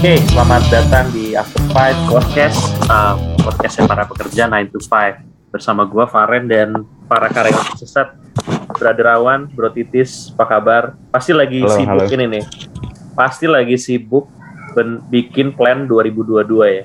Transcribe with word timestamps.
Oke, 0.00 0.16
selamat 0.26 0.62
datang 0.70 1.12
di 1.12 1.36
After 1.36 1.60
Five 1.68 1.98
Podcast, 2.08 2.56
uh, 2.88 3.12
podcastnya 3.38 3.84
para 3.84 4.08
pekerja 4.08 4.48
9 4.48 4.72
to 4.72 4.80
5 4.80 5.20
bersama 5.52 5.84
gua 5.84 6.08
Faren 6.08 6.48
dan 6.48 6.72
para 7.04 7.28
karyawan 7.28 7.76
sesat, 7.76 8.16
Brother 8.72 9.12
Awan, 9.12 9.52
Bro 9.52 9.68
Titis, 9.70 10.32
apa 10.32 10.48
kabar? 10.48 10.82
Pasti 11.10 11.36
lagi 11.36 11.60
Halo, 11.60 11.76
sibuk 11.76 12.00
halo. 12.00 12.08
ini 12.10 12.24
nih, 12.30 12.44
pasti 13.12 13.44
lagi 13.44 13.76
sibuk 13.76 14.24
ben- 14.72 15.04
bikin 15.06 15.52
plan 15.52 15.84
2022 15.84 16.48
ya. 16.64 16.84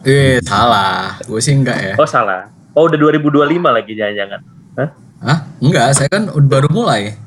Eh, 0.00 0.40
salah. 0.40 1.20
Gue 1.22 1.44
sih 1.44 1.52
enggak 1.52 1.76
ya. 1.76 1.94
Oh 2.00 2.08
salah, 2.08 2.48
oh 2.72 2.88
udah 2.88 2.96
2025 2.96 3.36
lagi 3.68 3.92
jangan-jangan. 3.92 4.40
Hah? 4.74 4.88
Hah? 5.20 5.38
Enggak, 5.60 5.92
saya 5.92 6.08
kan 6.08 6.32
baru 6.40 6.72
mulai. 6.72 7.20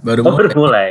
Baru 0.00 0.24
Oh 0.24 0.32
mulai. 0.32 0.40
baru 0.40 0.50
mulai. 0.56 0.88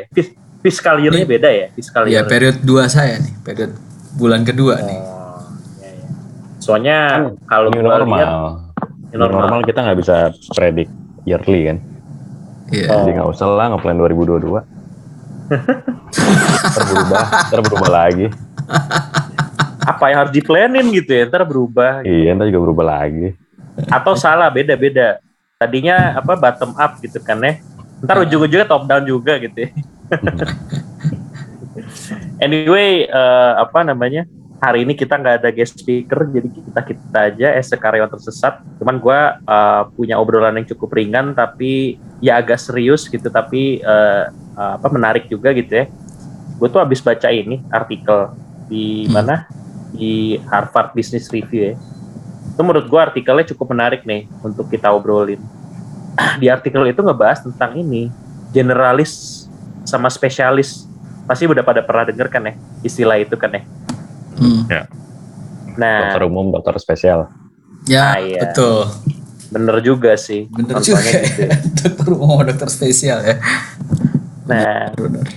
Fis- 0.59 0.77
Fiskal 0.77 0.99
year-nya 0.99 1.21
Iya. 1.21 1.29
beda 1.29 1.49
ya, 1.49 1.67
fiskal 1.71 2.03
Iya, 2.03 2.21
year. 2.21 2.25
periode 2.25 2.59
2 2.61 2.85
saya 2.87 3.17
nih. 3.17 3.33
Periode 3.41 3.75
bulan 4.13 4.41
kedua 4.41 4.75
nih. 4.79 4.97
Oh, 4.97 5.39
iya, 5.77 5.89
iya. 5.93 6.09
Soalnya 6.57 6.97
kalau 7.45 7.69
New 7.69 7.81
normal. 7.81 8.17
lihat 8.17 8.29
New 9.07 9.19
normal. 9.19 9.39
normal 9.45 9.59
kita 9.63 9.79
nggak 9.81 9.97
bisa 9.97 10.15
predik 10.51 10.89
yearly 11.23 11.61
kan. 11.65 11.77
Iya. 12.67 12.87
Oh. 12.89 12.97
Jadi 13.01 13.11
nggak 13.13 13.29
usah 13.29 13.47
lah 13.47 13.65
ngeplan 13.69 13.95
2022. 13.95 14.59
terberubah, 16.69 17.23
terberubah 17.47 17.89
lagi. 17.89 18.27
apa 19.79 20.03
yang 20.05 20.17
harus 20.19 20.33
diplanin 20.33 20.85
gitu 20.91 21.07
ya, 21.09 21.23
ntar 21.25 21.41
berubah 21.41 22.03
Iya, 22.03 22.35
ntar 22.35 22.45
juga 22.45 22.61
berubah 22.61 22.85
lagi. 22.85 23.31
atau 23.87 24.11
salah 24.11 24.49
beda-beda 24.49 25.21
tadinya 25.55 26.17
apa 26.17 26.33
bottom 26.33 26.73
up 26.73 26.97
gitu 26.97 27.17
kan 27.17 27.37
ya 27.39 27.61
ntar 27.99 28.19
ujung-ujungnya 28.19 28.65
top 28.65 28.83
down 28.83 29.05
juga 29.05 29.37
gitu 29.37 29.53
ya 29.55 29.69
anyway 32.43 33.07
eh, 33.07 33.53
apa 33.57 33.83
namanya? 33.83 34.25
Hari 34.57 34.89
ini 34.89 34.97
kita 34.97 35.21
nggak 35.21 35.45
ada 35.45 35.49
guest 35.53 35.77
speaker 35.77 36.25
jadi 36.33 36.49
kita 36.49 36.81
kita 36.81 37.19
aja 37.29 37.47
as 37.53 37.69
a 37.69 37.77
karyawan 37.77 38.09
tersesat. 38.09 38.65
Cuman 38.81 38.97
gua 38.97 39.37
eh, 39.37 39.83
punya 39.93 40.17
obrolan 40.17 40.57
yang 40.57 40.65
cukup 40.65 40.97
ringan 40.97 41.37
tapi 41.37 42.01
ya 42.17 42.41
agak 42.41 42.57
serius 42.57 43.05
gitu 43.05 43.29
tapi 43.29 43.85
eh, 43.85 44.23
eh, 44.33 44.71
apa 44.81 44.87
menarik 44.89 45.29
juga 45.29 45.53
gitu 45.53 45.71
ya. 45.71 45.85
Gue 46.57 46.73
tuh 46.73 46.81
habis 46.81 47.05
baca 47.05 47.29
ini 47.29 47.61
artikel 47.69 48.33
di 48.65 49.05
Hmm. 49.05 49.13
mana? 49.13 49.35
Di 49.93 50.41
Harvard 50.49 50.97
Business 50.97 51.29
Review 51.29 51.71
ya. 51.71 51.73
Itu 52.49 52.65
menurut 52.65 52.89
gua 52.89 53.13
artikelnya 53.13 53.45
cukup 53.53 53.77
menarik 53.77 54.01
nih 54.09 54.25
untuk 54.41 54.73
kita 54.73 54.89
obrolin. 54.89 55.37
Di 56.41 56.49
artikel 56.49 56.81
itu 56.89 57.05
ngebahas 57.05 57.45
tentang 57.45 57.77
ini 57.77 58.09
generalis 58.49 59.36
sama 59.87 60.11
spesialis. 60.11 60.83
Pasti 61.23 61.47
udah 61.47 61.63
pada 61.63 61.79
pernah 61.79 62.03
denger 62.03 62.27
kan 62.27 62.43
ya 62.43 62.53
istilah 62.83 63.15
itu 63.19 63.35
kan 63.35 63.51
ya. 63.51 63.61
Hmm. 64.37 64.61
Nah, 65.77 66.11
Dokter 66.11 66.23
umum, 66.25 66.45
dokter 66.51 66.75
spesial. 66.77 67.31
Ya, 67.87 68.15
Ah, 68.15 68.19
iya. 68.19 68.41
betul. 68.43 68.91
bener 69.47 69.79
juga 69.79 70.11
sih. 70.19 70.43
Bener 70.51 70.83
juga. 70.83 70.99
gitu 70.99 71.47
ya. 71.47 71.55
dokter 71.79 72.07
umum 72.11 72.43
dokter 72.43 72.67
spesial 72.67 73.23
ya. 73.23 73.39
Nah, 74.43 74.91
Benar. 74.91 75.27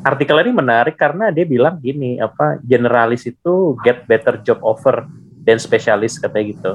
artikel 0.00 0.36
ini 0.40 0.52
menarik 0.52 0.96
karena 0.96 1.28
dia 1.28 1.44
bilang 1.44 1.76
gini, 1.76 2.16
apa 2.16 2.56
generalis 2.64 3.28
itu 3.28 3.76
get 3.84 4.08
better 4.08 4.40
job 4.40 4.56
offer 4.64 5.04
dan 5.44 5.60
spesialis 5.60 6.16
katanya 6.16 6.44
gitu. 6.48 6.72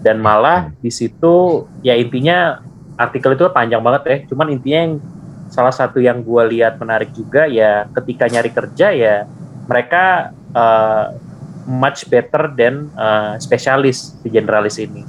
Dan 0.00 0.20
malah 0.20 0.68
di 0.78 0.92
situ 0.92 1.64
ya 1.80 1.96
intinya 1.96 2.60
artikel 2.94 3.32
itu 3.32 3.48
panjang 3.48 3.80
banget 3.80 4.02
ya. 4.04 4.16
Cuman 4.28 4.52
intinya 4.52 4.78
yang 4.84 4.94
salah 5.48 5.72
satu 5.72 5.98
yang 5.98 6.20
gua 6.20 6.44
lihat 6.46 6.76
menarik 6.80 7.12
juga 7.12 7.48
ya 7.48 7.88
ketika 7.96 8.28
nyari 8.28 8.50
kerja 8.52 8.88
ya 8.92 9.16
mereka 9.68 10.32
uh, 10.56 11.12
much 11.68 12.08
better 12.08 12.48
than 12.56 12.88
uh, 12.96 13.36
spesialis 13.36 14.16
di 14.24 14.32
generalis 14.32 14.80
ini. 14.80 15.04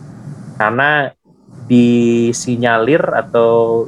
Karena 0.59 1.07
disinyalir 1.71 2.99
atau 3.15 3.87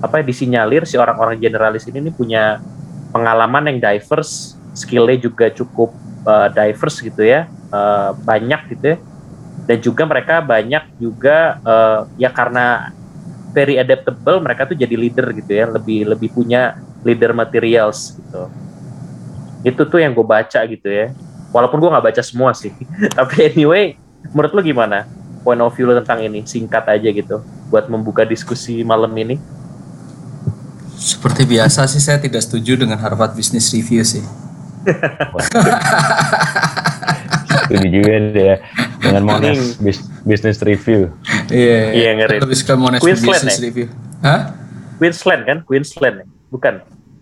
apa 0.00 0.24
ya, 0.24 0.24
disinyalir 0.24 0.88
si 0.88 0.96
orang-orang 0.96 1.36
generalis 1.36 1.84
ini 1.84 2.08
nih 2.08 2.14
punya 2.16 2.44
pengalaman 3.12 3.68
yang 3.68 3.78
diverse, 3.84 4.56
skillnya 4.72 5.20
juga 5.20 5.52
cukup 5.52 5.92
uh, 6.24 6.48
diverse 6.48 7.04
gitu 7.04 7.20
ya, 7.20 7.44
uh, 7.68 8.16
banyak 8.24 8.72
gitu 8.72 8.96
ya, 8.96 8.98
dan 9.68 9.78
juga 9.84 10.02
mereka 10.08 10.40
banyak 10.40 10.96
juga 10.96 11.60
uh, 11.60 12.08
ya 12.16 12.32
karena 12.32 12.96
very 13.50 13.76
adaptable 13.78 14.38
mereka 14.38 14.66
tuh 14.66 14.78
jadi 14.78 14.94
leader 14.94 15.30
gitu 15.34 15.52
ya, 15.52 15.66
lebih 15.66 16.06
lebih 16.06 16.30
punya 16.30 16.78
leader 17.02 17.34
materials 17.34 18.14
gitu. 18.18 18.46
Itu 19.66 19.82
tuh 19.84 20.00
yang 20.00 20.14
gue 20.14 20.24
baca 20.24 20.60
gitu 20.64 20.88
ya, 20.88 21.12
walaupun 21.52 21.82
gue 21.82 21.90
nggak 21.90 22.06
baca 22.14 22.22
semua 22.22 22.54
sih, 22.54 22.72
tapi 23.18 23.50
anyway, 23.50 23.98
menurut 24.32 24.54
lu 24.54 24.62
gimana? 24.62 25.04
Point 25.40 25.60
of 25.64 25.72
view 25.72 25.88
lu 25.88 25.96
tentang 25.96 26.20
ini, 26.20 26.44
singkat 26.44 26.84
aja 26.84 27.08
gitu, 27.08 27.40
buat 27.72 27.88
membuka 27.88 28.28
diskusi 28.28 28.84
malam 28.84 29.10
ini. 29.16 29.40
Seperti 31.00 31.48
biasa 31.48 31.88
sih 31.88 31.96
saya 31.96 32.20
tidak 32.20 32.44
setuju 32.44 32.76
dengan 32.76 33.00
Harvard 33.00 33.32
Business 33.32 33.72
Review 33.72 34.04
sih. 34.04 34.20
Ini 37.72 37.88
juga 37.88 38.12
dia 38.36 38.54
dengan 39.00 39.22
Monash 39.28 39.80
Bus- 39.80 40.04
Business 40.28 40.60
Review. 40.60 41.08
Iya. 41.50 41.80
Iya, 41.92 42.10
ngeri. 42.16 42.36
Lebih 42.40 42.56
suka 42.56 42.74
Monash 42.74 43.02
Queensland 43.02 43.42
Business 43.42 43.58
ya? 43.58 43.64
Review. 43.66 43.86
Hah? 44.22 44.40
Queensland 44.96 45.42
kan? 45.44 45.58
Queensland 45.62 46.14
ya? 46.22 46.26
Bukan? 46.48 46.74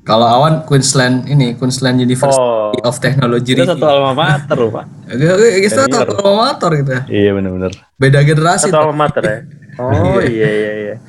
Kalau 0.02 0.24
awan 0.24 0.64
Queensland 0.64 1.28
ini 1.28 1.52
Queensland 1.52 2.00
University 2.00 2.40
Oh. 2.40 2.72
of 2.80 2.96
Technology 2.96 3.52
Itu 3.52 3.68
satu 3.68 3.84
alma 3.84 4.16
mater 4.16 4.56
loh, 4.56 4.72
Pak. 4.72 4.84
Kita 5.64 5.84
satu 5.84 6.16
alma 6.16 6.48
mater 6.48 6.70
gitu. 6.76 6.90
ya. 6.90 7.02
Iya 7.06 7.30
bener-bener. 7.36 7.72
Beda 7.94 8.20
generasi. 8.22 8.68
Satu 8.68 8.80
alma 8.80 9.04
mater 9.04 9.22
ya? 9.24 9.38
Oh 9.78 10.18
iya 10.18 10.48
iya 10.48 10.72
iya. 10.74 10.96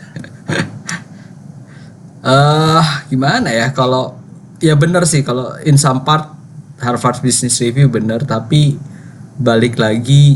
Eh 2.20 2.86
gimana 3.08 3.48
ya 3.50 3.72
kalau 3.72 4.20
ya 4.60 4.76
benar 4.76 5.08
sih 5.08 5.24
kalau 5.24 5.56
in 5.64 5.74
some 5.74 6.04
part 6.04 6.28
Harvard 6.78 7.24
Business 7.24 7.58
Review 7.58 7.88
benar 7.88 8.22
tapi 8.22 8.76
balik 9.40 9.80
lagi 9.80 10.36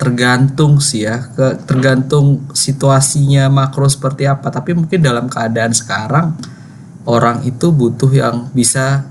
tergantung 0.00 0.80
sih 0.80 1.04
ya 1.04 1.20
ke 1.20 1.60
tergantung 1.68 2.40
situasinya 2.56 3.52
makro 3.52 3.84
seperti 3.84 4.24
apa. 4.24 4.48
Tapi 4.48 4.72
mungkin 4.72 5.04
dalam 5.04 5.28
keadaan 5.28 5.76
sekarang 5.76 6.40
orang 7.04 7.44
itu 7.44 7.68
butuh 7.68 8.08
yang 8.08 8.48
bisa 8.56 9.04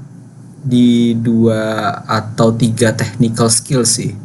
di 0.66 1.14
dua 1.14 1.94
atau 2.10 2.50
tiga 2.58 2.98
technical 2.98 3.54
skill 3.54 3.86
sih. 3.86 4.18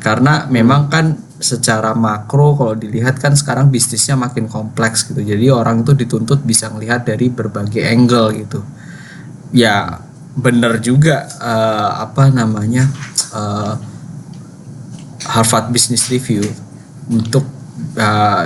Karena 0.00 0.48
memang 0.48 0.88
kan 0.88 1.12
secara 1.36 1.92
makro 1.92 2.56
kalau 2.56 2.72
dilihat 2.72 3.20
kan 3.20 3.36
sekarang 3.36 3.68
bisnisnya 3.68 4.16
makin 4.16 4.48
kompleks 4.48 5.04
gitu. 5.04 5.20
Jadi 5.20 5.52
orang 5.52 5.84
itu 5.84 5.92
dituntut 5.92 6.40
bisa 6.40 6.72
melihat 6.72 7.04
dari 7.04 7.28
berbagai 7.28 7.84
angle 7.84 8.32
gitu. 8.32 8.64
Ya 9.52 10.00
bener 10.32 10.80
juga 10.80 11.28
eh, 11.36 11.90
apa 12.00 12.32
namanya 12.32 12.88
eh, 13.36 13.95
Harvard 15.26 15.70
Business 15.70 16.06
Review 16.08 16.42
untuk 17.10 17.44
eh, 17.94 18.44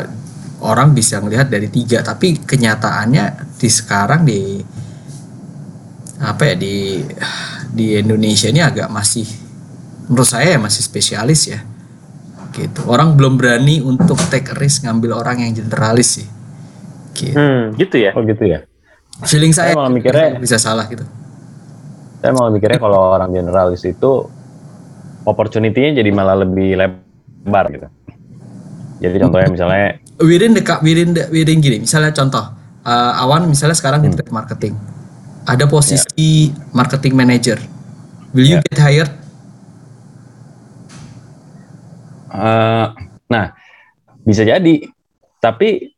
orang 0.61 0.93
bisa 0.93 1.21
melihat 1.21 1.49
dari 1.49 1.69
tiga 1.69 2.01
tapi 2.01 2.37
kenyataannya 2.37 3.57
di 3.57 3.69
sekarang 3.69 4.21
di 4.25 4.61
apa 6.21 6.53
ya 6.53 6.55
di 6.57 7.01
di 7.73 7.97
Indonesia 7.97 8.53
ini 8.53 8.61
agak 8.61 8.93
masih 8.93 9.25
menurut 10.09 10.29
saya 10.29 10.57
ya 10.57 10.59
masih 10.61 10.83
spesialis 10.85 11.49
ya 11.49 11.61
gitu 12.53 12.85
orang 12.91 13.15
belum 13.17 13.39
berani 13.39 13.81
untuk 13.81 14.19
take 14.29 14.53
risk 14.59 14.85
ngambil 14.85 15.17
orang 15.17 15.41
yang 15.41 15.55
generalis 15.55 16.21
sih 16.21 16.27
gitu. 17.15 17.37
Hmm, 17.37 17.73
gitu 17.79 17.97
ya. 18.01 18.11
Oh 18.17 18.25
gitu 18.27 18.43
ya. 18.43 18.65
feeling 19.25 19.53
saya 19.53 19.73
Saya 19.73 19.79
malah 19.79 19.93
mikirnya- 19.93 20.37
bisa 20.37 20.57
salah 20.57 20.85
gitu 20.89 21.05
Saya 22.21 22.33
malah 22.37 22.53
mikirnya 22.53 22.77
kalau 22.77 23.17
orang 23.17 23.33
generalis 23.33 23.81
itu 23.85 24.29
opportunity-nya 25.25 26.01
jadi 26.01 26.11
malah 26.11 26.41
lebih 26.41 26.77
lebar 26.77 27.65
gitu. 27.71 27.89
Jadi 29.01 29.17
contohnya 29.19 29.49
misalnya 29.49 29.87
within 30.21 30.53
the 30.53 30.63
within 30.81 31.11
the 31.13 31.25
within 31.29 31.59
gini 31.59 31.81
misalnya 31.81 32.13
contoh 32.13 32.45
eh, 32.83 33.23
awan 33.25 33.49
misalnya 33.49 33.73
sekarang 33.73 34.05
di 34.05 34.13
trade 34.13 34.29
marketing 34.29 34.77
ada 35.45 35.65
posisi 35.65 36.53
marketing 36.71 37.17
manager 37.17 37.57
will 38.31 38.45
you 38.45 38.61
Ya. 38.61 38.65
get 38.69 38.79
hired 38.79 39.11
Eh, 42.31 42.87
nah, 43.27 43.47
bisa 44.23 44.47
jadi. 44.47 44.87
Tapi 45.43 45.91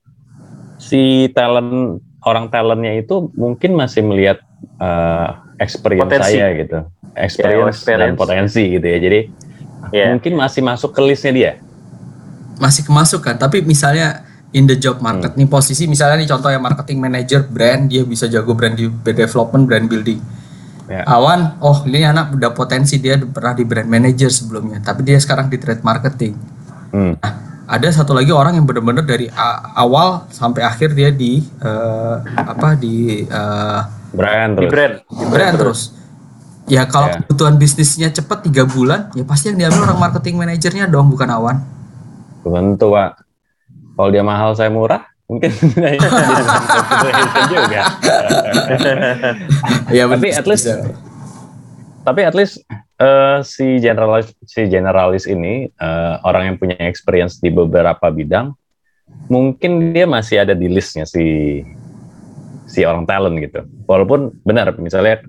si 0.81 1.29
talent 1.35 2.01
orang 2.25 2.49
talentnya 2.49 2.97
itu 2.97 3.29
mungkin 3.37 3.77
masih 3.77 4.01
melihat 4.01 4.41
eh, 4.81 5.29
experience 5.59 6.09
Potensi. 6.09 6.33
saya 6.33 6.47
gitu, 6.55 6.79
experience, 7.13 7.79
dan 7.83 7.97
experience. 8.15 8.17
potensi 8.17 8.63
gitu 8.71 8.87
ya. 8.87 8.99
Jadi 8.99 9.21
Iya. 9.91 10.07
mungkin 10.15 10.33
masih 10.39 10.63
masuk 10.63 10.91
ke 10.93 11.01
listnya 11.03 11.33
dia. 11.33 11.53
masih 12.55 12.87
kemasukan 12.87 13.35
tapi 13.35 13.59
misalnya 13.67 14.23
in 14.53 14.71
the 14.71 14.79
job 14.79 15.03
market 15.03 15.35
nih 15.35 15.51
posisi 15.51 15.91
misalnya 15.91 16.23
nih 16.23 16.31
contoh 16.31 16.47
ya 16.47 16.63
marketing 16.63 17.03
manager 17.03 17.43
brand 17.43 17.91
dia 17.91 18.07
bisa 18.07 18.31
jago 18.31 18.55
brand 18.55 18.79
di 18.79 18.87
development 19.03 19.67
brand 19.67 19.91
building 19.91 20.23
Ya. 20.83 21.07
Awan, 21.09 21.57
oh 21.63 21.79
ini 21.89 22.05
anak 22.05 22.35
udah 22.35 22.53
potensi 22.53 22.99
dia 22.99 23.17
pernah 23.17 23.55
di 23.55 23.65
brand 23.65 23.89
manager 23.89 24.29
sebelumnya, 24.29 24.83
tapi 24.83 25.07
dia 25.07 25.17
sekarang 25.17 25.49
di 25.49 25.57
trade 25.57 25.81
marketing. 25.81 26.35
Hmm. 26.91 27.17
Nah, 27.17 27.33
ada 27.65 27.89
satu 27.89 28.13
lagi 28.13 28.29
orang 28.29 28.59
yang 28.61 28.67
benar-benar 28.67 29.01
dari 29.01 29.31
awal 29.73 30.27
sampai 30.29 30.61
akhir 30.61 30.93
dia 30.93 31.09
di 31.09 31.41
eh, 31.41 32.17
apa 32.37 32.77
di 32.77 33.25
eh, 33.25 33.81
Brand 34.13 34.53
Di 34.53 34.61
terus. 34.61 34.71
brand. 34.71 34.95
di 35.03 35.25
brand 35.27 35.55
terus. 35.57 35.81
Ya 36.65 36.83
kalau 36.85 37.09
Ya. 37.09 37.19
kebutuhan 37.19 37.57
bisnisnya 37.57 38.09
cepat 38.09 38.45
tiga 38.45 38.63
bulan, 38.63 39.11
ya 39.13 39.25
pasti 39.25 39.49
yang 39.49 39.59
diambil 39.59 39.83
orang 39.85 39.99
marketing 40.01 40.37
manajernya 40.37 40.87
dong, 40.87 41.09
bukan 41.09 41.29
Awan. 41.29 41.57
Tentu 42.41 42.87
pak. 42.89 43.19
Kalau 43.93 44.09
dia 44.09 44.23
mahal 44.23 44.53
saya 44.53 44.69
murah, 44.69 45.03
mungkin 45.27 45.49
dia 45.75 45.99
juga. 47.53 47.83
Ya 49.91 50.05
Tapi 50.07 50.29
at 50.31 50.47
least- 50.47 50.69
Tapi 52.03 52.21
at 52.21 52.35
least 52.35 52.59
eh, 52.97 53.39
si 53.43 53.79
generalis 53.79 54.35
si 54.43 54.67
generalis 54.67 55.25
ini 55.25 55.71
eh, 55.71 56.15
orang 56.21 56.43
yang 56.45 56.57
punya 56.59 56.75
experience 56.81 57.39
di 57.39 57.47
beberapa 57.47 58.03
bidang, 58.09 58.51
mungkin 59.27 59.93
dia 59.93 60.03
masih 60.05 60.43
ada 60.43 60.51
di 60.51 60.67
listnya 60.67 61.07
si 61.07 61.63
si 62.73 62.89
orang 62.89 63.05
talent 63.05 63.37
gitu. 63.37 63.69
Walaupun 63.85 64.41
benar, 64.49 64.73
misalnya 64.81 65.21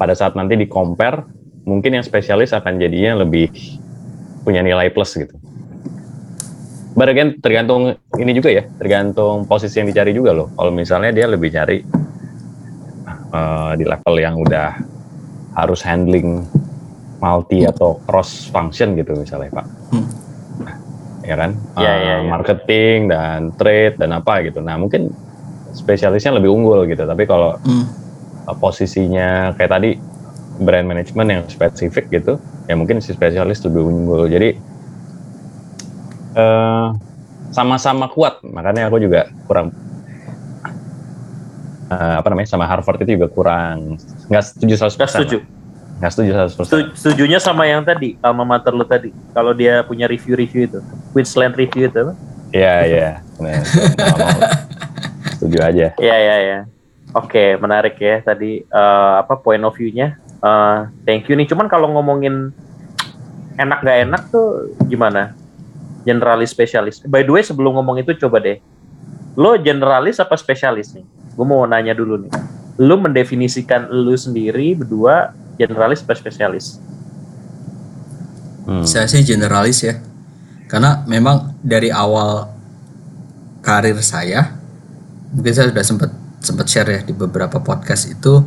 pada 0.00 0.16
saat 0.16 0.32
nanti 0.32 0.56
di 0.56 0.64
compare, 0.64 1.28
mungkin 1.68 2.00
yang 2.00 2.04
spesialis 2.04 2.56
akan 2.56 2.80
jadinya 2.80 3.20
lebih 3.20 3.52
punya 4.48 4.64
nilai 4.64 4.88
plus 4.88 5.12
gitu. 5.12 5.36
But 6.96 7.12
again, 7.12 7.36
tergantung 7.44 8.00
ini 8.16 8.32
juga 8.32 8.48
ya, 8.48 8.64
tergantung 8.80 9.44
posisi 9.44 9.76
yang 9.76 9.92
dicari 9.92 10.16
juga 10.16 10.32
loh. 10.32 10.48
Kalau 10.56 10.72
misalnya 10.72 11.12
dia 11.12 11.28
lebih 11.28 11.52
cari 11.52 11.84
eh, 13.36 13.72
di 13.76 13.84
level 13.84 14.16
yang 14.16 14.40
udah 14.40 14.80
harus 15.52 15.84
handling 15.84 16.48
multi 17.20 17.68
atau 17.68 18.00
cross 18.08 18.48
function 18.48 18.96
gitu 18.96 19.12
misalnya 19.12 19.60
Pak. 19.60 19.66
Hmm. 19.92 20.08
Ya 21.26 21.36
kan? 21.36 21.50
Ya, 21.76 21.92
Eh, 21.92 21.98
ya, 22.00 22.14
ya. 22.22 22.28
Marketing 22.32 22.98
dan 23.12 23.52
trade 23.60 24.00
dan 24.00 24.16
apa 24.16 24.40
gitu. 24.46 24.64
Nah 24.64 24.80
mungkin 24.80 25.12
spesialisnya 25.76 26.32
lebih 26.32 26.48
unggul 26.48 26.88
gitu. 26.88 27.04
Tapi 27.04 27.22
kalau 27.24 27.60
Hmm. 27.60 27.84
eh, 28.42 28.56
posisinya 28.56 29.28
kayak 29.52 29.70
tadi 29.70 29.90
brand 30.56 30.88
management 30.88 31.28
yang 31.28 31.42
spesifik 31.44 32.08
gitu, 32.10 32.40
ya 32.64 32.74
mungkin 32.74 32.98
si 32.98 33.12
spesialis 33.12 33.60
lebih 33.62 33.84
unggul. 33.84 34.24
Jadi 34.26 34.56
eh, 36.34 36.88
sama-sama 37.50 38.08
kuat. 38.08 38.40
Makanya 38.42 38.88
aku 38.88 38.96
juga 38.98 39.28
kurang 39.44 39.72
eh, 41.86 42.14
apa 42.16 42.26
namanya 42.26 42.48
sama 42.48 42.64
Harvard 42.64 43.00
itu 43.00 43.14
juga 43.14 43.28
kurang 43.28 43.96
nggak 44.26 44.44
setuju 44.44 44.74
100%. 44.76 44.98
Gak 44.98 45.10
setuju. 45.12 45.38
Nggak 45.96 46.10
setuju 46.12 46.30
100%. 46.34 46.66
Setuju- 46.68 46.92
Setujunya 46.92 47.38
sama 47.38 47.64
yang 47.64 47.80
tadi, 47.80 48.20
alma 48.20 48.44
mater 48.44 48.72
lu 48.72 48.84
tadi. 48.84 49.08
Kalau 49.32 49.52
dia 49.52 49.80
punya 49.80 50.04
review-review 50.04 50.62
itu. 50.66 50.78
Queensland 51.12 51.56
review 51.56 51.88
itu. 51.88 52.02
Iya, 52.52 52.74
iya. 52.84 53.10
Nah, 53.36 53.52
nggak. 53.56 54.52
setuju 55.36 55.58
aja. 55.60 55.86
Iya, 56.00 56.16
iya, 56.16 56.36
iya. 56.40 56.58
Oke, 57.12 57.54
menarik 57.60 58.00
ya 58.00 58.24
tadi 58.24 58.64
eh, 58.64 59.14
apa 59.20 59.36
point 59.38 59.62
of 59.62 59.76
view-nya. 59.76 60.16
Eh, 60.40 60.78
thank 61.04 61.28
you 61.28 61.36
nih. 61.36 61.46
Cuman 61.46 61.68
kalau 61.68 61.92
ngomongin 61.92 62.50
enak 63.60 63.84
gak 63.84 63.98
enak 64.08 64.22
tuh 64.32 64.72
gimana? 64.88 65.36
Generalis 66.08 66.54
spesialis. 66.54 67.02
By 67.04 67.22
the 67.26 67.32
way, 67.34 67.42
sebelum 67.44 67.76
ngomong 67.76 68.00
itu 68.00 68.16
coba 68.26 68.40
deh. 68.40 68.58
Lo 69.36 69.52
generalis 69.60 70.16
apa 70.16 70.32
spesialis 70.38 70.96
nih? 70.96 71.04
Gue 71.36 71.46
mau 71.46 71.66
nanya 71.68 71.92
dulu 71.92 72.24
nih. 72.24 72.32
Lo 72.80 72.96
mendefinisikan 72.96 73.92
lu 73.92 74.16
sendiri 74.16 74.72
berdua 74.72 75.36
generalis 75.60 76.00
apa 76.00 76.16
spesialis? 76.16 76.80
Hmm. 78.64 78.82
Saya 78.82 79.06
sih 79.06 79.22
generalis 79.22 79.84
ya. 79.84 80.00
Karena 80.66 81.06
memang 81.06 81.54
dari 81.62 81.92
awal 81.94 82.50
karir 83.62 83.98
saya, 84.02 84.55
mungkin 85.34 85.52
saya 85.54 85.72
sudah 85.72 85.84
sempat 85.84 86.10
sempat 86.40 86.66
share 86.70 86.90
ya 86.90 87.00
di 87.02 87.10
beberapa 87.16 87.58
podcast 87.58 88.06
itu, 88.06 88.44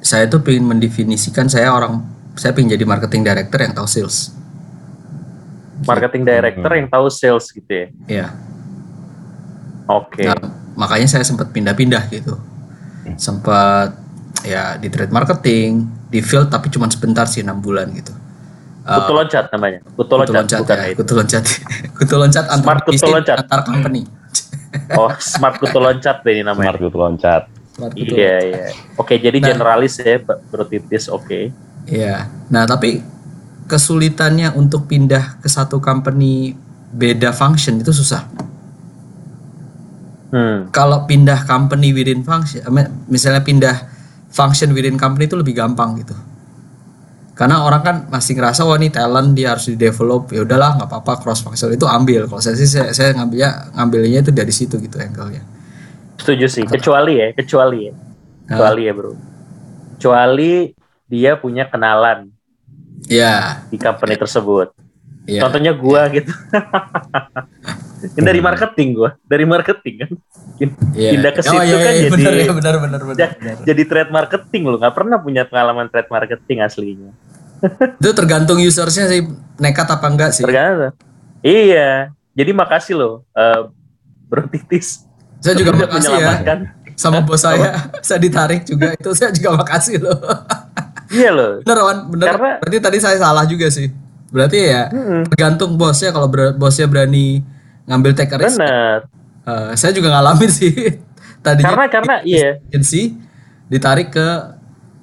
saya 0.00 0.24
tuh 0.30 0.40
pengen 0.40 0.64
mendefinisikan 0.70 1.48
saya 1.50 1.74
orang, 1.74 2.00
saya 2.38 2.56
pengen 2.56 2.72
jadi 2.72 2.84
marketing 2.88 3.22
director 3.26 3.58
yang 3.60 3.72
tahu 3.76 3.88
sales. 3.88 4.32
Marketing 5.84 6.24
director 6.24 6.70
yang 6.76 6.88
tahu 6.88 7.06
sales 7.12 7.48
gitu 7.52 7.68
ya. 7.68 7.86
Iya. 8.08 8.26
Oke. 9.90 10.28
Nah, 10.28 10.38
makanya 10.76 11.08
saya 11.08 11.24
sempat 11.24 11.50
pindah-pindah 11.52 12.08
gitu. 12.12 12.36
Sempat 13.16 13.96
ya 14.46 14.76
di 14.80 14.88
trade 14.88 15.12
marketing, 15.12 15.84
di 16.08 16.20
field 16.24 16.48
tapi 16.48 16.72
cuma 16.72 16.88
sebentar 16.88 17.24
sih 17.28 17.44
enam 17.44 17.60
bulan 17.60 17.90
gitu. 17.92 18.12
Eh, 18.80 18.96
Kutu 18.96 19.12
loncat 19.12 19.44
namanya. 19.52 19.78
Kutu 19.84 19.96
kutu 19.96 20.14
loncat, 20.16 20.34
loncat 20.36 20.58
bukan 20.64 20.76
ya, 20.76 20.84
itu. 20.88 20.96
kutu 21.00 21.12
loncat. 21.16 21.42
kutu 21.98 22.14
loncat 22.16 22.44
antar 22.48 22.64
Smart 22.64 22.80
kutu 22.84 22.92
bisnis, 22.96 23.12
loncat. 23.12 23.36
antar 23.44 23.60
company. 23.66 24.02
Oh, 24.94 25.10
smart 25.18 25.58
kutu 25.58 25.78
loncat 25.82 26.22
deh 26.22 26.40
ini 26.40 26.42
namanya. 26.46 26.74
Smart 26.74 26.80
gitu 26.82 26.96
loncat. 26.98 27.42
Smart 27.74 27.92
kutu 27.94 28.14
Iya, 28.14 28.36
iya. 28.46 28.66
Oke, 28.94 29.18
jadi 29.18 29.38
Nah. 29.42 29.46
generalis 29.54 29.98
ya, 29.98 30.18
Bro 30.22 30.66
Titis. 30.70 31.10
Oke. 31.10 31.50
Iya. 31.90 32.30
Nah, 32.50 32.66
tapi 32.66 33.02
kesulitannya 33.66 34.54
untuk 34.54 34.86
pindah 34.90 35.38
ke 35.42 35.48
satu 35.50 35.78
company 35.78 36.54
beda 36.90 37.30
function 37.30 37.78
itu 37.78 37.94
susah. 37.94 38.26
Hmm. 40.30 40.70
Kalau 40.70 41.06
pindah 41.10 41.42
company 41.42 41.90
within 41.90 42.22
function, 42.22 42.62
misalnya 43.10 43.42
pindah 43.42 43.76
function 44.30 44.70
within 44.70 44.94
company 44.94 45.26
itu 45.26 45.34
lebih 45.34 45.58
gampang 45.58 45.98
gitu. 45.98 46.14
Karena 47.40 47.64
orang 47.64 47.80
kan 47.80 47.96
masih 48.12 48.36
ngerasa 48.36 48.68
wah 48.68 48.76
ini 48.76 48.92
talent 48.92 49.32
dia 49.32 49.56
harus 49.56 49.64
di 49.64 49.80
develop 49.80 50.28
ya 50.28 50.44
udahlah 50.44 50.76
nggak 50.76 50.92
apa-apa 50.92 51.24
cross 51.24 51.40
function 51.40 51.72
itu 51.72 51.88
ambil. 51.88 52.28
Kalau 52.28 52.36
saya 52.44 52.52
sih 52.52 52.68
saya, 52.68 52.92
saya 52.92 53.16
ngambilnya 53.16 53.72
ngambilnya 53.80 54.20
itu 54.20 54.28
dari 54.28 54.52
situ 54.52 54.76
gitu 54.76 55.00
angle-nya. 55.00 55.40
Setuju 56.20 56.46
sih. 56.52 56.68
Kecuali 56.68 57.16
ya, 57.16 57.32
kecuali 57.32 57.88
ya. 57.88 57.94
Kecuali 58.44 58.82
ya, 58.84 58.92
Bro. 58.92 59.12
Kecuali 59.96 60.76
dia 61.08 61.40
punya 61.40 61.64
kenalan 61.64 62.28
Ya, 63.08 63.64
di 63.72 63.80
company 63.80 64.20
tersebut. 64.20 64.76
ya. 65.24 65.40
Contohnya 65.40 65.72
gua 65.72 66.12
gitu. 66.12 66.28
Ini 68.00 68.22
dari 68.22 68.40
marketing 68.40 68.88
gua, 68.92 69.10
dari 69.22 69.44
marketing 69.44 69.94
kan. 69.98 70.10
Iya. 70.92 71.10
Pindah 71.12 71.32
ke 71.32 71.40
Oh, 71.40 71.44
situ 71.46 71.60
iya, 71.60 71.76
kan 71.76 71.92
iya, 71.92 72.00
jadi 72.00 72.10
benar, 72.10 72.32
iya, 72.32 72.50
benar, 72.50 72.74
benar, 72.80 73.00
benar, 73.04 73.28
benar. 73.36 73.56
jadi 73.60 73.82
trade 73.84 74.10
marketing 74.10 74.62
lo 74.64 74.76
nggak 74.76 74.94
pernah 74.94 75.16
punya 75.18 75.42
pengalaman 75.44 75.86
trade 75.86 76.08
marketing 76.08 76.58
aslinya. 76.60 77.10
Itu 77.96 78.10
tergantung 78.12 78.56
usersnya 78.58 79.04
sih 79.06 79.20
nekat 79.56 79.84
apa 79.86 80.06
enggak 80.06 80.30
sih. 80.32 80.44
Tergantung. 80.44 80.96
Iya. 81.40 82.12
Jadi 82.32 82.50
makasih 82.50 82.94
loh, 82.96 83.14
eh, 83.32 83.68
Bro 84.26 84.48
Titis. 84.48 85.04
Saya 85.38 85.56
juga 85.56 85.72
makasih 85.74 86.12
ya 86.14 86.32
sama 86.94 87.20
bos 87.20 87.40
saya. 87.40 87.88
saya 88.06 88.16
ditarik 88.16 88.64
juga 88.64 88.92
itu 88.92 89.10
saya 89.12 89.28
juga 89.30 89.56
makasih 89.56 90.00
loh. 90.00 90.16
Iya 91.10 91.30
loh. 91.32 91.52
bener 91.60 91.78
Wan, 91.80 91.98
bener. 92.08 92.26
Karena- 92.30 92.56
Berarti 92.60 92.78
tadi 92.78 92.98
saya 92.98 93.16
salah 93.16 93.44
juga 93.44 93.66
sih. 93.68 93.88
Berarti 94.30 94.58
ya 94.62 94.86
Mm-mm. 94.88 95.26
tergantung 95.26 95.74
bosnya 95.74 96.14
kalau 96.14 96.30
ber- 96.30 96.54
bosnya 96.54 96.86
berani 96.86 97.42
ngambil 97.90 98.14
take 98.14 98.38
risk. 98.38 98.62
Bener. 98.62 99.10
Eh, 99.42 99.70
saya 99.74 99.90
juga 99.90 100.14
ngalamin 100.14 100.50
sih. 100.50 100.70
Tadinya 101.44 101.72
Karena 101.74 101.86
karena 101.90 102.14
iya, 102.28 102.60
agency 102.70 103.16
ditarik 103.66 104.14
ke 104.14 104.28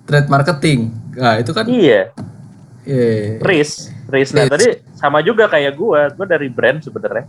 trade 0.08 0.30
marketing. 0.32 0.94
Nah, 1.18 1.36
itu 1.42 1.52
kan 1.52 1.66
iya. 1.68 2.14
eh, 2.88 3.42
Risk, 3.44 3.92
risk. 4.08 4.32
Nah 4.38 4.48
Risk. 4.48 4.54
tadi 4.54 4.68
sama 4.96 5.20
juga 5.20 5.50
kayak 5.52 5.74
gua, 5.76 6.08
gua 6.14 6.24
dari 6.30 6.48
brand 6.48 6.80
sebenarnya 6.80 7.26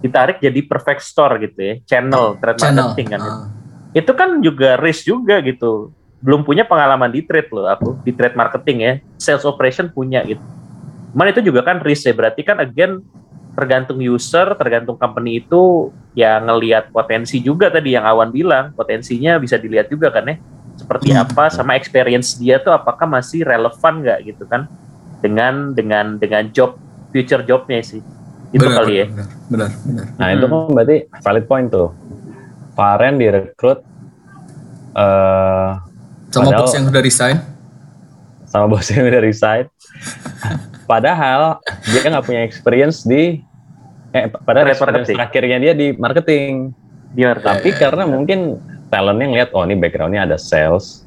ditarik 0.00 0.36
jadi 0.40 0.60
perfect 0.68 1.00
store 1.00 1.40
gitu 1.42 1.58
ya, 1.58 1.74
channel 1.88 2.36
trade 2.36 2.60
channel. 2.60 2.92
marketing 2.92 3.08
kan. 3.16 3.20
Ah, 3.20 3.44
Itu 3.96 4.12
kan 4.12 4.38
juga 4.44 4.76
risk 4.76 5.08
juga 5.08 5.40
gitu. 5.42 5.90
Belum 6.20 6.44
punya 6.44 6.64
pengalaman 6.64 7.08
di 7.12 7.24
trade 7.24 7.48
loh 7.52 7.68
aku, 7.68 8.00
di 8.04 8.12
trade 8.12 8.36
marketing 8.36 8.78
ya. 8.80 8.92
Sales 9.16 9.44
operation 9.44 9.88
punya 9.88 10.20
gitu. 10.24 10.40
Cuman 11.12 11.30
itu 11.32 11.40
juga 11.42 11.64
kan 11.64 11.80
risk 11.80 12.06
ya, 12.06 12.14
berarti 12.14 12.40
kan 12.44 12.60
again 12.60 13.00
tergantung 13.54 13.98
user, 13.98 14.58
tergantung 14.58 14.98
company 14.98 15.38
itu 15.38 15.88
ya 16.12 16.38
ngelihat 16.38 16.90
potensi 16.90 17.38
juga 17.38 17.70
tadi 17.70 17.94
yang 17.94 18.02
Awan 18.02 18.30
bilang, 18.30 18.74
potensinya 18.74 19.38
bisa 19.38 19.54
dilihat 19.56 19.86
juga 19.88 20.10
kan 20.10 20.26
ya. 20.26 20.36
Seperti 20.74 21.14
Hmm. 21.14 21.22
apa 21.22 21.48
sama 21.48 21.78
experience 21.78 22.34
dia 22.34 22.58
tuh 22.58 22.74
apakah 22.74 23.06
masih 23.06 23.46
relevan 23.46 24.02
nggak 24.02 24.18
gitu 24.26 24.42
kan 24.44 24.66
dengan 25.22 25.70
dengan 25.70 26.18
dengan 26.18 26.50
job 26.50 26.74
future 27.14 27.46
jobnya 27.46 27.78
sih. 27.80 28.02
Itu 28.50 28.66
benar, 28.66 28.82
kali 28.82 28.92
ya. 28.98 29.06
benar, 29.06 29.28
benar, 29.50 29.70
benar. 29.86 30.04
Nah 30.18 30.28
itu 30.30 30.44
kan 30.44 30.60
berarti 30.74 30.96
valid 31.22 31.44
point 31.46 31.68
tuh. 31.70 31.88
Varen 32.74 33.14
direkrut 33.16 33.78
eh 34.94 35.70
Sama 36.28 36.50
Padahal- 36.50 36.66
bos 36.66 36.74
yang 36.74 36.86
udah 36.90 37.02
resign. 37.02 37.36
sama 38.44 38.66
bosnya 38.66 39.02
yang 39.02 39.08
udah 39.10 39.22
resign. 39.22 39.64
Padahal 40.84 41.64
dia 41.88 42.00
nggak 42.04 42.24
punya 42.24 42.42
experience 42.44 43.04
di 43.04 43.40
eh 44.14 44.30
experience 44.30 44.78
marketing. 44.78 45.16
terakhirnya 45.16 45.58
dia 45.58 45.72
di 45.72 45.86
marketing. 45.96 46.52
Dia 47.14 47.34
Tapi 47.38 47.72
karena 47.74 48.04
mungkin 48.06 48.58
talentnya 48.90 49.26
ngeliat 49.30 49.50
oh 49.56 49.64
ini 49.66 49.74
backgroundnya 49.78 50.26
ada 50.26 50.36
sales, 50.38 51.02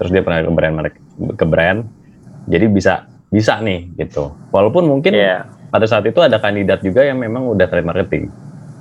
terus 0.00 0.10
dia 0.12 0.24
pernah 0.24 0.40
ke 0.40 0.52
brand 0.52 0.74
ke 1.36 1.44
brand 1.44 1.84
jadi 2.48 2.66
bisa 2.72 3.04
bisa 3.28 3.60
nih 3.60 3.92
gitu 4.00 4.32
walaupun 4.50 4.88
mungkin 4.88 5.12
Iya, 5.12 5.44
pada 5.68 5.84
saat 5.84 6.08
itu 6.08 6.18
ada 6.24 6.40
kandidat 6.40 6.80
juga 6.80 7.04
yang 7.04 7.20
memang 7.20 7.46
udah 7.52 7.68
trade 7.68 7.84
marketing 7.84 8.32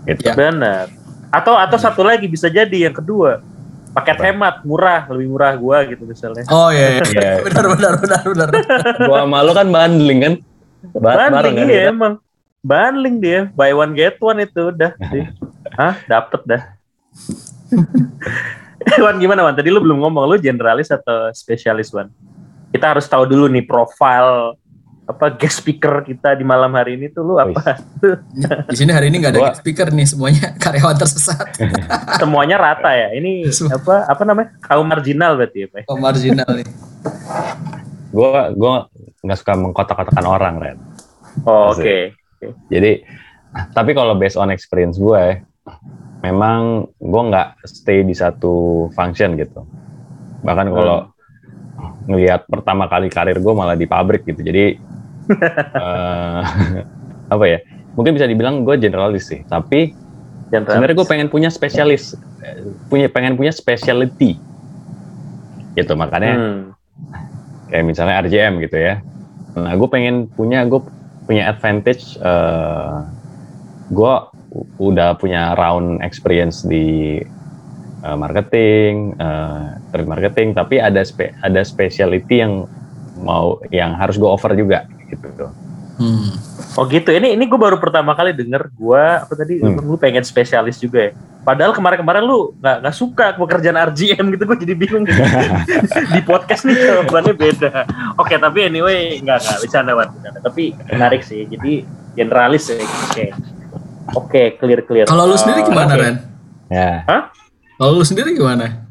gitu 0.07 0.23
Ya. 0.25 0.33
benar. 0.33 0.87
Atau 1.29 1.53
atau 1.53 1.77
satu 1.77 2.01
lagi 2.01 2.25
bisa 2.25 2.49
jadi 2.49 2.89
yang 2.89 2.95
kedua. 2.95 3.43
Paket 3.89 4.17
Apa? 4.21 4.25
hemat, 4.29 4.55
murah, 4.61 5.01
lebih 5.09 5.27
murah 5.33 5.53
gua 5.57 5.81
gitu 5.85 6.05
misalnya. 6.05 6.45
Oh 6.53 6.69
iya, 6.69 7.01
iya. 7.01 7.03
Iya. 7.09 7.31
benar 7.49 7.65
benar 7.73 7.93
benar 7.97 8.21
benar. 8.23 8.49
gua 9.01 9.25
malu 9.25 9.51
kan 9.57 9.65
bundling 9.65 10.19
kan 10.21 10.33
Ba- 10.95 11.17
bareng 11.17 11.31
Bundling 11.33 11.55
kan 11.57 11.67
iya 11.67 11.81
emang. 11.91 12.13
Bundling 12.59 13.15
dia, 13.23 13.39
buy 13.55 13.71
one 13.71 13.95
get 13.95 14.19
one 14.19 14.43
itu 14.43 14.71
udah. 14.71 14.91
sih. 15.11 15.23
Hah, 15.79 15.95
dapet 16.07 16.41
dah. 16.43 16.61
Wan 19.03 19.19
gimana 19.19 19.43
Wan? 19.47 19.55
Tadi 19.55 19.69
lu 19.71 19.79
belum 19.83 19.99
ngomong 20.03 20.23
lu 20.27 20.35
generalis 20.39 20.91
atau 20.91 21.31
spesialis 21.35 21.91
Wan? 21.91 22.07
Kita 22.71 22.95
harus 22.95 23.07
tahu 23.07 23.27
dulu 23.27 23.47
nih 23.51 23.63
profil 23.67 24.55
apa 25.09 25.33
guest 25.33 25.65
speaker 25.65 26.05
kita 26.05 26.37
di 26.37 26.45
malam 26.45 26.69
hari 26.77 26.93
ini 27.01 27.09
tuh 27.09 27.25
lu 27.25 27.35
apa? 27.41 27.81
Di 28.69 28.77
sini 28.77 28.93
hari 28.93 29.09
ini 29.09 29.25
nggak 29.25 29.33
ada 29.33 29.41
guest 29.49 29.65
speaker 29.65 29.89
nih 29.89 30.05
semuanya 30.05 30.53
karyawan 30.63 30.97
tersesat. 31.01 31.49
Semuanya 32.21 32.61
rata 32.61 32.93
ya. 32.93 33.17
Ini 33.17 33.49
Semua. 33.49 33.81
apa 33.81 33.95
apa 34.05 34.21
namanya? 34.21 34.53
Kaum 34.61 34.85
marginal 34.85 35.33
berarti 35.33 35.65
ya, 35.65 35.67
Pak? 35.73 35.89
Oh 35.89 35.97
marginal 35.97 36.49
nih. 36.53 36.67
gua 38.13 38.53
gua 38.53 38.73
nggak 39.25 39.37
suka 39.41 39.53
mengkotak-kotakan 39.57 40.25
orang 40.29 40.55
Ren 40.61 40.79
Oh. 41.45 41.71
Oke. 41.71 42.15
Jadi, 42.71 43.03
tapi 43.75 43.91
kalau 43.91 44.15
based 44.15 44.39
on 44.39 44.51
experience 44.51 44.95
gue, 44.99 45.43
memang 46.23 46.87
gue 46.97 47.21
nggak 47.31 47.63
stay 47.67 48.03
di 48.03 48.15
satu 48.15 48.87
function 48.95 49.35
gitu. 49.35 49.63
Bahkan 50.43 50.67
kalau 50.71 51.11
ngelihat 52.09 52.47
pertama 52.49 52.89
kali 52.89 53.07
karir 53.11 53.37
gue 53.39 53.53
malah 53.53 53.75
di 53.75 53.85
pabrik 53.85 54.25
gitu. 54.25 54.41
Jadi, 54.41 54.79
eh, 55.29 56.41
apa 57.33 57.45
ya? 57.45 57.59
Mungkin 57.93 58.15
bisa 58.15 58.25
dibilang 58.25 58.63
gue 58.63 58.75
generalis 58.77 59.29
sih. 59.29 59.43
Tapi 59.45 59.93
sebenarnya 60.49 60.95
gue 60.97 61.07
pengen 61.07 61.27
punya 61.29 61.49
spesialis, 61.49 62.17
punya 62.89 63.07
pengen 63.09 63.37
punya 63.37 63.53
specialty. 63.53 64.37
Gitu 65.73 65.93
makanya 65.93 66.33
Hmm. 66.35 66.61
kayak 67.69 67.85
misalnya 67.85 68.25
RJM 68.25 68.59
gitu 68.65 68.77
ya. 68.77 69.01
Nah, 69.53 69.73
gue 69.77 69.89
pengen 69.89 70.25
punya 70.29 70.65
gue 70.65 70.81
punya 71.25 71.49
advantage. 71.49 72.17
eh 72.17 72.93
gue 73.89 74.13
udah 74.77 75.17
punya 75.17 75.57
round 75.57 76.01
experience 76.01 76.61
di 76.65 77.17
eh, 77.99 78.17
marketing, 78.17 79.17
eh, 79.17 79.65
trade 79.91 80.09
marketing, 80.09 80.53
tapi 80.55 80.79
ada 80.79 81.01
spe, 81.03 81.33
ada 81.41 81.61
specialty 81.65 82.41
yang 82.41 82.63
mau 83.19 83.59
yang 83.69 83.97
harus 83.97 84.15
gue 84.15 84.29
offer 84.29 84.55
juga 84.55 84.87
gitu. 85.09 85.45
Hmm. 85.99 86.31
Oh 86.79 86.87
gitu. 86.87 87.11
Ini 87.11 87.35
ini 87.35 87.43
gue 87.43 87.59
baru 87.59 87.75
pertama 87.75 88.15
kali 88.15 88.31
denger 88.31 88.71
gua 88.71 89.27
apa 89.27 89.33
tadi 89.35 89.59
Hmm. 89.59 89.83
lu 89.83 89.99
pengen 89.99 90.23
spesialis 90.23 90.79
juga 90.79 91.11
ya. 91.11 91.13
Padahal 91.43 91.75
kemarin-kemarin 91.75 92.23
lu 92.23 92.55
nggak 92.55 92.77
nggak 92.83 92.95
suka 92.95 93.25
pekerjaan 93.35 93.75
RGM 93.91 94.25
gitu 94.31 94.43
gue 94.47 94.57
jadi 94.63 94.73
bingung 94.79 95.03
gitu. 95.03 95.19
di 96.15 96.21
podcast 96.23 96.63
nih 96.63 96.75
jawabannya 96.79 97.33
beda. 97.35 97.71
Oke 98.15 98.39
tapi 98.39 98.71
anyway 98.71 99.19
nggak 99.19 99.39
nggak 99.43 99.57
bercanda 99.59 99.91
bercanda. 99.91 100.39
Tapi 100.39 100.63
menarik 100.87 101.21
sih. 101.21 101.43
Jadi 101.51 101.83
generalis 102.15 102.71
ya. 102.71 102.79
Oke. 102.79 103.25
Oke 104.15 104.41
clear 104.55 104.81
clear. 104.87 105.05
Kalau 105.05 105.27
lu 105.27 105.35
sendiri 105.35 105.67
gimana 105.67 105.93
oke. 105.93 105.99
Ren? 105.99 106.15
Ya, 106.69 107.03
Kalau 107.75 107.91
lu 107.97 108.05
sendiri 108.05 108.37
gimana? 108.37 108.87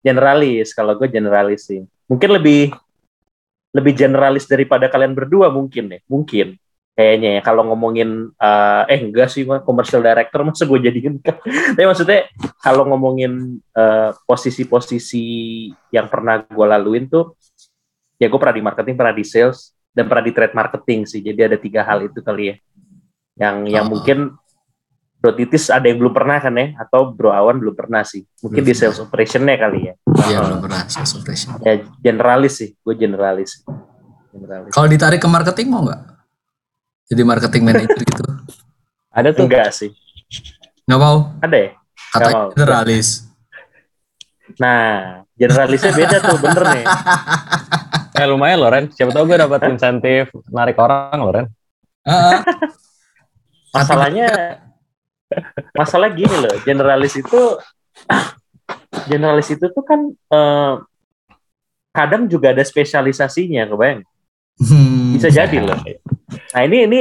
Generalis. 0.00 0.72
Kalau 0.72 0.96
gue 0.96 1.08
generalis 1.12 1.68
sih. 1.68 1.84
Mungkin 2.08 2.30
lebih 2.40 2.72
lebih 3.70 3.94
generalis 3.94 4.50
daripada 4.50 4.90
kalian 4.90 5.14
berdua 5.14 5.50
mungkin 5.50 5.94
ya. 5.94 6.00
Mungkin 6.10 6.58
kayaknya 6.98 7.38
ya. 7.38 7.40
Kalau 7.40 7.62
ngomongin 7.70 8.34
eh, 8.34 8.82
eh 8.90 9.00
enggak 9.00 9.30
sih 9.30 9.46
mah 9.46 9.62
commercial 9.62 10.02
director 10.02 10.42
masa 10.42 10.66
gue 10.66 10.78
jadiin 10.78 11.22
tapi 11.76 11.86
maksudnya 11.86 12.26
kalau 12.60 12.84
ngomongin 12.90 13.62
eh, 13.74 14.10
posisi-posisi 14.26 15.24
yang 15.94 16.10
pernah 16.10 16.42
gue 16.42 16.66
laluin 16.66 17.06
tuh 17.06 17.38
ya 18.20 18.28
gue 18.28 18.36
pernah 18.36 18.56
di 18.56 18.64
marketing 18.64 18.94
pernah 19.00 19.14
di 19.16 19.24
sales 19.24 19.72
dan 19.90 20.06
pernah 20.06 20.24
di 20.26 20.32
trade 20.34 20.54
marketing 20.54 21.00
sih. 21.06 21.20
Jadi 21.22 21.40
ada 21.40 21.56
tiga 21.58 21.82
hal 21.82 22.06
itu 22.06 22.20
kali 22.22 22.54
ya. 22.54 22.56
Yang 23.40 23.56
yang 23.72 23.86
Oh. 23.88 23.90
mungkin 23.96 24.18
Bro 25.20 25.32
Titis 25.34 25.68
ada 25.68 25.84
yang 25.84 25.98
belum 25.98 26.10
pernah 26.10 26.36
kan 26.36 26.52
ya 26.52 26.72
atau 26.76 27.08
Bro 27.08 27.28
Awan 27.28 27.56
belum 27.56 27.72
pernah 27.72 28.00
sih 28.00 28.24
mungkin 28.40 28.60
Belum 28.60 28.66
di 28.66 28.74
sales 28.74 28.96
operationnya 28.96 29.54
kali 29.54 29.80
ya 29.82 29.94
Iya 30.22 30.36
Oh. 30.38 30.44
belum 30.48 30.60
pernah 30.62 30.80
sales 30.86 31.12
operation. 31.12 31.60
ya 31.60 31.74
generalis 31.98 32.54
sih 32.56 32.72
gue 32.74 32.94
generalis 32.94 33.60
generalis 34.30 34.70
Kalau 34.70 34.86
ditarik 34.86 35.18
ke 35.18 35.26
marketing 35.26 35.68
mau 35.68 35.82
nggak? 35.82 36.00
Jadi 37.06 37.22
marketing 37.22 37.62
manager 37.64 38.00
gitu? 38.00 38.22
ada 39.10 39.28
tuh. 39.30 39.44
enggak 39.44 39.68
sih 39.70 39.90
Nggak 40.84 40.98
mau? 40.98 41.16
ada 41.38 41.56
ya 41.58 41.70
Katanya 42.10 42.34
mau. 42.34 42.48
generalis. 42.50 43.08
nah 44.56 44.82
generalisnya 45.32 45.92
beda 45.92 46.16
tuh 46.18 46.36
bener 46.38 46.64
nih 46.70 46.84
Eh 48.12 48.26
lumayan 48.26 48.58
loh 48.58 48.68
Ren. 48.68 48.84
Siapa 48.86 49.10
tahu 49.10 49.24
gue 49.24 49.38
dapat 49.38 49.60
insentif 49.66 50.28
narik 50.46 50.76
orang 50.76 51.16
loh 51.16 51.32
Ren. 51.32 51.46
Ah, 52.02 52.36
ah. 52.36 52.40
masalahnya 53.76 54.28
masalah 55.72 56.10
gini 56.10 56.32
loh 56.32 56.54
generalis 56.62 57.14
itu 57.14 57.40
generalis 59.06 59.48
itu 59.50 59.66
tuh 59.66 59.84
kan 59.84 60.00
eh, 60.10 60.74
kadang 61.90 62.26
juga 62.26 62.54
ada 62.54 62.62
spesialisasinya 62.62 63.66
kebayang 63.66 64.02
Hmm. 64.60 65.16
bisa 65.16 65.32
jadi 65.32 65.56
loh 65.56 65.72
nah 66.52 66.62
ini 66.62 66.84
ini 66.84 67.00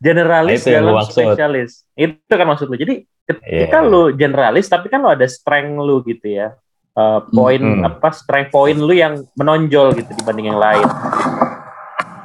generalis 0.00 0.64
Nah, 0.64 0.80
dalam 0.80 1.04
spesialis 1.04 1.84
itu 1.92 2.32
kan 2.32 2.48
maksud 2.48 2.72
lu 2.72 2.76
jadi 2.80 3.04
ketika 3.28 3.84
Iya. 3.84 3.90
lu 3.90 4.02
generalis 4.16 4.64
tapi 4.64 4.88
kan 4.88 5.04
lu 5.04 5.12
ada 5.12 5.28
strength 5.28 5.76
lu 5.76 6.00
gitu 6.04 6.30
ya 6.32 6.56
Eh, 6.96 7.20
poin 7.28 7.60
Hmm. 7.60 7.84
apa 7.84 8.08
strength 8.08 8.48
point 8.48 8.80
lu 8.80 8.96
yang 8.96 9.20
menonjol 9.36 9.92
gitu 9.92 10.08
dibanding 10.16 10.48
yang 10.48 10.56
lain 10.56 10.88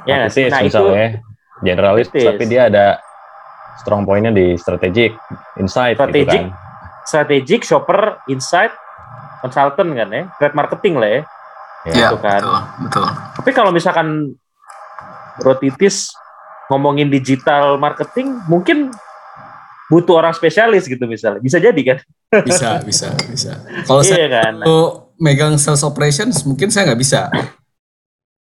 ya 0.08 0.24
nggak 0.24 0.32
sih? 0.32 0.48
Nah 0.48 0.64
itu 0.64 0.80
generalis 1.60 2.08
tapi 2.08 2.44
dia 2.48 2.72
ada 2.72 2.96
strong 3.74 4.02
pointnya 4.02 4.30
di 4.30 4.54
strategic 4.54 5.16
insight 5.56 5.96
Strategic. 5.96 6.28
gitu 6.28 6.50
kan. 6.50 6.58
strategic 7.02 7.60
shopper 7.62 8.00
insight 8.26 8.72
consultant 9.38 9.90
kan 9.90 10.08
ya 10.08 10.22
trade 10.36 10.54
marketing 10.54 10.96
lah 10.96 11.10
ya 11.10 11.22
Ya. 11.82 11.90
Iya, 11.90 12.06
Gitu 12.06 12.16
kan. 12.20 12.38
betul, 12.38 12.58
betul. 12.86 13.04
tapi 13.34 13.50
kalau 13.50 13.70
misalkan 13.70 14.38
rotitis 15.38 16.14
ngomongin 16.68 17.08
digital 17.08 17.74
marketing 17.74 18.38
mungkin 18.46 18.94
butuh 19.88 20.16
orang 20.16 20.30
spesialis 20.30 20.86
gitu 20.86 21.04
misalnya 21.04 21.36
bisa 21.38 21.58
jadi 21.58 21.82
kan 21.84 21.98
Bisa, 22.40 22.80
bisa, 22.80 23.12
bisa. 23.26 23.52
Kalau 23.82 24.00
saya 24.00 24.24
iya 24.24 24.28
kan 24.32 24.52
mau 24.62 25.10
megang 25.18 25.58
sales 25.58 25.82
operations 25.82 26.40
mungkin 26.42 26.70
saya 26.70 26.88
nggak 26.88 27.00
bisa. 27.00 27.28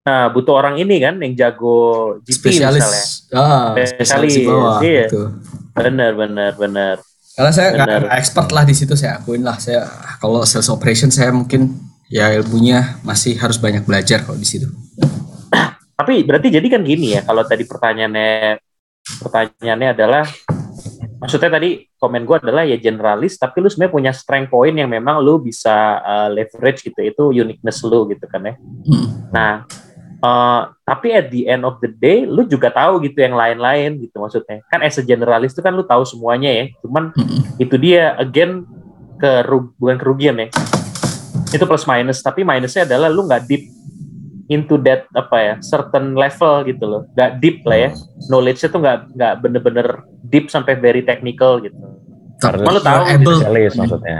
nah 0.02 0.28
butuh 0.28 0.56
orang 0.56 0.76
ini 0.76 0.98
kan 0.98 1.20
yang 1.20 1.38
jago 1.38 1.78
GP 2.26 2.58
misalnya 2.58 2.82
Spesialis. 2.82 3.17
Ah, 3.36 3.76
spesialis 3.84 4.40
bawah. 4.48 4.80
iya. 4.80 5.08
Gitu. 5.08 5.24
benar 5.76 6.18
benar 6.18 6.52
benar 6.58 6.96
Karena 7.38 7.52
saya 7.54 7.70
nggak 7.78 8.10
expert 8.18 8.50
lah 8.50 8.66
di 8.66 8.74
situ 8.74 8.98
saya 8.98 9.22
akuin 9.22 9.46
lah 9.46 9.62
saya 9.62 9.86
kalau 10.18 10.42
sales 10.42 10.74
operation 10.74 11.14
saya 11.14 11.30
mungkin 11.30 11.70
ya 12.10 12.34
ilmunya 12.34 12.98
masih 13.06 13.38
harus 13.38 13.60
banyak 13.60 13.84
belajar 13.86 14.24
kalau 14.24 14.40
di 14.40 14.48
situ. 14.48 14.68
Tapi 15.98 16.24
berarti 16.24 16.54
jadi 16.54 16.68
kan 16.70 16.82
gini 16.86 17.18
ya, 17.18 17.22
kalau 17.26 17.44
tadi 17.44 17.66
pertanyaannya 17.66 18.62
pertanyaannya 19.22 19.90
adalah 19.98 20.26
maksudnya 21.18 21.58
tadi 21.58 21.90
komen 21.98 22.24
gue 22.26 22.38
adalah 22.38 22.64
ya 22.68 22.78
generalis 22.78 23.42
tapi 23.42 23.66
lu 23.66 23.70
sebenarnya 23.72 23.94
punya 23.94 24.12
strength 24.14 24.54
point 24.54 24.78
yang 24.78 24.86
memang 24.92 25.18
lu 25.18 25.42
bisa 25.42 25.98
uh, 26.06 26.30
leverage 26.30 26.86
gitu 26.86 27.00
itu 27.02 27.24
uniqueness 27.34 27.82
lu 27.86 28.06
gitu 28.14 28.26
kan 28.30 28.46
ya. 28.46 28.54
Hmm. 28.58 29.08
Nah, 29.34 29.52
uh, 30.22 30.72
tapi 30.84 31.14
at 31.14 31.30
the 31.30 31.46
end 31.46 31.66
of 31.66 31.78
the 31.82 31.90
day 31.90 32.24
lu 32.24 32.46
juga 32.46 32.70
tahu 32.70 33.02
gitu 33.04 33.20
yang 33.22 33.36
lain-lain 33.36 34.02
gitu 34.02 34.18
maksudnya. 34.18 34.64
Kan 34.70 34.82
as 34.82 34.98
a 34.98 35.04
generalis 35.04 35.54
itu 35.54 35.62
kan 35.62 35.74
lu 35.74 35.84
tahu 35.84 36.04
semuanya 36.06 36.52
ya. 36.54 36.66
Cuman 36.82 37.12
Hmm. 37.14 37.42
itu 37.58 37.76
dia 37.78 38.14
again 38.18 38.64
ke 39.18 39.42
bukan 39.78 39.98
kerugian 39.98 40.38
ya. 40.38 40.48
Itu 41.50 41.64
plus 41.66 41.88
minus 41.88 42.22
tapi 42.22 42.44
minusnya 42.44 42.86
adalah 42.86 43.10
lu 43.10 43.26
nggak 43.26 43.46
deep 43.48 43.64
into 44.48 44.80
that 44.80 45.04
apa 45.12 45.38
ya 45.38 45.54
certain 45.60 46.16
level 46.16 46.64
gitu 46.64 46.88
loh 46.88 47.02
nggak 47.20 47.44
deep 47.44 47.68
lah 47.68 47.78
ya 47.84 47.92
knowledge-nya 48.32 48.72
tuh 48.72 48.80
nggak 48.80 48.98
nggak 49.12 49.34
bener-bener 49.44 49.88
deep 50.24 50.48
sampai 50.48 50.80
very 50.80 51.04
technical 51.04 51.60
gitu 51.60 51.76
Tapi 52.40 52.64
Cuma 52.64 52.72
lu 52.72 52.80
tahu 52.80 53.02
able, 53.12 53.34
Spesialis 53.44 53.74
maksudnya. 53.76 54.20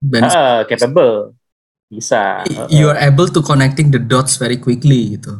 Ben, 0.00 0.22
Ah, 0.24 0.64
capable 0.64 1.36
bisa 1.90 2.46
you 2.70 2.86
are 2.86 3.00
able 3.02 3.26
to 3.26 3.42
connecting 3.42 3.90
the 3.90 3.98
dots 3.98 4.38
very 4.38 4.54
quickly 4.56 5.18
gitu. 5.18 5.34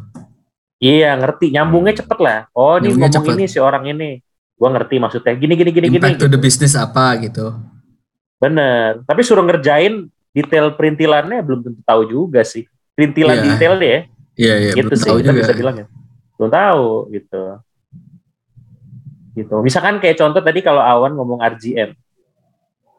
iya 0.82 1.14
ngerti 1.14 1.54
nyambungnya 1.54 2.02
cepet 2.02 2.18
lah 2.18 2.38
oh 2.50 2.76
ini 2.76 2.90
ngomong 2.90 3.14
cepet. 3.14 3.34
ini 3.38 3.44
si 3.46 3.62
orang 3.62 3.86
ini 3.86 4.18
gua 4.58 4.74
ngerti 4.74 4.98
maksudnya 4.98 5.32
gini 5.38 5.54
gini 5.54 5.70
gini 5.70 5.86
gini 5.88 6.02
Impact 6.02 6.18
to 6.18 6.28
the 6.28 6.36
business 6.36 6.74
apa 6.74 7.16
gitu. 7.22 7.54
bener 8.36 9.06
tapi 9.06 9.22
suruh 9.22 9.46
ngerjain 9.46 10.10
detail 10.30 10.74
perintilannya 10.74 11.42
belum 11.42 11.60
tentu 11.66 11.80
tahu 11.82 12.02
juga 12.06 12.46
sih. 12.46 12.62
Perintilan 12.94 13.34
Iya. 13.34 13.44
detail 13.50 13.74
ya, 13.82 13.98
Iya 14.38 14.54
iya 14.62 14.72
gitu 14.78 14.86
belum 14.86 14.98
sih 14.98 15.08
tahu 15.10 15.18
kita 15.18 15.30
juga. 15.32 15.40
bisa 15.42 15.54
bilang 15.58 15.74
ya. 15.74 15.86
Belum 16.38 16.50
tahu 16.54 16.86
gitu. 17.10 17.42
Gitu. 19.34 19.54
Misalkan 19.62 19.98
kayak 19.98 20.16
contoh 20.18 20.42
tadi 20.42 20.60
kalau 20.60 20.82
Awan 20.82 21.18
ngomong 21.18 21.42
RGM. 21.42 21.90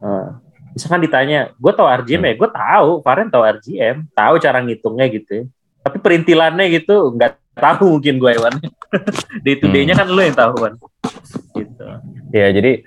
Nah, 0.02 0.42
misalkan 0.72 1.02
ditanya, 1.04 1.52
gue 1.56 1.72
tahu 1.72 1.88
RGM 1.88 2.22
ya, 2.24 2.34
gue 2.40 2.50
tahu, 2.50 2.90
Faren 3.04 3.28
tahu 3.28 3.44
RGM, 3.44 4.08
tahu 4.12 4.34
cara 4.40 4.60
ngitungnya 4.64 5.06
gitu. 5.12 5.32
ya. 5.32 5.44
Tapi 5.82 5.98
perintilannya 5.98 6.66
gitu 6.72 7.16
nggak 7.18 7.58
tahu 7.58 7.98
mungkin 8.00 8.16
gue 8.22 8.32
Wan. 8.40 8.56
Day 9.46 9.56
to 9.58 9.68
day-nya 9.72 9.98
kan 9.98 10.08
lu 10.08 10.22
yang 10.22 10.36
tahu 10.38 10.54
Wan. 10.62 10.74
Gitu. 11.58 11.86
Ya 12.32 12.48
jadi 12.54 12.86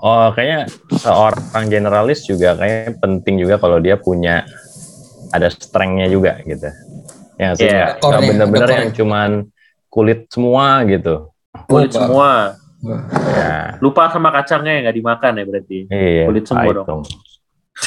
oh 0.00 0.32
kayaknya 0.32 0.66
seorang 0.96 1.66
generalis 1.68 2.24
juga 2.24 2.56
kayaknya 2.56 2.96
penting 2.98 3.36
juga 3.36 3.60
kalau 3.60 3.78
dia 3.78 4.00
punya 4.00 4.48
ada 5.30 5.46
strength-nya 5.52 6.06
juga 6.10 6.40
gitu. 6.42 6.68
Ya 7.36 7.54
sih 7.54 7.68
Iya. 7.68 8.00
bener-bener 8.00 8.68
yang 8.68 8.90
cuman 8.96 9.30
kulit 9.92 10.26
semua 10.32 10.82
gitu. 10.88 11.30
Kulit 11.68 11.92
semua. 11.92 12.56
Wah. 12.80 13.04
Ya. 13.12 13.76
Lupa 13.84 14.08
sama 14.08 14.32
kacangnya 14.32 14.88
nggak 14.88 14.96
dimakan 14.96 15.36
ya 15.36 15.44
berarti. 15.44 15.84
Iya. 15.88 16.24
Kulit 16.28 16.44
semua 16.48 16.72
dong. 16.72 17.04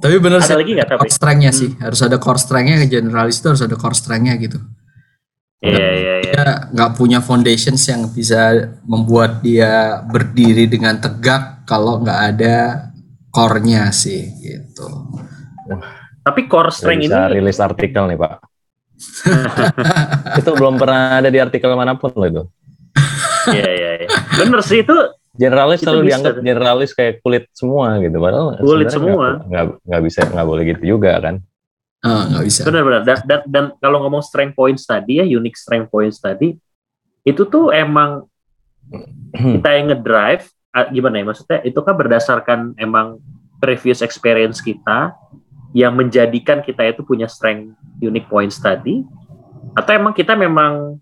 Tapi 0.00 0.16
bener 0.16 0.40
sih 0.40 0.56
lagi 0.56 0.72
nggak 0.72 0.96
tapi? 0.96 1.04
core 1.04 1.12
strength-nya 1.12 1.52
sih. 1.52 1.76
Harus 1.76 2.00
ada 2.00 2.16
core 2.16 2.40
strength-nya 2.40 2.88
generalis 2.88 3.36
itu 3.36 3.52
harus 3.52 3.60
ada 3.60 3.76
core 3.76 3.92
strength-nya 3.92 4.32
gitu. 4.40 4.56
Iya 5.60 5.88
iya 5.92 6.24
iya. 6.24 6.32
Dia 6.32 6.72
nggak 6.72 6.96
punya 6.96 7.20
foundations 7.20 7.84
yang 7.84 8.08
bisa 8.08 8.72
membuat 8.88 9.44
dia 9.44 10.00
berdiri 10.08 10.64
dengan 10.64 10.96
tegak 10.96 11.68
kalau 11.68 12.00
nggak 12.00 12.20
ada 12.32 12.88
core-nya 13.28 13.92
sih 13.92 14.24
gitu. 14.40 14.88
Tapi 16.24 16.48
core 16.48 16.72
strength 16.72 17.04
bisa 17.04 17.28
ini 17.28 17.36
rilis 17.36 17.60
artikel 17.60 18.08
nih 18.08 18.16
Pak. 18.16 18.49
itu 20.40 20.50
belum 20.54 20.76
pernah 20.76 21.18
ada 21.20 21.28
di 21.32 21.38
artikel 21.40 21.72
mana 21.74 21.96
pun 21.96 22.12
loh 22.14 22.28
itu. 22.28 22.42
Iya 23.40 23.68
iya 23.72 23.90
iya. 24.04 24.08
Bener 24.36 24.60
sih 24.60 24.84
itu 24.84 24.92
Generalis 25.30 25.80
Itu 25.80 25.88
selalu 25.88 26.00
bisa 26.04 26.10
dianggap 26.12 26.34
generalis 26.44 26.90
kayak 26.92 27.14
kulit 27.24 27.44
semua 27.56 27.96
gitu. 28.04 28.20
Padahal 28.20 28.60
Kulit 28.60 28.92
semua. 28.92 29.40
nggak- 29.48 30.02
bisa 30.04 30.20
nggak 30.28 30.46
boleh 30.46 30.62
gitu 30.76 30.82
juga 30.98 31.16
kan. 31.16 31.40
Ah, 32.04 32.28
nggak 32.28 32.44
bisa. 32.48 32.60
benar-benar 32.64 33.02
dan, 33.04 33.18
dan 33.28 33.40
dan 33.48 33.64
kalau 33.76 34.04
ngomong 34.04 34.24
strength 34.24 34.56
points 34.56 34.88
tadi 34.88 35.20
ya 35.20 35.24
unique 35.24 35.56
strength 35.56 35.92
points 35.92 36.16
tadi 36.16 36.56
itu 37.28 37.42
tuh 37.44 37.68
emang 37.76 38.24
kita 39.36 39.68
yang 39.76 39.92
ngedrive 39.92 40.48
ah, 40.72 40.88
gimana 40.88 41.20
ya 41.20 41.24
maksudnya 41.28 41.58
itu 41.60 41.76
kan 41.84 41.94
berdasarkan 42.00 42.60
emang 42.80 43.20
previous 43.60 44.00
experience 44.00 44.64
kita 44.64 45.12
yang 45.76 45.92
menjadikan 45.92 46.64
kita 46.64 46.88
itu 46.88 47.04
punya 47.04 47.28
strength 47.28 47.76
unique 48.00 48.26
points 48.26 48.56
tadi 48.58 49.04
atau 49.76 49.92
emang 49.94 50.10
kita 50.10 50.34
memang 50.34 50.98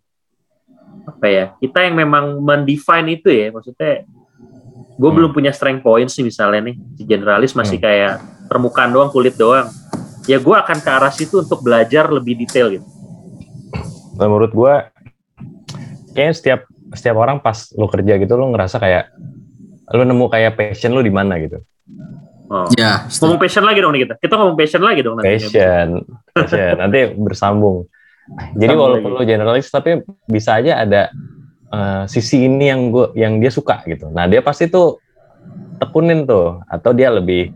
apa 1.09 1.27
ya 1.27 1.45
kita 1.57 1.89
yang 1.89 1.97
memang 1.97 2.37
mendefine 2.43 3.17
itu 3.17 3.33
ya 3.33 3.49
maksudnya 3.49 4.05
gue 4.99 5.09
Hmm. 5.09 5.17
belum 5.17 5.31
punya 5.33 5.55
strength 5.55 5.81
points 5.81 6.19
nih 6.19 6.27
misalnya 6.27 6.61
nih 6.69 6.77
si 6.99 7.03
generalis 7.07 7.55
masih 7.55 7.79
Hmm. 7.81 7.87
kayak 7.87 8.15
permukaan 8.51 8.91
doang 8.93 9.09
kulit 9.09 9.39
doang 9.39 9.71
ya 10.27 10.37
gue 10.37 10.57
akan 10.59 10.79
ke 10.83 10.91
arah 10.91 11.09
situ 11.09 11.41
untuk 11.41 11.63
belajar 11.63 12.11
lebih 12.11 12.37
detail 12.37 12.69
gitu 12.69 12.87
Nah, 14.19 14.27
menurut 14.27 14.51
gua 14.51 14.91
kayaknya 16.11 16.35
setiap 16.35 16.61
setiap 16.91 17.17
orang 17.23 17.39
pas 17.39 17.71
lo 17.79 17.87
kerja 17.87 18.19
gitu 18.19 18.35
lo 18.35 18.51
ngerasa 18.51 18.83
kayak 18.83 19.15
lo 19.95 20.03
nemu 20.03 20.27
kayak 20.27 20.59
passion 20.59 20.91
lo 20.91 21.07
di 21.07 21.13
mana 21.15 21.39
gitu. 21.39 21.63
Oh. 22.49 22.67
Ya, 22.75 23.05
ngomong 23.15 23.37
passion 23.37 23.63
lagi 23.63 23.79
dong 23.79 23.93
nih 23.93 24.03
kita 24.03 24.15
kita 24.19 24.35
ngomong 24.35 24.57
passion 24.57 24.81
lagi 24.81 25.01
dong 25.01 25.15
nanti 25.17 25.29
Passion, 25.31 25.89
passion. 26.33 26.75
nanti 26.81 26.99
bersambung. 27.15 27.79
Jadi 28.55 28.69
Sambung 28.69 28.83
walaupun 28.83 29.11
lagi. 29.11 29.19
lo 29.19 29.25
generalis 29.27 29.67
tapi 29.69 29.91
bisa 30.27 30.57
aja 30.57 30.81
ada 30.81 31.03
eh, 31.69 32.03
sisi 32.07 32.45
ini 32.45 32.67
yang 32.67 32.89
gua 32.89 33.13
yang 33.15 33.37
dia 33.37 33.49
suka 33.49 33.81
gitu. 33.85 34.09
Nah 34.09 34.25
dia 34.25 34.41
pasti 34.41 34.67
tuh 34.67 35.01
tekunin 35.77 36.25
tuh 36.25 36.61
atau 36.65 36.91
dia 36.91 37.09
lebih 37.09 37.55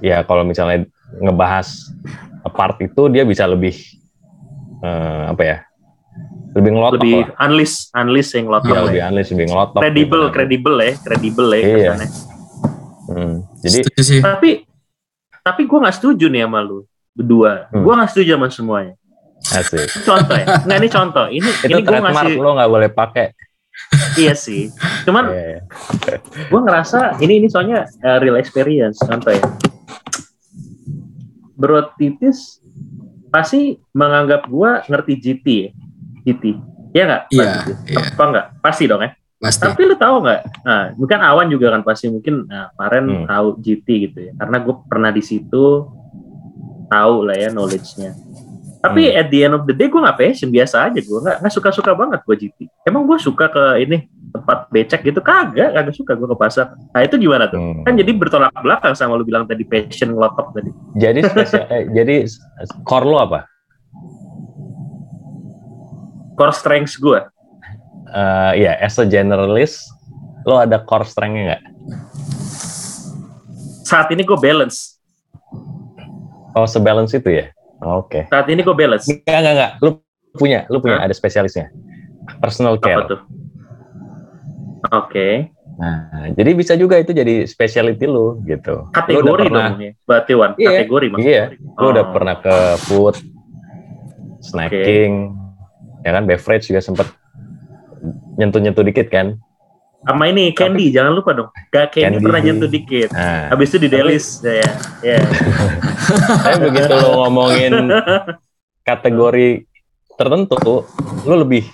ya 0.00 0.22
kalau 0.22 0.42
misalnya 0.42 0.88
ngebahas 1.12 1.92
part 2.48 2.78
itu 2.78 3.06
dia 3.06 3.22
bisa 3.22 3.44
lebih 3.44 3.76
eh, 4.80 5.24
apa 5.28 5.42
ya 5.44 5.56
lebih 6.50 6.70
ngelotok 6.72 6.94
lebih 6.98 7.16
lah. 7.22 7.46
unleash 7.46 7.76
unleash 7.92 8.32
yang 8.32 8.46
Ya, 8.46 8.52
lotok 8.52 8.74
lebih 8.88 9.02
aneh, 9.04 9.22
lebih 9.22 9.46
ngelotok. 9.46 9.80
kredibel 9.80 10.20
gitu. 10.20 10.34
kredibel 10.34 10.74
ya 10.76 10.92
kredibel 10.98 11.46
ya 11.46 11.60
Iya. 11.60 11.90
kesannya. 11.94 12.08
Hmm, 13.10 13.42
Jadi 13.58 13.76
setuju 13.82 14.02
sih. 14.02 14.20
tapi 14.20 14.62
tapi 15.40 15.62
gue 15.64 15.78
nggak 15.78 15.96
setuju 15.96 16.26
nih 16.26 16.42
sama 16.42 16.60
lu 16.60 16.86
berdua 17.10 17.66
Hmm. 17.68 17.82
gue 17.82 17.92
nggak 17.92 18.08
setuju 18.08 18.30
sama 18.34 18.46
semuanya 18.48 18.94
asik. 19.50 19.88
Contoh 20.00 20.36
ya 20.36 20.46
nggak 20.60 20.78
ini 20.78 20.88
contoh 20.88 21.26
ini 21.26 21.48
Itu 21.64 21.66
ini 21.68 21.80
gue 21.80 21.98
ngasih 21.98 22.34
lo 22.36 22.50
nggak 22.54 22.70
boleh 22.70 22.90
pakai. 22.90 23.26
iya 24.14 24.34
sih 24.34 24.68
cuman 25.02 25.24
Iya, 25.26 25.42
iya. 25.48 25.60
gue 26.50 26.60
ngerasa 26.60 26.98
ini 27.18 27.40
ini 27.40 27.48
soalnya 27.48 27.82
uh, 27.98 28.18
real 28.18 28.36
experience 28.36 29.00
contoh 29.00 29.30
ya 29.30 29.40
Bro 31.54 31.92
Titis 31.94 32.60
pasti 33.28 33.76
menganggap 33.90 34.44
gue 34.44 34.70
ngerti 34.86 35.12
GT 35.16 35.46
ya 35.46 35.70
GT 36.24 36.44
ya 36.90 37.02
nggak 37.06 37.22
Iya, 37.30 37.50
iya. 37.86 37.98
apa 38.10 38.22
nggak 38.26 38.46
pasti 38.58 38.84
dong 38.84 39.00
ya 39.00 39.10
Pasti. 39.40 39.64
tapi 39.64 39.82
lu 39.82 39.96
tahu 39.96 40.20
nggak 40.20 40.40
nah 40.60 40.92
mungkin 40.94 41.18
Awan 41.18 41.48
juga 41.48 41.72
kan 41.72 41.80
pasti 41.80 42.06
mungkin 42.06 42.44
nah, 42.44 42.68
kemarin 42.70 43.04
Hmm. 43.10 43.26
tahu 43.26 43.46
GT 43.58 43.86
gitu 44.04 44.18
ya 44.20 44.32
karena 44.36 44.56
gue 44.58 44.74
pernah 44.84 45.08
di 45.08 45.22
situ 45.22 45.88
tahu 46.86 47.14
lah 47.24 47.34
ya 47.34 47.48
knowledge-nya 47.48 48.12
tapi 48.78 49.02
Hmm. 49.06 49.16
at 49.16 49.26
the 49.26 49.40
end 49.40 49.54
of 49.54 49.64
the 49.64 49.72
day 49.72 49.86
gue 49.86 49.96
nggak 49.96 50.18
passion 50.18 50.48
biasa 50.48 50.76
aja 50.86 50.98
gue 50.98 51.18
nggak 51.18 51.36
nggak 51.40 51.52
suka 51.52 51.68
suka 51.70 51.92
banget 51.94 52.20
gue 52.20 52.36
GT 52.38 52.58
emang 52.84 53.04
gue 53.04 53.16
suka 53.16 53.48
ke 53.48 53.62
ini 53.80 53.96
tempat 54.30 54.68
becek 54.68 55.00
gitu 55.02 55.20
kagak 55.20 55.72
kagak 55.72 55.92
suka 55.92 56.12
gue 56.14 56.24
ke 56.26 56.36
pasar 56.36 56.66
nah 56.86 57.00
itu 57.00 57.16
gimana 57.16 57.44
tuh 57.46 57.56
Hmm. 57.56 57.80
kan 57.80 57.92
jadi 57.94 58.12
bertolak 58.12 58.52
belakang 58.54 58.92
sama 58.92 59.16
lu 59.16 59.24
bilang 59.24 59.44
tadi 59.44 59.64
passion 59.64 60.10
ngelotok 60.10 60.52
tadi 60.52 60.70
Jadi 60.94 61.20
spesial, 61.22 61.64
eh, 61.74 61.88
jadi 61.88 62.28
core 62.82 63.06
lo 63.06 63.16
apa? 63.18 63.40
core 66.34 66.52
strengths 66.52 66.96
gue 66.96 67.20
Eh 68.10 68.52
ya, 68.60 68.74
as 68.76 68.98
a 68.98 69.06
generalist, 69.06 69.86
lo 70.42 70.58
ada 70.58 70.82
core 70.82 71.06
strength-nya 71.06 71.42
nggak? 71.48 71.62
saat 73.84 74.06
ini 74.10 74.22
gue 74.22 74.34
balance 74.34 74.98
Oh, 76.52 76.66
sebalance 76.66 77.10
itu 77.12 77.30
ya? 77.30 77.46
Oke. 77.80 78.26
saat 78.26 78.46
ini 78.46 78.60
gue 78.60 78.74
balance 78.74 79.06
Enggak, 79.06 79.38
enggak, 79.38 79.54
enggak. 79.54 79.72
Lo 79.80 79.90
punya, 80.32 80.66
lo 80.66 80.78
punya 80.78 80.98
Hah? 80.98 81.06
ada 81.06 81.14
spesialisnya. 81.14 81.70
Personal 82.38 82.74
apa 82.74 82.82
care. 82.82 83.06
tuh 83.06 83.20
oke 84.90 85.28
Nah, 85.74 86.28
jadi 86.36 86.50
bisa 86.52 86.76
juga 86.76 87.00
itu 87.00 87.10
jadi 87.10 87.46
specialty 87.46 88.04
lo 88.04 88.36
gitu. 88.44 88.84
Udah 88.84 88.92
kategori 88.92 89.42
pernah, 89.48 89.68
dong 89.72 89.80
ya 89.80 89.92
berarti 90.04 90.32
Wan 90.34 90.50
Iya, 90.54 90.68
kategori 90.76 91.06
iya. 91.06 91.12
maksudnya 91.14 91.44
Lo 91.74 91.86
udah 91.88 92.04
Oh. 92.04 92.12
pernah 92.12 92.36
ke 92.36 92.56
food, 92.84 93.14
snacking, 94.40 95.32
ya 96.02 96.10
kan 96.12 96.24
beverage 96.24 96.68
juga 96.68 96.80
sempet 96.80 97.08
nyentuh-nyentuh 98.40 98.80
dikit 98.82 99.12
kan. 99.12 99.36
sama 100.00 100.32
ini 100.32 100.56
Candy 100.56 100.88
jangan 100.88 101.12
lupa 101.12 101.36
dong 101.36 101.52
gak 101.68 101.92
Candy, 101.92 102.16
Candy. 102.16 102.24
pernah 102.24 102.40
nyentuh 102.40 102.70
dikit 102.72 103.12
Nah, 103.12 103.52
habis 103.52 103.68
itu 103.68 103.84
di 103.84 103.88
Delis 103.92 104.40
ya 104.40 104.64
ya 105.04 105.20
tapi 106.48 106.56
begitu 106.72 106.88
lo 106.96 107.20
ngomongin 107.20 107.92
kategori 108.80 109.68
tertentu, 110.16 110.84
lo 111.24 111.34
lebih 111.36 111.64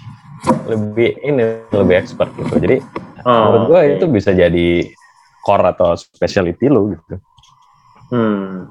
lebih 0.66 1.18
ini 1.22 1.42
lebih 1.70 1.94
expert 1.98 2.30
gitu. 2.38 2.54
Jadi 2.58 2.78
menurut 3.22 3.62
oh 3.62 3.66
gue 3.70 3.80
oke. 3.82 3.92
itu 3.98 4.04
bisa 4.06 4.30
jadi 4.30 4.86
core 5.42 5.74
atau 5.74 5.94
specialty 5.94 6.66
lo 6.70 6.94
gitu. 6.94 7.14
hmm 8.10 8.70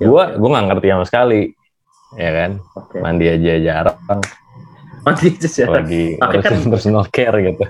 Gue 0.00 0.24
gue 0.40 0.48
nggak 0.48 0.66
ngerti 0.72 0.86
sama 0.88 1.04
sekali, 1.04 1.52
ya 2.16 2.30
kan. 2.32 2.50
oke 2.76 2.96
Mandi 3.00 3.28
aja 3.28 3.52
jarang, 3.60 4.20
lagi 5.68 6.04
Makanya 6.18 6.44
kan- 6.48 6.72
personal 6.72 7.04
care 7.12 7.36
gitu. 7.44 7.64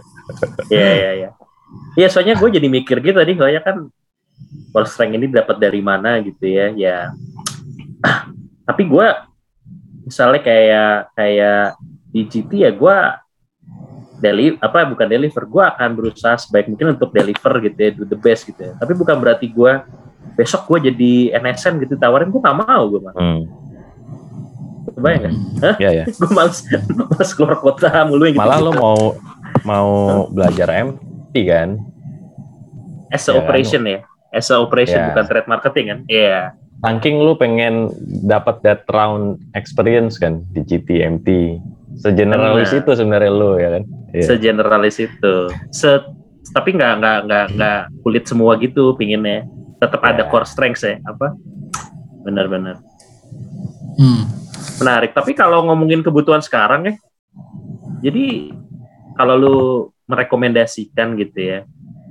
Iya 0.70 0.90
iya 0.94 1.10
iya. 1.18 1.30
Iya 1.98 2.08
soalnya 2.08 2.38
gue 2.38 2.48
jadi 2.54 2.68
mikir 2.70 3.02
gitu 3.02 3.18
tadi 3.18 3.34
soalnya 3.34 3.62
kan 3.62 3.90
core 4.70 4.88
strength 4.88 5.14
ini 5.18 5.26
dapat 5.30 5.56
dari 5.58 5.80
mana 5.82 6.22
gitu 6.22 6.46
ya 6.46 6.70
ya. 6.74 7.10
Tapi 8.68 8.82
gue 8.86 9.06
misalnya 10.06 10.40
kayak 10.40 11.16
kayak 11.16 11.74
di 12.14 12.20
GT 12.30 12.50
ya 12.62 12.70
gue 12.70 12.96
deli 14.22 14.56
apa 14.62 14.86
bukan 14.88 15.04
deliver 15.10 15.44
gue 15.44 15.64
akan 15.64 15.90
berusaha 15.98 16.38
sebaik 16.38 16.70
mungkin 16.70 16.96
untuk 16.96 17.12
deliver 17.12 17.52
gitu 17.60 17.78
ya 17.78 17.90
do 17.92 18.04
the 18.06 18.16
best 18.16 18.46
gitu 18.46 18.62
ya. 18.62 18.72
Tapi 18.78 18.92
bukan 18.94 19.16
berarti 19.18 19.50
gue 19.50 19.72
besok 20.38 20.66
gue 20.70 20.90
jadi 20.90 21.36
NSN 21.38 21.82
gitu 21.84 21.94
tawarin 22.00 22.30
gue 22.32 22.40
gak 22.40 22.58
mau 22.58 22.82
gue 22.88 23.00
mah. 23.02 23.14
Hmm. 23.14 23.44
Kebayang 24.94 25.22
nggak? 25.22 25.74
Ya 25.76 25.90
ya. 25.92 26.04
gue 26.06 26.30
males 26.30 26.62
males 26.88 27.30
keluar 27.32 27.56
kota 27.56 27.90
mulu 28.04 28.24
yang 28.24 28.34
gitu. 28.34 28.42
Malah 28.42 28.58
lo 28.60 28.70
mau 28.72 28.98
mau 29.62 29.90
belajar 30.28 30.70
MT 30.70 31.34
kan? 31.44 31.78
as 33.08 33.22
a 33.24 33.32
Ya, 33.32 33.38
operation 33.38 33.82
ya 33.84 34.02
as 34.28 34.48
a 34.48 34.56
operation 34.56 34.98
Ya. 34.98 35.06
bukan 35.10 35.24
trade 35.24 35.46
marketing 35.46 35.86
kan 35.86 35.98
iya 36.06 36.40
Saking 36.80 37.16
lu 37.16 37.32
pengen 37.32 37.88
dapat 38.20 38.60
that 38.60 38.84
round 38.86 39.38
experience 39.52 40.14
kan 40.14 40.44
di 40.50 40.60
GTMT. 40.60 41.56
Segeneralis 41.96 42.74
itu 42.74 42.90
sebenarnya 42.92 43.30
lu 43.30 43.56
ya 43.56 43.68
kan. 43.72 43.82
Iya. 44.10 44.24
segeneralis 44.28 44.98
itu 45.00 45.34
se 45.70 45.90
tapi 46.50 46.70
nggak 46.70 46.92
nggak 46.98 47.18
nggak 47.24 47.44
nggak 47.52 47.80
kulit 48.00 48.24
semua 48.24 48.54
gitu 48.56 48.92
pinginnya 48.94 49.46
tetap 49.76 50.02
ada 50.02 50.22
Ya. 50.22 50.28
core 50.28 50.44
strengths 50.44 50.82
ya 50.82 51.00
apa 51.02 51.32
benar-benar 52.20 52.78
Hmm. 53.94 54.26
Menarik. 54.78 55.10
Tapi 55.12 55.32
kalau 55.32 55.64
ngomongin 55.66 56.02
kebutuhan 56.02 56.40
sekarang 56.40 56.90
ya 56.90 56.94
jadi 58.04 58.52
kalau 59.16 59.34
lu 59.38 59.58
merekomendasikan 60.04 61.16
gitu 61.16 61.38
ya 61.40 61.58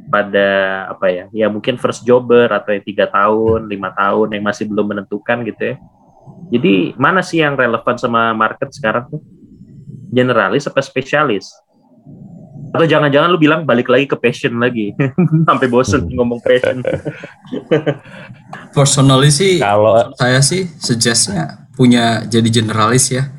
pada 0.10 0.50
apa 0.89 1.10
ya 1.10 1.26
ya 1.34 1.48
mungkin 1.50 1.78
first 1.78 2.02
jobber 2.06 2.50
atau 2.50 2.74
yang 2.74 2.86
tiga 2.86 3.06
tahun 3.10 3.70
lima 3.70 3.94
tahun 3.94 4.34
yang 4.34 4.44
masih 4.46 4.66
belum 4.70 4.94
menentukan 4.94 5.46
gitu 5.46 5.74
ya. 5.74 5.76
Jadi 6.50 6.96
mana 6.98 7.22
sih 7.22 7.42
yang 7.44 7.54
relevan 7.54 7.98
sama 8.00 8.32
market 8.34 8.72
sekarang 8.74 9.10
tuh? 9.10 9.22
Generalis 10.13 10.70
apa 10.70 10.82
spesialis? 10.82 11.50
Atau 12.74 12.89
jangan-jangan 12.89 13.30
lu 13.30 13.38
bilang 13.38 13.66
balik 13.70 13.86
lagi 13.89 14.10
ke 14.10 14.18
passion 14.18 14.58
lagi. 14.58 14.94
Sampai 15.50 15.70
bosen 15.70 16.10
Hmm. 16.10 16.13
ngomong 16.18 16.42
passion. 16.42 16.82
Personally 18.74 19.30
sih 19.30 19.62
Kalau 19.62 20.13
saya 20.18 20.42
sih 20.42 20.70
suggestnya 20.82 21.62
punya 21.74 22.26
jadi 22.26 22.50
generalis 22.50 23.12
ya. 23.14 23.30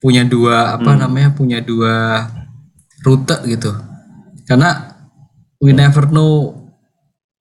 Punya 0.00 0.22
dua 0.24 0.76
apa 0.76 0.92
Hmm. 0.92 1.00
namanya 1.08 1.30
punya 1.32 1.58
dua 1.64 2.26
rute 3.02 3.36
gitu. 3.48 3.72
Karena 4.46 4.92
we 5.62 5.72
never 5.72 6.06
know 6.08 6.52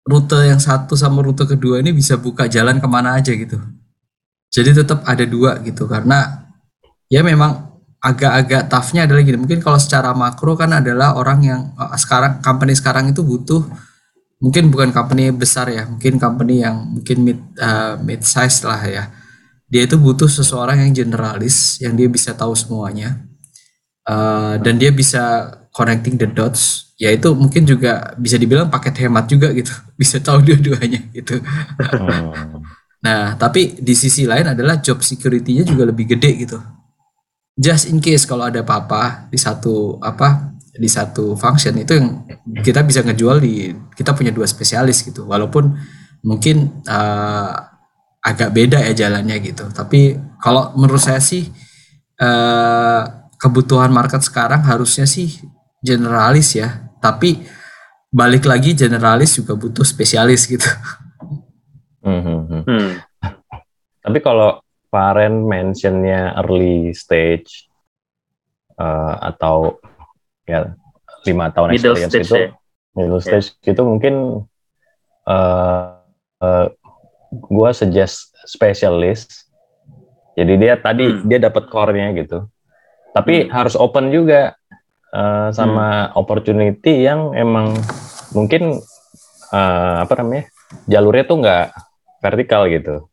rute 0.05 0.37
yang 0.45 0.59
satu 0.59 0.93
sama 0.99 1.23
rute 1.23 1.47
kedua 1.47 1.79
ini 1.79 1.95
bisa 1.95 2.19
buka 2.19 2.45
jalan 2.47 2.77
ke 2.77 2.87
mana 2.87 3.17
aja 3.17 3.31
gitu. 3.33 3.57
Jadi 4.53 4.69
tetap 4.83 5.01
ada 5.07 5.25
dua 5.25 5.57
gitu 5.65 5.89
karena 5.89 6.45
ya 7.09 7.25
memang 7.25 7.73
agak-agak 8.03 8.67
toughnya 8.69 9.07
adalah 9.09 9.23
gini. 9.25 9.39
Mungkin 9.39 9.63
kalau 9.63 9.79
secara 9.81 10.11
makro 10.13 10.53
kan 10.53 10.75
adalah 10.75 11.17
orang 11.17 11.39
yang 11.41 11.61
eh, 11.73 11.97
sekarang 11.97 12.43
company 12.43 12.73
sekarang 12.77 13.09
itu 13.09 13.25
butuh 13.25 13.65
mungkin 14.43 14.67
bukan 14.67 14.91
company 14.91 15.31
besar 15.31 15.71
ya 15.71 15.87
mungkin 15.87 16.19
company 16.19 16.59
yang 16.67 16.83
mungkin 16.91 17.17
mid 17.23 17.39
eh, 17.55 17.95
mid 18.03 18.21
size 18.27 18.67
lah 18.67 18.81
ya 18.83 19.07
dia 19.73 19.89
itu 19.89 19.97
butuh 19.97 20.29
seseorang 20.29 20.85
yang 20.85 20.93
generalis 20.93 21.81
yang 21.81 21.97
dia 21.97 22.05
bisa 22.05 22.37
tahu 22.37 22.53
semuanya. 22.53 23.25
Eh, 24.05 24.55
dan 24.61 24.77
dia 24.77 24.93
bisa 24.93 25.49
connecting 25.73 26.21
the 26.21 26.29
dots. 26.29 26.93
Yaitu 27.01 27.33
mungkin 27.33 27.65
juga 27.65 28.13
bisa 28.21 28.37
dibilang 28.37 28.69
paket 28.69 29.01
hemat 29.01 29.25
juga 29.25 29.49
gitu. 29.49 29.73
Bisa 29.99 30.21
tahu 30.21 30.45
dua-duanya 30.45 31.01
gitu. 31.11 31.41
Hmm, 31.41 32.61
Nah, 33.03 33.35
tapi 33.35 33.75
di 33.83 33.91
sisi 33.99 34.23
lain 34.23 34.55
adalah 34.55 34.79
job 34.79 35.03
security-nya 35.03 35.67
juga 35.67 35.83
lebih 35.89 36.15
gede 36.15 36.47
gitu. 36.47 36.55
Just 37.59 37.91
in 37.91 37.99
case 37.99 38.23
kalau 38.23 38.47
ada 38.47 38.63
apa-apa 38.63 39.27
di 39.27 39.35
satu 39.35 39.99
apa 39.99 40.55
di 40.71 40.87
satu 40.87 41.35
function 41.35 41.75
itu 41.77 41.99
yang 41.99 42.23
kita 42.63 42.81
bisa 42.81 43.03
ngejual 43.03 43.43
di 43.43 43.75
kita 43.93 44.15
punya 44.15 44.31
dua 44.31 44.47
spesialis 44.47 45.03
gitu. 45.03 45.27
Walaupun 45.27 45.75
mungkin 46.23 46.79
eh, 46.87 47.53
agak 48.23 48.55
beda 48.55 48.79
ya 48.79 48.95
jalannya 48.95 49.37
gitu. 49.43 49.67
Tapi 49.69 50.15
kalau 50.39 50.71
menurut 50.79 51.03
saya 51.03 51.19
sih 51.19 51.51
eh, 52.17 53.01
kebutuhan 53.35 53.91
market 53.91 54.23
sekarang 54.23 54.63
harusnya 54.63 55.03
sih 55.03 55.43
generalis 55.83 56.55
ya. 56.55 56.87
Tapi 57.03 57.43
balik 58.07 58.47
lagi 58.47 58.71
generalis 58.71 59.35
juga 59.35 59.59
butuh 59.59 59.83
spesialis 59.83 60.47
gitu. 60.47 60.69
hmm, 62.03 62.21
hmm, 62.23 62.41
hmm. 62.47 62.61
Hmm. 62.63 62.91
Tapi 64.07 64.19
kalau 64.19 64.63
Faren 64.87 65.43
mentionnya 65.43 66.31
early 66.39 66.95
stage 66.95 67.67
eh, 68.79 69.15
atau 69.19 69.79
ya 70.43 70.71
lima 71.23 71.51
tahun 71.51 71.71
Middle 71.75 71.95
experience 71.95 72.11
stage 72.11 72.27
itu 72.27 72.35
ya. 72.35 72.49
middle 72.93 73.19
Ya. 73.23 73.39
stage 73.39 73.47
itu 73.63 73.81
mungkin 73.81 74.15
eh 75.23 75.83
eh, 76.43 76.65
gua 77.43 77.71
suggest 77.71 78.29
specialist. 78.43 79.49
Jadi 80.33 80.53
dia 80.57 80.73
tadi 80.75 81.05
Hmm. 81.07 81.23
dia 81.23 81.39
dapat 81.39 81.65
core-nya 81.67 82.13
gitu. 82.15 82.45
Tapi 83.11 83.45
harus 83.47 83.73
open 83.73 84.09
juga 84.09 84.57
eh, 85.09 85.49
sama 85.53 86.09
Hmm. 86.09 86.17
opportunity 86.17 87.05
yang 87.05 87.33
emang 87.33 87.77
mungkin 88.31 88.81
eh, 89.49 89.95
apa 90.01 90.13
namanya 90.17 90.49
jalurnya 90.85 91.23
tuh 91.23 91.37
nggak 91.37 91.65
vertikal 92.19 92.65
gitu 92.65 93.05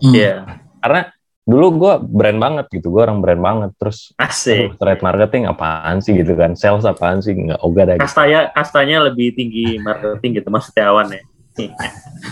Hmm. 0.00 0.14
Iya. 0.16 0.56
karena 0.80 1.12
dulu 1.44 1.66
gue 1.76 1.92
brand 2.08 2.38
banget 2.38 2.66
gitu 2.72 2.88
gue 2.88 3.02
orang 3.02 3.20
brand 3.20 3.36
banget 3.36 3.70
terus 3.76 4.16
Asik. 4.16 4.72
aduh, 4.72 4.80
trade 4.80 5.04
marketing 5.04 5.44
apaan 5.44 6.00
sih 6.00 6.16
gitu 6.16 6.32
kan 6.32 6.56
sales 6.56 6.84
apaan 6.84 7.20
sih 7.20 7.36
nggak 7.36 7.60
ogah 7.60 7.84
dah 7.84 7.94
gitu. 7.96 8.04
Kastanya 8.08 8.40
kastanya 8.48 8.96
lebih 9.04 9.36
tinggi 9.36 9.76
marketing 9.76 10.40
gitu 10.40 10.48
maksudnya 10.48 10.88
awan 10.88 11.12
ya. 11.12 11.20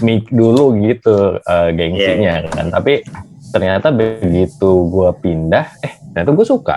Mik 0.02 0.28
dulu 0.28 0.76
gitu 0.82 1.40
eh, 1.40 1.68
gengsinya 1.72 2.34
Iya, 2.44 2.50
kan. 2.52 2.66
Tapi 2.70 3.02
ternyata 3.50 3.88
begitu 3.94 4.70
gue 4.92 5.10
pindah 5.22 5.66
eh 5.80 5.94
ternyata 6.12 6.30
gue 6.36 6.46
suka 6.46 6.76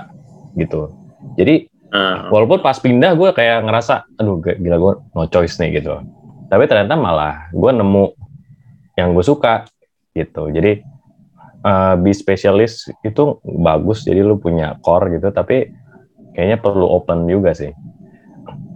gitu. 0.56 0.94
Jadi 1.36 1.68
Ah, 1.90 2.30
walaupun 2.30 2.62
pas 2.62 2.78
pindah 2.78 3.18
gue 3.18 3.34
kayak 3.34 3.66
ngerasa 3.66 4.06
aduh 4.22 4.38
gila 4.38 4.78
gue 4.78 4.94
no 5.18 5.26
choice 5.26 5.58
nih 5.58 5.82
gitu. 5.82 5.98
Tapi 6.46 6.70
ternyata 6.70 6.94
malah 6.94 7.50
gue 7.50 7.72
nemu 7.74 8.14
yang 8.94 9.18
gue 9.18 9.26
suka 9.26 9.66
gitu. 10.14 10.54
Jadi 10.54 10.86
eh 11.66 11.94
be 11.98 12.14
specialist 12.14 12.94
itu 13.02 13.42
bagus. 13.42 14.06
Jadi 14.06 14.22
lu 14.22 14.38
punya 14.38 14.78
core 14.86 15.18
gitu 15.18 15.34
tapi 15.34 15.66
kayaknya 16.38 16.62
perlu 16.62 16.86
open 16.86 17.26
juga 17.26 17.58
sih. 17.58 17.74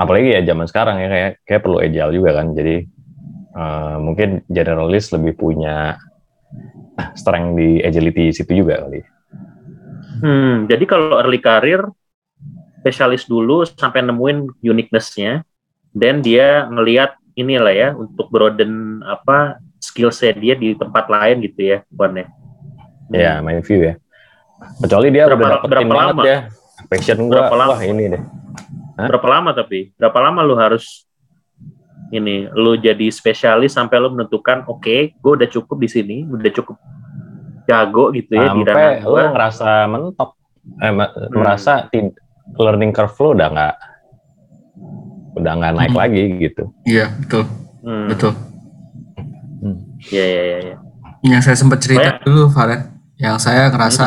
Apalagi 0.02 0.34
ya 0.34 0.42
zaman 0.42 0.66
sekarang 0.66 0.98
ya 0.98 1.08
kayak 1.08 1.32
kayak 1.46 1.62
perlu 1.62 1.78
agile 1.86 2.12
juga 2.18 2.34
kan. 2.34 2.50
Jadi 2.58 2.90
eh, 3.54 3.96
mungkin 3.98 4.42
generalist 4.48 5.14
lebih 5.14 5.34
punya 5.36 5.98
strength 7.14 7.56
di 7.56 7.82
agility 7.82 8.30
situ 8.30 8.54
juga 8.56 8.84
kali 8.84 9.02
Hmm, 10.14 10.70
jadi 10.70 10.84
kalau 10.86 11.20
early 11.20 11.38
career 11.38 11.84
spesialis 12.80 13.28
dulu 13.28 13.64
sampai 13.64 14.04
nemuin 14.04 14.56
uniqueness-nya, 14.60 15.44
dan 15.92 16.20
dia 16.20 16.64
ngelihat 16.68 17.16
inilah 17.34 17.72
ya 17.72 17.90
untuk 17.92 18.28
broaden 18.28 19.04
apa 19.04 19.60
skill 19.80 20.12
set 20.12 20.40
dia 20.40 20.56
di 20.56 20.76
tempat 20.76 21.12
lain 21.12 21.44
gitu 21.44 21.76
ya, 21.76 21.78
Wan 21.96 22.16
ya. 22.16 22.28
Ya, 23.12 23.32
my 23.40 23.60
view 23.60 23.84
ya. 23.84 23.94
Kecuali 24.80 25.12
dia 25.12 25.28
Berapa- 25.28 25.44
udah 25.44 25.50
dapetin 25.60 25.88
berapa 25.88 25.96
lama? 26.08 26.22
ya. 26.24 26.38
Passion 26.88 27.20
gua, 27.28 27.36
Berapa 27.52 27.56
lama? 27.60 27.72
wah 27.76 27.82
ini 27.84 28.04
deh. 28.16 28.22
Hah? 28.96 29.08
Berapa 29.12 29.28
lama 29.28 29.50
tapi? 29.52 29.80
Berapa 30.00 30.20
lama 30.24 30.40
lu 30.40 30.56
harus 30.56 31.04
ini 32.14 32.46
lu 32.52 32.78
jadi 32.78 33.10
spesialis 33.10 33.74
sampai 33.74 33.98
lu 33.98 34.10
menentukan 34.10 34.64
oke, 34.66 34.86
gue 35.12 35.32
udah 35.34 35.50
cukup 35.50 35.78
di 35.78 35.90
sini, 35.90 36.18
udah 36.24 36.52
cukup 36.54 36.78
jago 37.64 38.12
gitu 38.12 38.34
ya 38.34 38.52
di 38.52 38.62
ranah 38.62 38.76
Sampai 38.94 39.02
lu 39.02 39.10
gua. 39.10 39.24
ngerasa 39.32 39.68
mentok. 39.88 40.30
Eh, 40.76 40.88
Hmm. 40.88 41.00
merasa 41.34 41.74
learning 42.54 42.92
curve 42.92 43.16
lu 43.18 43.30
udah 43.34 43.48
nggak 43.50 43.76
udah 45.34 45.54
nggak 45.54 45.74
naik 45.74 45.90
Hmm. 45.90 46.00
lagi 46.00 46.24
gitu. 46.40 46.64
Iya, 46.84 47.10
betul. 47.18 47.44
Hmm, 47.82 48.08
Betul. 48.08 48.32
Iya 50.06 50.24
iya 50.24 50.42
iya. 50.42 50.58
iya. 50.62 50.76
Yang 51.26 51.42
saya 51.44 51.58
sempat 51.58 51.80
cerita 51.80 52.04
Kayak- 52.14 52.24
dulu, 52.24 52.48
Faren. 52.48 52.82
Yang 53.16 53.36
saya 53.42 53.68
ngerasa 53.68 54.06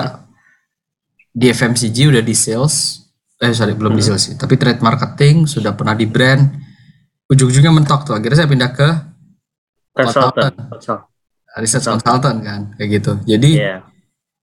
di 1.30 1.46
FMCG 1.48 2.06
udah 2.06 2.20
di 2.20 2.32
sales, 2.32 3.08
eh 3.36 3.50
sorry 3.50 3.72
belum 3.72 3.92
di 3.92 4.00
Hmm. 4.00 4.12
sales 4.12 4.22
sih, 4.22 4.34
tapi 4.34 4.54
trade 4.54 4.80
marketing 4.80 5.44
sudah 5.44 5.72
pernah 5.72 5.92
di 5.92 6.04
brand. 6.04 6.52
Ujung-ujungnya 7.26 7.72
mentok 7.74 8.06
tuh. 8.06 8.14
Akhirnya 8.14 8.38
saya 8.38 8.50
pindah 8.50 8.70
ke 8.70 8.88
Consultant. 9.96 10.54
Consultant. 10.70 11.08
research 11.56 11.88
Consultant. 11.88 12.38
kan, 12.44 12.60
kayak 12.76 13.00
gitu. 13.00 13.12
Jadi 13.24 13.50
Iya. 13.64 13.80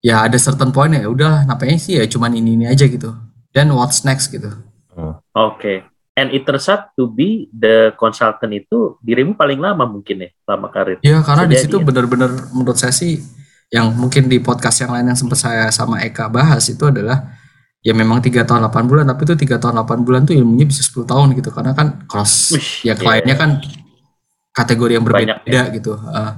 ya 0.01 0.15
ada 0.25 0.37
certain 0.41 0.73
point 0.73 0.89
ya 0.97 1.05
udah 1.05 1.45
nampaknya 1.45 1.77
sih 1.77 1.93
ya 2.01 2.03
cuman 2.09 2.33
ini 2.33 2.57
ini 2.57 2.65
aja 2.65 2.89
gitu. 2.89 3.13
Dan 3.53 3.69
what's 3.77 4.01
next 4.01 4.33
gitu. 4.33 4.49
Oke. 5.37 5.85
And 6.13 6.29
it 6.29 6.45
turns 6.45 6.69
out 6.69 6.93
to 6.97 7.09
be 7.09 7.49
the 7.53 7.93
consultant 7.97 8.53
itu 8.53 8.97
dirimu 9.01 9.33
paling 9.33 9.57
lama 9.61 9.85
mungkin 9.85 10.25
ya, 10.25 10.29
lama 10.45 10.69
karir. 10.69 11.01
Ya 11.05 11.21
karena 11.21 11.45
di 11.49 11.57
situ 11.57 11.81
ya. 11.81 11.85
benar-benar 11.85 12.53
menurut 12.53 12.77
saya 12.77 12.93
sih 12.93 13.21
yang 13.73 13.89
mungkin 13.97 14.29
di 14.29 14.37
podcast 14.37 14.85
yang 14.85 14.93
lain 14.93 15.09
yang 15.09 15.17
sempat 15.17 15.41
saya 15.41 15.69
sama 15.73 16.01
Eka 16.05 16.29
bahas 16.29 16.65
itu 16.69 16.85
adalah 16.85 17.33
ya 17.83 17.91
memang 17.91 18.23
tiga 18.23 18.47
tahun 18.47 18.63
8 18.71 18.87
bulan 18.89 19.03
tapi 19.11 19.27
itu 19.27 19.35
tiga 19.35 19.59
tahun 19.59 19.83
8 19.83 20.07
bulan 20.07 20.23
tuh 20.23 20.33
ilmunya 20.33 20.63
bisa 20.63 20.81
10 20.87 21.03
tahun 21.03 21.27
gitu 21.35 21.51
karena 21.51 21.75
kan 21.75 22.07
cross 22.07 22.55
Wih, 22.55 22.87
ya 22.87 22.93
kliennya 22.95 23.35
iya. 23.35 23.41
kan 23.43 23.49
kategori 24.53 24.91
yang 24.95 25.03
Banyak 25.03 25.43
berbeda 25.43 25.61
gitu. 25.75 25.93
Uh, 25.97 26.31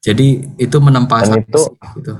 jadi 0.00 0.26
itu 0.58 0.76
menempa 0.80 1.22
Dan 1.22 1.44
itu- 1.44 1.72
gitu. 2.00 2.14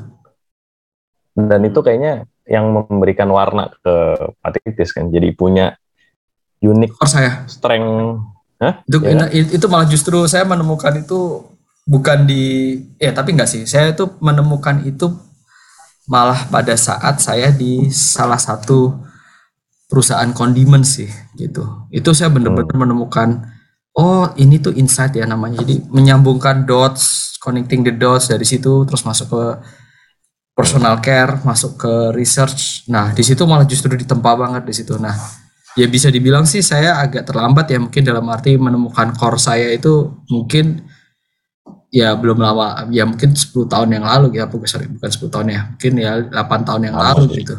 Dan 1.34 1.60
itu 1.66 1.78
kayaknya 1.82 2.28
yang 2.46 2.70
memberikan 2.70 3.26
warna 3.32 3.72
ke 3.82 3.94
Patitis 4.38 4.94
kan. 4.94 5.10
Jadi 5.10 5.34
punya 5.34 5.74
unique 6.62 6.94
Core 6.94 7.10
saya 7.10 7.32
strength 7.50 8.22
Hah? 8.62 8.86
Itu, 8.86 9.02
Ya. 9.02 9.26
itu 9.34 9.66
malah 9.66 9.88
justru 9.90 10.22
saya 10.30 10.46
menemukan 10.46 10.94
itu 10.94 11.42
bukan 11.84 12.24
di 12.24 12.78
ya 13.02 13.10
tapi 13.10 13.34
enggak 13.34 13.50
sih. 13.50 13.66
Saya 13.66 13.92
itu 13.92 14.06
menemukan 14.22 14.86
itu 14.86 15.10
malah 16.04 16.48
pada 16.52 16.76
saat 16.76 17.20
saya 17.20 17.48
di 17.48 17.88
salah 17.88 18.36
satu 18.36 18.92
perusahaan 19.88 20.28
kondimen 20.36 20.84
sih 20.84 21.08
gitu. 21.36 21.88
Itu 21.88 22.12
saya 22.12 22.28
benar-benar 22.32 22.76
menemukan 22.76 23.46
oh 23.96 24.28
ini 24.36 24.60
tuh 24.60 24.74
insight 24.76 25.16
ya 25.16 25.24
namanya. 25.24 25.62
Jadi 25.64 25.86
menyambungkan 25.88 26.66
dots, 26.68 27.36
connecting 27.40 27.86
the 27.86 27.94
dots 27.94 28.28
dari 28.28 28.44
situ 28.44 28.84
terus 28.84 29.06
masuk 29.06 29.32
ke 29.32 29.44
personal 30.54 31.02
care, 31.02 31.42
masuk 31.42 31.78
ke 31.80 31.92
research. 32.14 32.86
Nah, 32.86 33.10
di 33.10 33.26
situ 33.26 33.42
malah 33.44 33.66
justru 33.66 33.90
ditempa 33.98 34.38
banget 34.38 34.62
di 34.62 34.74
situ. 34.74 34.94
Nah, 35.00 35.14
ya 35.74 35.86
bisa 35.90 36.08
dibilang 36.08 36.46
sih 36.46 36.62
saya 36.62 37.02
agak 37.02 37.26
terlambat 37.26 37.66
ya 37.74 37.78
mungkin 37.82 38.02
dalam 38.06 38.22
arti 38.30 38.54
menemukan 38.54 39.14
core 39.18 39.38
saya 39.42 39.74
itu 39.74 40.22
mungkin 40.30 40.86
ya 41.88 42.12
belum 42.18 42.42
lama 42.42 42.90
ya 42.90 43.06
mungkin 43.06 43.32
10 43.32 43.70
tahun 43.70 43.88
yang 43.94 44.04
lalu 44.04 44.36
ya 44.36 44.44
bukan 44.50 44.68
sorry 44.68 44.90
bukan 44.90 45.10
10 45.10 45.32
tahun 45.32 45.46
ya 45.48 45.60
mungkin 45.70 45.92
ya 45.96 46.12
8 46.26 46.68
tahun 46.68 46.82
yang 46.90 46.96
lalu 46.96 47.24
sih. 47.30 47.46
gitu 47.46 47.56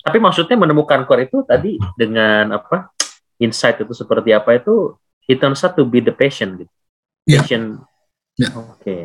Tapi 0.00 0.16
maksudnya 0.16 0.56
menemukan 0.56 1.04
core 1.04 1.28
itu 1.28 1.44
tadi 1.44 1.76
dengan 1.92 2.56
apa 2.56 2.88
insight 3.36 3.84
itu 3.84 3.92
seperti 3.92 4.32
apa 4.32 4.56
itu 4.56 4.96
it 5.28 5.36
turns 5.36 5.60
out 5.60 5.76
to 5.76 5.84
be 5.84 6.00
the 6.00 6.12
passion 6.12 6.56
gitu. 6.56 6.72
Iya. 7.28 7.44
Passion. 7.44 7.62
Iya. 8.40 8.48
Oke. 8.56 8.98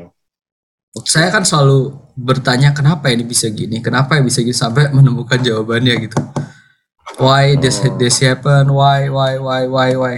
saya 1.04 1.28
kan 1.28 1.44
selalu 1.44 1.92
bertanya 2.16 2.72
kenapa 2.72 3.12
ini 3.12 3.28
bisa 3.28 3.52
gini 3.52 3.84
kenapa 3.84 4.16
ya 4.16 4.24
bisa 4.24 4.40
gini 4.40 4.56
sampai 4.56 4.96
menemukan 4.96 5.36
jawabannya 5.44 6.08
gitu 6.08 6.16
why 7.20 7.60
this 7.60 7.84
Oh. 7.84 7.92
this 8.00 8.24
happen 8.24 8.72
why 8.72 9.12
why 9.12 9.36
why 9.36 9.68
why 9.68 9.92
why 10.00 10.16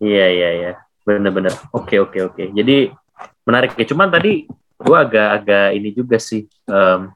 Iya 0.00 0.26
iya 0.32 0.50
iya. 0.56 0.72
Bener-bener. 1.04 1.52
Oke 1.76 2.00
oke 2.00 2.16
oke. 2.24 2.42
Jadi 2.56 2.88
menarik 3.44 3.76
ya. 3.76 3.86
Cuman 3.88 4.08
tadi 4.08 4.46
gua 4.80 5.04
agak-agak 5.04 5.76
ini 5.76 5.90
juga 5.92 6.16
sih. 6.16 6.46
em, 6.68 7.12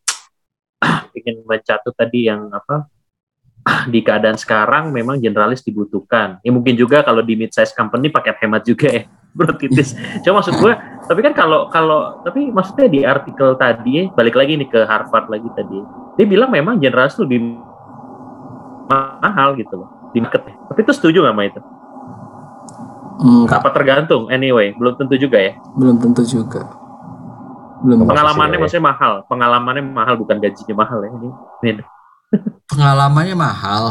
ingin 1.18 1.40
mencatut 1.48 1.94
tadi 1.96 2.28
yang 2.28 2.52
apa 2.52 2.84
di 3.92 4.04
keadaan 4.04 4.36
sekarang 4.36 4.92
memang 4.92 5.16
generalis 5.16 5.64
dibutuhkan. 5.64 6.40
Ya 6.44 6.52
mungkin 6.52 6.76
juga 6.76 7.00
kalau 7.00 7.24
di 7.24 7.34
mid 7.36 7.52
size 7.52 7.72
company 7.72 8.12
paket 8.12 8.36
hemat 8.44 8.62
juga 8.64 8.88
ya. 8.92 9.02
Bro 9.36 9.58
titis. 9.58 9.98
Cuma 10.22 10.38
maksud 10.38 10.54
gue, 10.62 10.72
tapi 11.10 11.20
kan 11.26 11.34
kalau 11.34 11.66
kalau 11.66 12.22
tapi 12.22 12.54
maksudnya 12.54 12.86
di 12.86 13.00
artikel 13.02 13.58
tadi 13.58 14.06
balik 14.14 14.38
lagi 14.38 14.54
nih 14.54 14.68
ke 14.70 14.80
Harvard 14.86 15.26
lagi 15.26 15.50
tadi. 15.58 15.82
Dia 16.14 16.26
bilang 16.30 16.54
memang 16.54 16.78
generalis 16.78 17.18
lebih 17.18 17.42
mahal 18.86 19.58
gitu 19.58 19.74
loh 19.74 19.88
di 20.14 20.22
market. 20.22 20.46
Tapi 20.46 20.78
itu 20.86 20.92
setuju 20.94 21.26
nggak 21.26 21.34
sama 21.34 21.44
itu? 21.50 21.60
Enggak, 23.16 23.62
Apa 23.62 23.70
tergantung? 23.70 24.26
Anyway, 24.26 24.74
belum 24.74 24.94
tentu 24.96 25.14
juga 25.16 25.38
ya. 25.38 25.54
belum 25.72 25.96
tentu 25.98 26.22
juga 26.22 26.66
belum 27.80 28.02
Pengalamannya 28.02 28.24
Posisinya 28.32 28.56
ya. 28.56 28.62
maksudnya 28.62 28.84
mahal. 28.86 29.12
Pengalamannya 29.24 29.82
mahal 29.84 30.14
bukan 30.16 30.36
gajinya 30.38 30.74
mahal 30.74 30.98
ya. 30.98 31.10
Ini, 31.12 31.28
ini 31.62 31.82
pengalamannya 32.70 33.36
mahal 33.36 33.84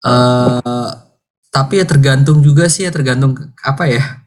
eh 0.00 0.92
tapi 1.48 1.78
ya 1.78 1.84
tergantung 1.84 2.38
juga 2.38 2.66
sih 2.66 2.82
ya 2.82 2.90
tergantung 2.90 3.32
apa 3.60 3.84
ya 3.86 4.24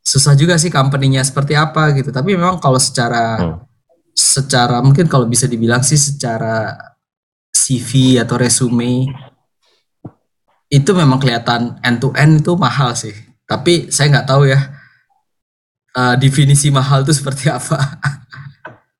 susah 0.00 0.32
juga 0.32 0.56
sih 0.56 0.68
company-nya 0.68 1.20
seperti 1.20 1.52
apa 1.52 1.92
gitu 1.92 2.08
tapi 2.08 2.32
memang 2.32 2.56
kalau 2.56 2.78
secara 2.78 3.36
Hmm. 3.38 3.58
secara 4.10 4.80
mungkin 4.80 5.06
kalau 5.06 5.24
bisa 5.24 5.44
dibilang 5.44 5.80
sih 5.80 5.94
secara 5.94 6.74
CV 7.50 8.18
atau 8.18 8.34
resume 8.34 9.06
itu 10.68 10.90
memang 10.92 11.16
kelihatan 11.16 11.76
end 11.80 11.98
to 11.98 12.12
end 12.12 12.40
itu 12.40 12.52
mahal 12.54 12.92
sih 12.92 13.12
tapi 13.44 13.88
saya 13.88 14.12
nggak 14.12 14.28
tahu 14.28 14.46
ya 14.46 14.60
eh, 15.94 16.14
definisi 16.16 16.68
mahal 16.68 17.02
itu 17.02 17.12
seperti 17.12 17.48
apa 17.58 17.78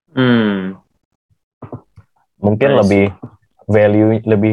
Hmm. 0.08 0.74
Mungkin 2.42 2.74
Nice. 2.74 2.78
lebih 2.82 3.04
value 3.66 4.18
lebih 4.26 4.52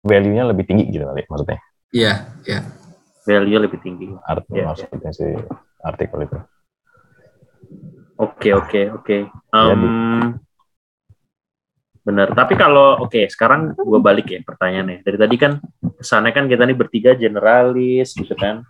value-nya 0.00 0.48
lebih 0.48 0.64
tinggi 0.64 0.88
gitu 0.88 1.04
kali 1.04 1.28
maksudnya. 1.28 1.60
Iya, 1.92 2.14
iya. 2.48 2.60
Value 3.22 3.60
lebih 3.60 3.78
tinggi. 3.84 4.08
Art, 4.24 4.48
Iya. 4.48 4.72
maksudnya 4.72 5.12
si 5.12 5.28
artikel 5.78 6.24
itu. 6.24 6.38
Oke 8.16 8.56
oke 8.56 8.80
oke. 8.96 9.16
Jadi. 9.28 9.88
Em, 12.02 12.06
Bener. 12.06 12.28
Tapi 12.34 12.58
kalau 12.58 12.98
oke 13.06 13.30
sekarang 13.30 13.78
gue 13.78 14.00
balik 14.02 14.26
ya 14.26 14.42
pertanyaannya. 14.42 15.06
Dari 15.06 15.18
tadi 15.18 15.36
kan 15.38 15.62
kesannya 15.98 16.34
kan 16.34 16.50
kita 16.50 16.66
nih 16.66 16.74
bertiga 16.74 17.14
generalis 17.14 18.14
gitu 18.18 18.34
kan. 18.34 18.66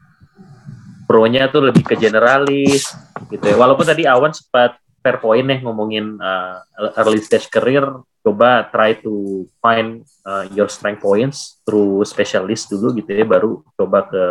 Pro-nya 1.09 1.49
tuh 1.49 1.73
lebih 1.73 1.85
ke 1.85 1.97
generalis 1.97 2.93
gitu 3.33 3.45
ya. 3.45 3.57
Walaupun 3.57 3.89
tadi 3.89 4.05
Awan 4.05 4.37
sempat 4.37 4.77
fair 5.03 5.19
point 5.19 5.43
nih 5.43 5.61
ngomongin 5.65 6.21
uh, 6.21 6.63
early 7.01 7.19
stage 7.19 7.51
career, 7.51 7.83
coba 8.23 8.71
try 8.71 8.95
to 8.95 9.45
find 9.59 10.07
uh, 10.23 10.47
your 10.55 10.71
strength 10.71 11.03
points 11.03 11.59
through 11.67 12.07
specialist 12.07 12.71
dulu 12.71 12.95
gitu 12.95 13.11
ya, 13.11 13.27
baru 13.27 13.67
coba 13.75 14.07
ke 14.07 14.25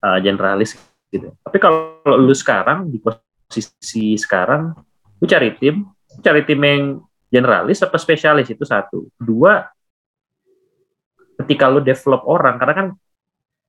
uh, 0.00 0.18
generalis 0.24 0.80
gitu. 1.12 1.28
Tapi 1.44 1.58
kalau 1.60 2.00
lu 2.16 2.32
sekarang 2.32 2.88
di 2.88 2.96
posisi 3.04 4.16
sekarang, 4.16 4.72
lu 5.20 5.26
cari 5.28 5.52
tim, 5.60 5.84
cari 6.24 6.40
tim 6.48 6.60
yang 6.64 6.82
generalis 7.28 7.84
apa 7.84 7.96
spesialis 8.00 8.48
itu 8.48 8.64
satu. 8.64 9.08
Dua, 9.20 9.64
ketika 11.44 11.68
lu 11.70 11.84
develop 11.84 12.24
orang, 12.26 12.56
karena 12.56 12.74
kan 12.74 12.86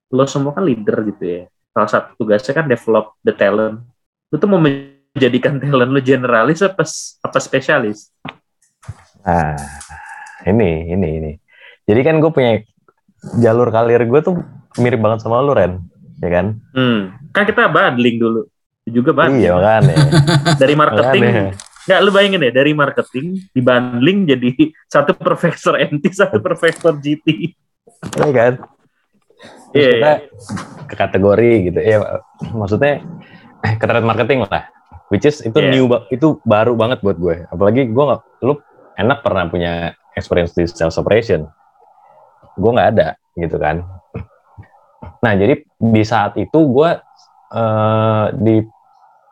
lo 0.10 0.26
semua 0.26 0.56
kan 0.56 0.65
leader 0.65 1.06
gitu 1.06 1.24
ya. 1.24 1.41
Salah 1.76 1.89
satu 1.89 2.10
tugasnya 2.17 2.54
kan 2.58 2.65
develop 2.65 3.19
the 3.22 3.34
talent. 3.36 3.86
Lu 4.34 4.36
tuh 4.41 4.50
mau 4.50 4.60
menjadikan 4.60 5.60
talent 5.62 5.91
lu 5.93 6.02
generalis 6.02 6.65
apa 6.65 6.84
apa 7.22 7.39
spesialis? 7.39 8.10
Nah, 9.22 9.54
ini, 10.48 10.89
ini, 10.89 11.10
ini. 11.22 11.32
Jadi 11.86 12.02
kan 12.02 12.17
gue 12.17 12.32
punya 12.32 12.63
jalur 13.38 13.69
karir 13.69 14.02
gue 14.08 14.22
tuh 14.24 14.39
mirip 14.80 14.98
banget 14.98 15.22
sama 15.22 15.43
lu, 15.43 15.54
Ren. 15.54 15.84
Ya 16.19 16.30
kan? 16.32 16.60
Hmm, 16.74 17.15
kan 17.36 17.43
kita 17.45 17.69
bundling 17.69 18.17
dulu. 18.17 18.41
Juga 18.89 19.12
bundling. 19.13 19.45
Iya, 19.45 19.52
makanya. 19.56 19.95
Dari 20.62 20.74
marketing, 20.76 21.24
makanya. 21.24 21.68
Nggak 21.88 22.00
lu 22.04 22.12
bayangin 22.12 22.44
deh, 22.44 22.52
dari 22.52 22.72
marketing 22.76 23.39
dibundling 23.56 24.28
jadi 24.28 24.50
satu 24.89 25.15
profesor 25.15 25.80
MT, 25.80 26.04
satu 26.12 26.38
profesor 26.44 26.98
GT. 27.00 27.56
Iya 28.20 28.32
kan? 28.32 28.54
Iya, 29.72 29.89
kita 29.94 30.12
iya. 30.12 30.15
ke 30.89 30.96
kategori 30.98 31.52
gitu. 31.70 31.80
Ya, 31.80 31.98
maksudnya 32.52 33.06
eh, 33.63 33.74
ke 33.78 33.86
trade 33.86 34.08
marketing 34.08 34.44
lah. 34.50 34.68
Which 35.10 35.26
is 35.26 35.42
itu 35.42 35.58
Iya. 35.58 35.74
new 35.74 35.86
itu 36.13 36.38
baru 36.46 36.74
banget 36.78 37.02
buat 37.02 37.18
gue. 37.18 37.46
Apalagi 37.50 37.89
gue 37.89 38.04
nggak, 38.04 38.22
lu 38.46 38.58
enak 38.98 39.20
pernah 39.26 39.50
punya 39.50 39.74
experience 40.13 40.54
di 40.54 40.65
sales 40.70 40.98
operation. 40.98 41.48
Gue 42.58 42.72
nggak 42.76 42.89
ada 42.98 43.08
gitu 43.38 43.56
kan. 43.58 43.86
Nah 45.24 45.34
jadi 45.38 45.63
di 45.65 46.04
saat 46.04 46.36
itu 46.36 46.60
gue 46.70 46.89
eh, 47.56 48.26
di 48.38 48.56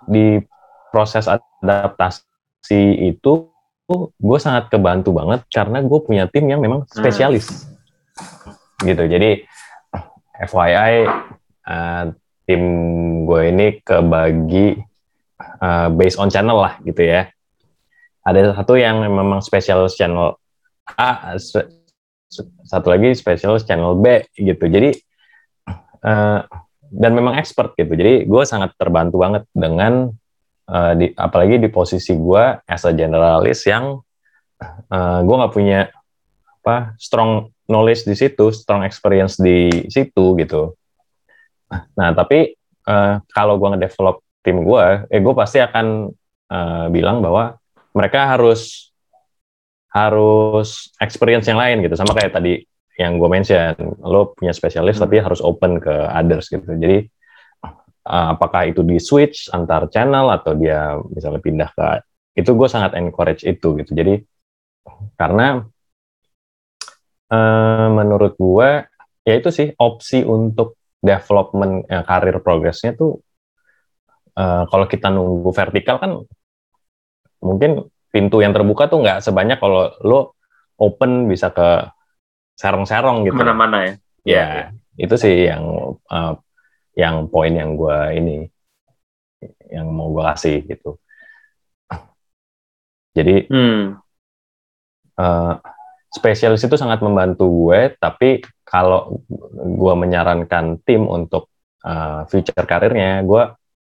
di 0.07 0.25
proses 0.89 1.27
adaptasi 1.27 2.26
itu 2.71 3.51
gue 4.19 4.39
sangat 4.39 4.67
kebantu 4.67 5.15
banget 5.15 5.47
karena 5.47 5.79
gue 5.79 5.99
punya 6.03 6.27
tim 6.27 6.43
yang 6.51 6.59
memang 6.59 6.83
spesialis 6.91 7.67
gitu. 8.83 9.03
Jadi 9.07 9.47
FYI 10.43 10.93
eh, 11.65 12.03
tim 12.45 12.63
gue 13.23 13.41
ini 13.47 13.67
kebagi 13.81 14.67
eh, 15.39 15.87
based 15.95 16.19
on 16.19 16.27
channel 16.27 16.59
lah 16.59 16.77
gitu 16.83 16.99
ya. 16.99 17.31
Ada 18.27 18.59
satu 18.59 18.75
yang 18.75 18.99
memang 18.99 19.39
spesialis 19.39 19.95
channel 19.95 20.35
A, 20.99 21.39
satu 22.67 22.87
lagi 22.91 23.15
spesialis 23.15 23.63
channel 23.63 23.95
B 23.95 24.27
gitu. 24.35 24.67
Jadi 24.67 24.91
eh, 26.03 26.39
dan 26.87 27.11
memang 27.11 27.39
expert 27.39 27.75
gitu. 27.79 27.95
Jadi 27.95 28.27
gue 28.27 28.43
sangat 28.43 28.75
terbantu 28.75 29.23
banget 29.23 29.43
dengan 29.55 30.11
eh, 30.67 30.93
di, 30.99 31.05
apalagi 31.15 31.57
di 31.57 31.69
posisi 31.71 32.13
gue 32.13 32.43
as 32.67 32.83
a 32.83 32.91
generalis 32.91 33.63
yang 33.65 33.97
eh, 34.91 35.19
gue 35.23 35.35
nggak 35.35 35.53
punya 35.55 35.87
apa 36.63 36.95
strong 36.99 37.51
knowledge 37.67 38.07
di 38.07 38.15
situ, 38.15 38.51
strong 38.51 38.83
experience 38.83 39.39
di 39.39 39.71
situ 39.87 40.35
gitu. 40.39 40.75
Nah 41.95 42.11
tapi 42.15 42.55
eh, 42.87 43.15
kalau 43.31 43.55
gue 43.59 43.69
ngedevelop 43.75 44.23
tim 44.43 44.63
gue, 44.63 44.85
eh 45.11 45.19
gue 45.19 45.33
pasti 45.35 45.59
akan 45.59 46.11
eh, 46.51 46.85
bilang 46.91 47.19
bahwa 47.19 47.59
mereka 47.91 48.29
harus 48.29 48.91
harus 49.91 50.91
experience 51.01 51.47
yang 51.49 51.57
lain 51.57 51.81
gitu, 51.81 51.95
sama 51.97 52.13
kayak 52.13 52.35
tadi 52.35 52.61
yang 52.97 53.17
gue 53.21 53.29
mention, 53.29 53.73
lo 54.01 54.33
punya 54.33 54.53
spesialis 54.53 54.97
Hmm. 54.97 55.05
tapi 55.05 55.15
harus 55.21 55.39
open 55.41 55.77
ke 55.77 55.91
others 55.91 56.49
gitu. 56.49 56.65
Jadi 56.65 57.05
apakah 58.07 58.71
itu 58.71 58.81
di 58.87 58.97
switch 58.97 59.51
antar 59.51 59.91
channel 59.91 60.31
atau 60.31 60.55
dia 60.55 60.95
misalnya 61.11 61.43
pindah 61.43 61.69
ke 61.75 61.87
itu 62.37 62.53
gue 62.53 62.69
sangat 62.69 62.95
encourage 62.95 63.43
itu 63.43 63.75
gitu. 63.81 63.91
Jadi 63.91 64.23
karena 65.19 65.67
eh, 67.33 67.87
menurut 67.91 68.39
gue 68.39 68.69
ya 69.27 69.33
itu 69.35 69.49
sih 69.51 69.67
opsi 69.75 70.23
untuk 70.23 70.79
development 71.03 71.83
eh, 71.91 72.03
karir 72.07 72.39
progresnya 72.39 72.95
tuh 72.95 73.19
eh, 74.37 74.63
kalau 74.71 74.85
kita 74.87 75.11
nunggu 75.11 75.51
vertikal 75.51 75.99
kan 75.99 76.11
mungkin 77.43 77.91
pintu 78.07 78.39
yang 78.41 78.55
terbuka 78.55 78.87
tuh 78.87 79.03
nggak 79.03 79.19
sebanyak 79.21 79.59
kalau 79.59 79.91
lo 80.01 80.37
open 80.79 81.27
bisa 81.27 81.51
ke 81.51 81.89
serong-serong 82.57 83.25
gitu. 83.29 83.37
Mana-mana 83.37 83.77
ya. 83.85 83.93
Ya, 84.27 84.47
itu 84.97 85.15
sih 85.17 85.49
yang 85.49 85.95
eh, 86.09 86.33
yang 86.97 87.29
poin 87.29 87.53
yang 87.53 87.77
gue 87.77 87.97
ini 88.17 88.37
yang 89.69 89.93
mau 89.93 90.09
gue 90.09 90.23
kasih 90.33 90.65
gitu. 90.65 90.97
Jadi 93.13 93.45
Hmm. 93.49 94.01
eh, 95.17 95.53
spesialis 96.09 96.65
itu 96.65 96.73
sangat 96.77 97.01
membantu 97.05 97.45
gue, 97.49 97.93
tapi 97.97 98.41
kalau 98.65 99.21
gue 99.53 99.93
menyarankan 99.93 100.81
tim 100.81 101.05
untuk 101.05 101.53
eh, 101.85 102.21
future 102.27 102.65
karirnya, 102.65 103.21
gue 103.21 103.43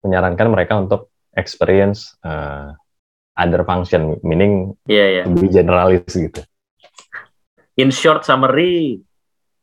menyarankan 0.03 0.49
mereka 0.51 0.75
untuk 0.79 1.15
experience 1.39 2.15
eh, 2.27 2.75
other 3.39 3.63
function, 3.63 4.19
meaning 4.27 4.75
Iya, 4.91 5.05
iya. 5.07 5.23
lebih 5.31 5.49
generalis 5.55 6.07
gitu. 6.11 6.43
In 7.77 7.93
short 7.93 8.25
summary, 8.25 9.05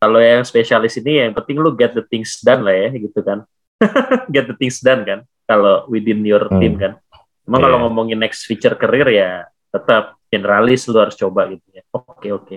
kalau 0.04 0.20
yang 0.20 0.44
spesialis 0.44 1.00
ini 1.00 1.24
yang 1.24 1.32
penting 1.32 1.64
lu 1.64 1.72
get 1.72 1.96
the 1.96 2.04
things 2.04 2.44
done 2.44 2.68
lah 2.68 2.76
ya 2.76 2.92
gitu 2.92 3.24
kan. 3.24 3.48
get 4.36 4.52
the 4.52 4.56
things 4.60 4.84
done 4.84 5.08
kan 5.08 5.24
kalau 5.48 5.88
within 5.88 6.20
your 6.28 6.44
Hmm. 6.52 6.60
team 6.60 6.76
kan. 6.76 7.00
Emang 7.48 7.64
kalau 7.64 7.78
Iya. 7.80 7.84
ngomongin 7.88 8.20
next 8.20 8.44
feature 8.44 8.76
career 8.76 9.08
ya 9.08 9.48
tetap 9.72 10.20
generalis 10.28 10.84
lu 10.92 11.00
harus 11.00 11.16
coba 11.16 11.48
gitu 11.48 11.64
ya. 11.72 11.84
Oke, 11.96 12.28
oke. 12.36 12.56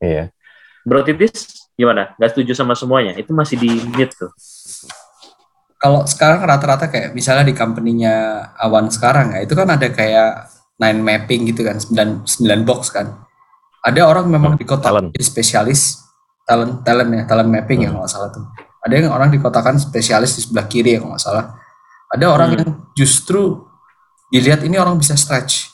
Iya. 0.00 0.32
Bro 0.84 1.04
Titis 1.04 1.68
gimana? 1.76 2.12
Gak 2.16 2.32
setuju 2.36 2.52
sama 2.56 2.72
semuanya? 2.72 3.12
Itu 3.16 3.32
masih 3.36 3.56
di 3.60 3.68
mute 3.92 4.12
tuh. 4.16 4.32
Kalau 5.80 6.04
sekarang 6.08 6.44
rata-rata 6.44 6.88
kayak 6.88 7.12
misalnya 7.12 7.44
di 7.44 7.52
company-nya 7.56 8.40
Awan 8.56 8.88
sekarang 8.88 9.36
ya, 9.36 9.44
itu 9.44 9.52
kan 9.52 9.68
ada 9.68 9.84
kayak 9.92 10.48
nine 10.80 11.00
mapping 11.00 11.44
gitu 11.52 11.60
kan, 11.60 11.76
9, 11.76 12.24
9 12.24 12.64
box 12.64 12.88
kan. 12.88 13.20
Ada 13.84 14.08
orang 14.08 14.32
memang 14.32 14.56
di 14.56 14.64
kota 14.64 14.88
jadi 14.88 15.20
spesialis 15.24 16.03
talent 16.44 16.84
talent 16.84 17.10
ya, 17.12 17.22
talent 17.24 17.50
mapping 17.50 17.84
ya 17.84 17.88
kalau 17.92 18.04
nggak 18.04 18.12
salah 18.12 18.30
tuh. 18.32 18.44
Ada 18.84 19.00
yang 19.00 19.16
orang 19.16 19.32
dikotakan 19.32 19.80
spesialis 19.80 20.36
di 20.36 20.40
sebelah 20.44 20.68
kiri 20.68 20.96
ya 20.96 20.98
kalau 21.00 21.16
nggak 21.16 21.24
salah. 21.24 21.44
Ada 22.12 22.26
orang 22.30 22.48
Hmm. 22.52 22.58
yang 22.60 22.70
justru 22.94 23.64
dilihat 24.28 24.60
ini 24.62 24.76
orang 24.76 25.00
bisa 25.00 25.16
stretch. 25.16 25.72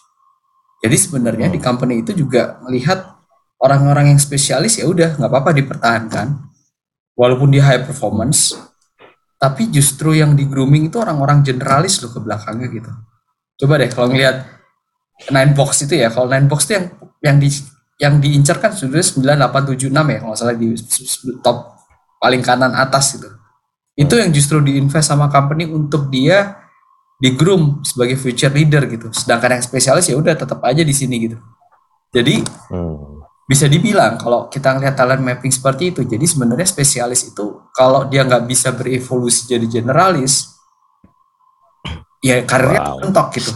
Jadi 0.80 0.96
sebenarnya 0.96 1.52
di 1.52 1.60
company 1.60 2.00
itu 2.00 2.16
juga 2.16 2.56
melihat 2.64 3.20
orang-orang 3.60 4.16
yang 4.16 4.20
spesialis 4.22 4.80
ya 4.80 4.88
udah 4.88 5.20
nggak 5.20 5.28
apa-apa 5.28 5.52
dipertahankan, 5.52 6.26
walaupun 7.12 7.52
dia 7.52 7.60
high 7.68 7.84
performance, 7.84 8.56
tapi 9.36 9.68
justru 9.68 10.16
yang 10.16 10.32
di 10.32 10.48
grooming 10.48 10.88
itu 10.88 10.96
orang-orang 10.96 11.44
generalis 11.44 12.00
loh 12.00 12.08
ke 12.08 12.20
belakangnya 12.24 12.72
gitu. 12.72 12.88
Coba 13.60 13.76
deh 13.76 13.92
kalau 13.92 14.08
ngelihat 14.08 14.48
nine 15.28 15.52
box 15.52 15.84
itu 15.84 16.00
ya, 16.00 16.08
kalau 16.08 16.32
nine 16.32 16.48
box 16.48 16.64
itu 16.64 16.80
yang 16.80 16.86
yang 17.20 17.36
di 17.36 17.52
yang 18.00 18.16
diincar 18.16 18.56
kan 18.58 18.72
sudah 18.72 19.04
9, 19.04 19.36
8, 19.36 19.76
7, 19.76 19.92
6 19.92 20.08
ya 20.08 20.18
kalau 20.24 20.34
salah 20.34 20.56
di 20.56 20.72
top 21.44 21.76
paling 22.16 22.40
kanan 22.40 22.72
atas 22.72 23.20
itu. 23.20 23.28
Itu 23.92 24.16
yang 24.16 24.32
justru 24.32 24.64
diinvest 24.64 25.12
sama 25.12 25.28
company 25.28 25.68
untuk 25.68 26.08
dia 26.08 26.56
di 27.20 27.36
groom 27.36 27.84
sebagai 27.84 28.16
future 28.16 28.48
leader 28.48 28.88
gitu. 28.88 29.12
Sedangkan 29.12 29.60
yang 29.60 29.64
spesialis 29.64 30.08
ya 30.08 30.16
udah 30.16 30.32
tetap 30.32 30.64
aja 30.64 30.80
di 30.80 30.96
sini 30.96 31.28
gitu. 31.28 31.36
Jadi 32.10 32.40
Hmm. 32.72 33.20
bisa 33.44 33.68
dibilang 33.68 34.16
kalau 34.16 34.48
kita 34.48 34.72
ngelihat 34.72 34.96
talent 34.96 35.20
mapping 35.20 35.52
seperti 35.52 35.92
itu, 35.92 36.00
jadi 36.06 36.24
sebenarnya 36.24 36.64
spesialis 36.64 37.28
itu 37.28 37.68
kalau 37.76 38.08
dia 38.08 38.24
nggak 38.24 38.48
bisa 38.48 38.72
berevolusi 38.72 39.44
jadi 39.44 39.66
generalis, 39.68 40.54
ya 42.24 42.40
karirnya 42.46 42.80
Wow. 42.96 42.98
mentok 43.04 43.28
gitu, 43.36 43.52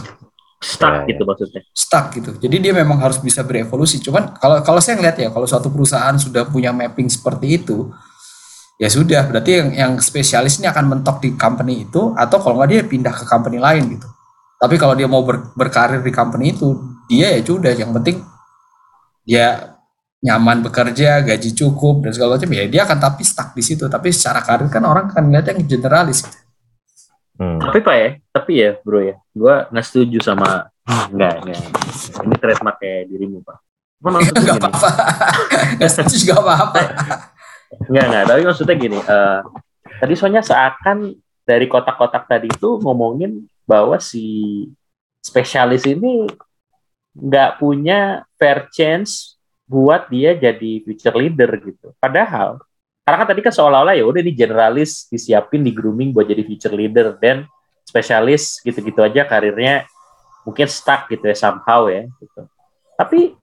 Stuck 0.65 1.05
Ya, 1.05 1.13
gitu 1.13 1.21
maksudnya. 1.29 1.61
stuck 1.77 2.05
gitu. 2.17 2.31
Jadi 2.41 2.57
dia 2.57 2.73
memang 2.73 2.97
harus 2.97 3.21
bisa 3.21 3.45
berevolusi. 3.45 4.01
Cuman 4.01 4.33
kalau 4.33 4.65
kalau 4.65 4.81
saya 4.81 4.97
ngelihat 4.97 5.17
ya, 5.21 5.29
kalau 5.29 5.45
suatu 5.45 5.69
perusahaan 5.69 6.17
sudah 6.17 6.49
punya 6.49 6.73
mapping 6.73 7.05
seperti 7.05 7.61
itu, 7.61 7.93
ya 8.81 8.89
sudah. 8.89 9.29
Berarti 9.29 9.51
yang 9.61 9.69
yang 9.77 9.91
spesialis 10.01 10.57
ini 10.57 10.65
akan 10.65 10.85
mentok 10.89 11.21
di 11.21 11.37
company 11.37 11.85
itu, 11.85 12.17
atau 12.17 12.41
kalau 12.41 12.57
nggak 12.57 12.69
dia 12.73 12.81
pindah 12.81 13.13
ke 13.13 13.23
company 13.29 13.61
lain 13.61 13.93
gitu. 13.93 14.07
Tapi 14.57 14.75
kalau 14.81 14.97
dia 14.97 15.05
mau 15.05 15.21
ber- 15.21 15.53
berkarir 15.53 16.01
di 16.01 16.09
company 16.09 16.57
itu, 16.57 16.73
dia 17.05 17.29
ya 17.29 17.41
sudah. 17.45 17.73
Yang 17.75 17.91
penting 18.01 18.17
dia 19.25 19.77
nyaman 20.25 20.65
bekerja, 20.65 21.21
gaji 21.21 21.53
cukup 21.53 22.01
dan 22.01 22.11
segala 22.17 22.41
macam 22.41 22.49
ya 22.49 22.65
dia 22.65 22.81
akan 22.89 22.97
tapi 22.97 23.21
stuck 23.21 23.53
di 23.53 23.61
situ. 23.61 23.85
Tapi 23.85 24.09
secara 24.09 24.41
karir 24.41 24.65
kan 24.73 24.81
orang 24.81 25.13
kan 25.13 25.21
ngeliat 25.29 25.45
yang 25.53 25.61
generalis. 25.69 26.25
gitu. 26.25 26.37
Hmm. 27.35 27.59
Tapi 27.59 27.79
pak 27.83 27.95
ya, 27.95 28.09
tapi 28.31 28.51
ya 28.63 28.69
bro 28.79 28.99
ya, 29.03 29.15
gue 29.35 29.55
nggak 29.71 29.85
setuju 29.85 30.17
sama 30.23 30.71
enggak, 31.11 31.43
enggak. 31.43 31.61
Ini 32.23 32.35
trademark 32.39 32.77
kayak 32.79 33.01
dirimu 33.11 33.43
pak. 33.43 33.57
Maksudnya 34.05 34.55
Gak 34.55 34.59
apa-apa. 34.61 34.89
Gak 35.81 35.89
setuju 35.91 36.15
juga 36.15 36.35
apa-apa. 36.43 36.79
enggak 37.91 38.05
enggak. 38.07 38.23
Tapi 38.31 38.41
maksudnya 38.47 38.75
gini, 38.79 38.99
eh, 38.99 39.39
tadi 39.99 40.13
soalnya 40.15 40.41
seakan 40.45 40.97
dari 41.43 41.65
kotak-kotak 41.67 42.23
tadi 42.25 42.47
itu 42.47 42.79
ngomongin 42.79 43.43
bahwa 43.67 43.99
si 43.99 44.65
spesialis 45.19 45.83
ini 45.89 46.29
nggak 47.15 47.57
punya 47.57 48.27
fair 48.37 48.67
chance 48.69 49.39
buat 49.65 50.05
dia 50.13 50.37
jadi 50.37 50.85
future 50.85 51.17
leader 51.17 51.49
gitu. 51.61 51.91
Padahal 51.97 52.61
karena 53.05 53.21
kan 53.21 53.27
tadi 53.29 53.41
kan 53.45 53.53
seolah-olah 53.53 53.93
ya 53.93 54.01
udah 54.01 54.17
di 54.25 54.33
generalis 54.33 55.05
disiapin 55.13 55.61
di 55.61 55.69
grooming 55.69 56.09
buat 56.09 56.25
jadi 56.25 56.41
future 56.41 56.73
leader 56.73 57.13
dan 57.21 57.45
spesialis 57.85 58.57
gitu-gitu 58.65 58.97
aja 59.05 59.29
karirnya 59.29 59.85
mungkin 60.41 60.65
stuck 60.65 61.05
gitu 61.13 61.21
ya 61.29 61.37
somehow 61.37 61.85
ya 61.85 62.09
gitu. 62.17 62.49
Tapi 62.97 63.37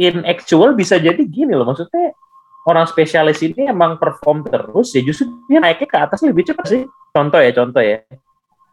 in 0.00 0.24
actual 0.24 0.72
bisa 0.72 0.96
jadi 0.96 1.20
gini 1.20 1.52
loh 1.52 1.68
maksudnya 1.68 2.16
orang 2.64 2.88
spesialis 2.88 3.44
ini 3.44 3.68
emang 3.68 4.00
perform 4.00 4.40
terus 4.48 4.96
ya 4.96 5.04
justru 5.04 5.28
dia 5.44 5.60
naiknya 5.60 5.88
ke 5.92 5.98
atas 6.00 6.24
lebih 6.24 6.48
cepat 6.48 6.64
sih. 6.64 6.82
Contoh 7.12 7.44
ya 7.44 7.52
contoh 7.52 7.84
ya. 7.84 8.00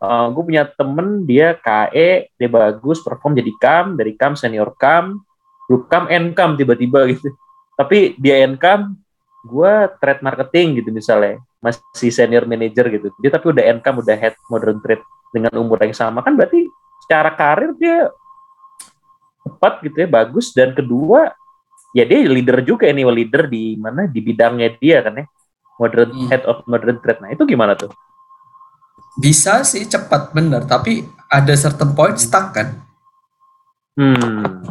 gue 0.08 0.44
punya 0.46 0.70
temen 0.78 1.26
dia 1.26 1.58
KE 1.58 2.30
dia 2.38 2.50
bagus 2.54 3.02
perform 3.02 3.34
jadi 3.34 3.50
kam 3.58 3.98
dari 3.98 4.14
kam 4.14 4.38
senior 4.38 4.78
kam 4.78 5.26
grup 5.66 5.90
kam 5.90 6.06
enkam 6.06 6.54
tiba-tiba 6.54 7.10
gitu 7.10 7.34
tapi 7.74 8.14
dia 8.22 8.46
enkam 8.46 8.94
gue 9.46 9.74
trade 10.02 10.22
marketing 10.26 10.82
gitu 10.82 10.90
misalnya 10.90 11.42
masih 11.62 12.10
senior 12.14 12.46
manager 12.46 12.88
gitu. 12.90 13.08
Dia 13.22 13.34
tapi 13.34 13.54
udah 13.54 13.64
enkam 13.70 14.02
udah 14.02 14.16
head 14.18 14.36
modern 14.50 14.80
trade 14.82 15.04
dengan 15.34 15.54
umur 15.58 15.82
yang 15.82 15.94
sama. 15.94 16.22
Kan 16.26 16.38
berarti 16.38 16.66
secara 17.06 17.34
karir 17.34 17.74
dia 17.78 18.10
tepat 19.46 19.84
gitu 19.86 19.98
ya 20.04 20.08
bagus. 20.10 20.52
Dan 20.54 20.74
kedua 20.74 21.32
ya 21.96 22.04
dia 22.04 22.26
leader 22.26 22.62
juga 22.62 22.90
ini 22.90 23.06
leader 23.06 23.48
di 23.48 23.78
mana 23.80 24.06
di 24.06 24.20
bidangnya 24.20 24.76
dia 24.78 25.02
kan 25.06 25.22
ya. 25.22 25.26
Modern 25.78 26.10
Hmm. 26.10 26.28
head 26.34 26.44
of 26.50 26.66
modern 26.66 26.98
trade. 27.06 27.22
Nah 27.22 27.30
itu 27.38 27.46
gimana 27.46 27.78
tuh? 27.78 27.94
Bisa 29.18 29.66
sih 29.66 29.86
cepat 29.86 30.30
bener, 30.34 30.66
tapi 30.66 31.06
ada 31.30 31.54
certain 31.58 31.94
point 31.98 32.18
stuck 32.18 32.54
kan. 32.54 32.82
Hmm, 33.98 34.62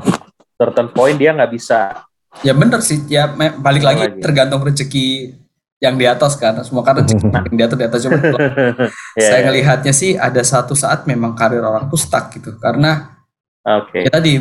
certain 0.54 0.86
point 0.94 1.18
dia 1.18 1.34
nggak 1.34 1.50
bisa. 1.50 2.06
Ya 2.44 2.52
bener 2.52 2.80
sih, 2.84 3.00
ya 3.08 3.32
balik 3.32 3.84
lagi, 3.84 4.02
lagi. 4.08 4.20
tergantung 4.20 4.60
rezeki 4.60 5.32
yang 5.80 5.96
di 5.96 6.04
atas 6.08 6.36
kan. 6.36 6.56
Semua 6.64 6.84
kan 6.84 7.00
rezeki 7.00 7.24
yang 7.32 7.56
di 7.56 7.62
atas 7.64 7.76
di 7.78 7.84
atas 7.86 8.00
cuma 8.04 8.18
Ya, 9.20 9.28
saya 9.32 9.40
ya. 9.40 9.44
ngelihatnya 9.48 9.92
sih 9.96 10.16
ada 10.16 10.40
satu 10.44 10.76
saat 10.76 11.08
memang 11.08 11.32
karir 11.32 11.64
orang 11.64 11.88
tuh 11.88 12.00
stuck 12.00 12.32
gitu. 12.36 12.56
Karena 12.60 13.16
Oke. 13.64 14.04
ya 14.04 14.10
tadi 14.12 14.40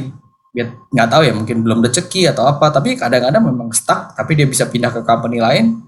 ya 0.56 0.72
nggak 0.72 1.10
tahu 1.12 1.22
ya 1.28 1.34
mungkin 1.36 1.58
belum 1.64 1.80
rezeki 1.84 2.32
atau 2.32 2.48
apa, 2.48 2.72
tapi 2.72 2.96
kadang-kadang 3.00 3.44
memang 3.44 3.72
stuck, 3.76 4.16
tapi 4.16 4.40
dia 4.40 4.48
bisa 4.48 4.68
pindah 4.68 4.92
ke 4.92 5.02
company 5.04 5.40
lain. 5.40 5.84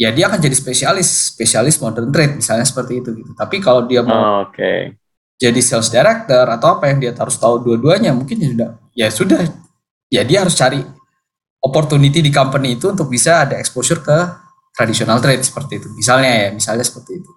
Ya 0.00 0.08
dia 0.16 0.32
akan 0.32 0.40
jadi 0.40 0.56
spesialis, 0.56 1.36
spesialis 1.36 1.76
modern 1.76 2.08
trade 2.08 2.40
misalnya 2.40 2.64
seperti 2.64 3.04
itu 3.04 3.12
gitu. 3.12 3.36
Tapi 3.36 3.60
kalau 3.60 3.84
dia 3.84 4.00
mau 4.00 4.48
Oke. 4.48 4.96
jadi 5.36 5.60
sales 5.60 5.92
director 5.92 6.48
atau 6.48 6.80
apa 6.80 6.88
yang 6.88 6.98
dia 7.04 7.12
harus 7.12 7.36
tahu 7.36 7.60
dua-duanya 7.60 8.16
mungkin 8.16 8.40
ya 8.40 8.48
sudah 8.48 8.70
ya 8.96 9.08
sudah 9.12 9.40
ya 10.08 10.22
dia 10.24 10.40
harus 10.40 10.56
cari 10.56 10.80
opportunity 11.60 12.24
di 12.24 12.32
company 12.32 12.76
itu 12.80 12.92
untuk 12.92 13.08
bisa 13.12 13.44
ada 13.44 13.56
exposure 13.60 14.00
ke 14.00 14.18
traditional 14.72 15.20
trade 15.20 15.44
seperti 15.44 15.80
itu 15.80 15.88
misalnya 15.92 16.30
ya 16.30 16.48
misalnya 16.56 16.84
seperti 16.86 17.20
itu 17.20 17.30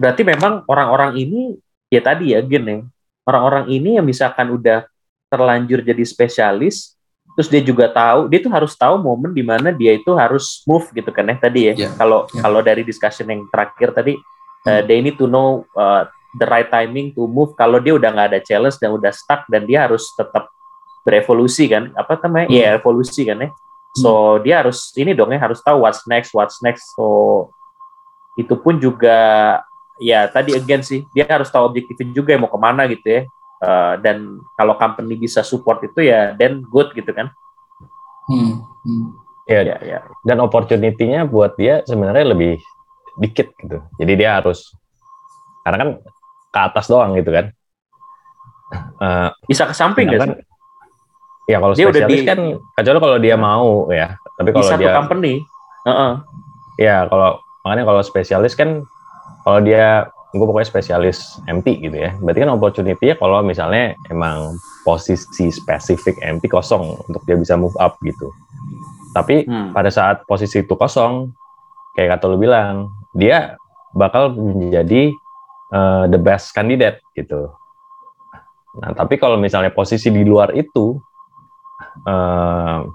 Berarti 0.00 0.24
memang 0.24 0.64
orang-orang 0.64 1.12
ini 1.20 1.60
ya 1.92 2.00
tadi 2.00 2.32
ya 2.32 2.40
Gen 2.40 2.64
ya. 2.64 2.78
Orang-orang 3.28 3.68
ini 3.68 4.00
yang 4.00 4.06
misalkan 4.08 4.48
udah 4.48 4.88
terlanjur 5.28 5.84
jadi 5.84 6.00
spesialis, 6.08 6.96
terus 7.36 7.52
dia 7.52 7.60
juga 7.60 7.92
tahu, 7.92 8.32
dia 8.32 8.40
tuh 8.40 8.48
harus 8.48 8.72
tahu 8.72 8.96
momen 8.96 9.36
di 9.36 9.44
mana 9.44 9.68
dia 9.76 9.92
itu 9.92 10.16
harus 10.16 10.64
move 10.64 10.88
gitu 10.96 11.12
kan 11.12 11.28
ya 11.28 11.36
tadi 11.36 11.60
ya. 11.68 11.72
Iya, 11.76 11.88
Kalau 12.00 12.24
iya. 12.32 12.40
kalau 12.40 12.60
dari 12.64 12.80
discussion 12.82 13.28
yang 13.28 13.44
terakhir 13.52 13.92
tadi, 13.92 14.16
uh, 14.16 14.80
Hmm. 14.80 14.88
they 14.88 15.04
need 15.04 15.20
to 15.20 15.28
know 15.28 15.68
uh, 15.76 16.08
the 16.40 16.48
right 16.48 16.72
timing 16.72 17.12
to 17.12 17.28
move. 17.28 17.52
Kalau 17.60 17.76
dia 17.76 17.92
udah 17.92 18.08
nggak 18.08 18.28
ada 18.32 18.40
challenge 18.40 18.80
dan 18.80 18.96
udah 18.96 19.12
stuck 19.12 19.44
dan 19.52 19.68
dia 19.68 19.84
harus 19.84 20.08
tetap 20.16 20.48
berevolusi 21.06 21.66
kan, 21.70 21.92
apa 21.96 22.18
namanya? 22.26 22.46
Hmm. 22.48 22.56
Iya 22.56 22.68
evolusi 22.80 23.22
kan 23.24 23.38
ya. 23.44 23.48
So 23.98 24.38
dia 24.38 24.62
harus 24.62 24.94
ini 24.94 25.16
dong 25.18 25.34
ya 25.34 25.40
harus 25.42 25.58
tahu 25.64 25.82
what's 25.82 26.06
next, 26.06 26.30
what's 26.30 26.62
next. 26.62 26.94
So 26.94 27.50
itu 28.38 28.54
pun 28.54 28.78
juga 28.78 29.18
ya 29.98 30.30
tadi 30.30 30.54
again 30.56 30.80
sih 30.80 31.04
dia 31.12 31.26
harus 31.28 31.50
tahu 31.50 31.68
objektifnya 31.68 32.14
juga 32.14 32.32
ya 32.32 32.38
mau 32.38 32.50
ke 32.52 32.58
mana 32.60 32.86
gitu 32.86 33.06
ya. 33.06 33.22
Uh, 33.60 34.00
dan 34.00 34.40
kalau 34.56 34.72
company 34.80 35.20
bisa 35.20 35.44
support 35.44 35.84
itu 35.84 36.00
ya 36.06 36.32
then 36.38 36.64
good 36.70 36.94
gitu 36.96 37.10
kan. 37.12 37.28
Hmm. 38.30 38.64
Hmm. 38.86 39.06
Ya, 39.50 39.66
Ya 39.66 39.76
ya. 39.82 39.98
dan 40.22 40.38
opportunity-nya 40.38 41.26
buat 41.26 41.58
dia 41.58 41.82
sebenarnya 41.82 42.30
lebih 42.30 42.62
dikit 43.18 43.50
gitu. 43.58 43.82
Jadi 43.98 44.12
dia 44.14 44.38
harus 44.38 44.70
karena 45.66 45.76
kan 45.82 45.90
ke 46.54 46.58
atas 46.70 46.86
doang 46.86 47.18
gitu 47.18 47.34
kan. 47.34 47.50
Eh, 49.02 49.28
Bisa 49.50 49.66
ke 49.66 49.74
samping 49.74 50.06
sih? 50.06 50.18
Ya 51.44 51.56
kalau 51.58 51.72
Dia 51.72 51.86
udah 51.86 51.94
spesialis 52.02 52.20
di- 52.20 52.28
kan 52.28 52.38
kecuali 52.74 52.98
kalau 52.98 53.18
dia 53.18 53.36
mau 53.36 53.68
ya. 53.88 54.08
Tapi 54.34 54.48
Di 54.48 54.54
kalau 54.54 54.68
satu 54.68 54.80
dia 54.80 54.92
company. 54.92 55.34
Heeh. 55.80 56.12
ya 56.76 57.04
kalau 57.06 57.30
makanya 57.60 57.84
kalau 57.84 58.00
spesialis 58.00 58.52
kan 58.52 58.84
kalau 59.40 59.60
dia 59.60 60.04
gue 60.30 60.40
pokoknya 60.40 60.64
spesialis 60.64 61.18
MT 61.44 61.66
gitu 61.80 61.96
ya. 61.96 62.14
Berarti 62.16 62.38
kan 62.38 62.50
opportunity-nya 62.50 63.14
kalau 63.14 63.40
misalnya 63.40 63.92
emang 64.06 64.54
posisi 64.80 65.50
spesifik 65.50 66.16
MT 66.20 66.46
kosong 66.46 67.00
untuk 67.02 67.20
dia 67.24 67.34
bisa 67.34 67.54
move 67.54 67.74
up 67.76 67.98
gitu. 68.00 68.30
Tapi 69.10 69.42
Hmm. 69.42 69.74
pada 69.74 69.90
saat 69.90 70.22
posisi 70.22 70.62
itu 70.62 70.70
kosong, 70.70 71.34
kayak 71.92 72.14
kata 72.14 72.30
lu 72.30 72.38
bilang, 72.38 72.86
dia 73.10 73.58
bakal 73.90 74.30
menjadi 74.30 75.10
uh, 75.68 76.06
the 76.06 76.16
best 76.16 76.54
candidate 76.54 77.02
gitu. 77.12 77.50
Nah, 78.78 78.94
tapi 78.94 79.18
kalau 79.18 79.34
misalnya 79.34 79.68
posisi 79.68 80.08
di 80.08 80.22
luar 80.22 80.54
itu, 80.54 80.94
uh, 82.06 82.86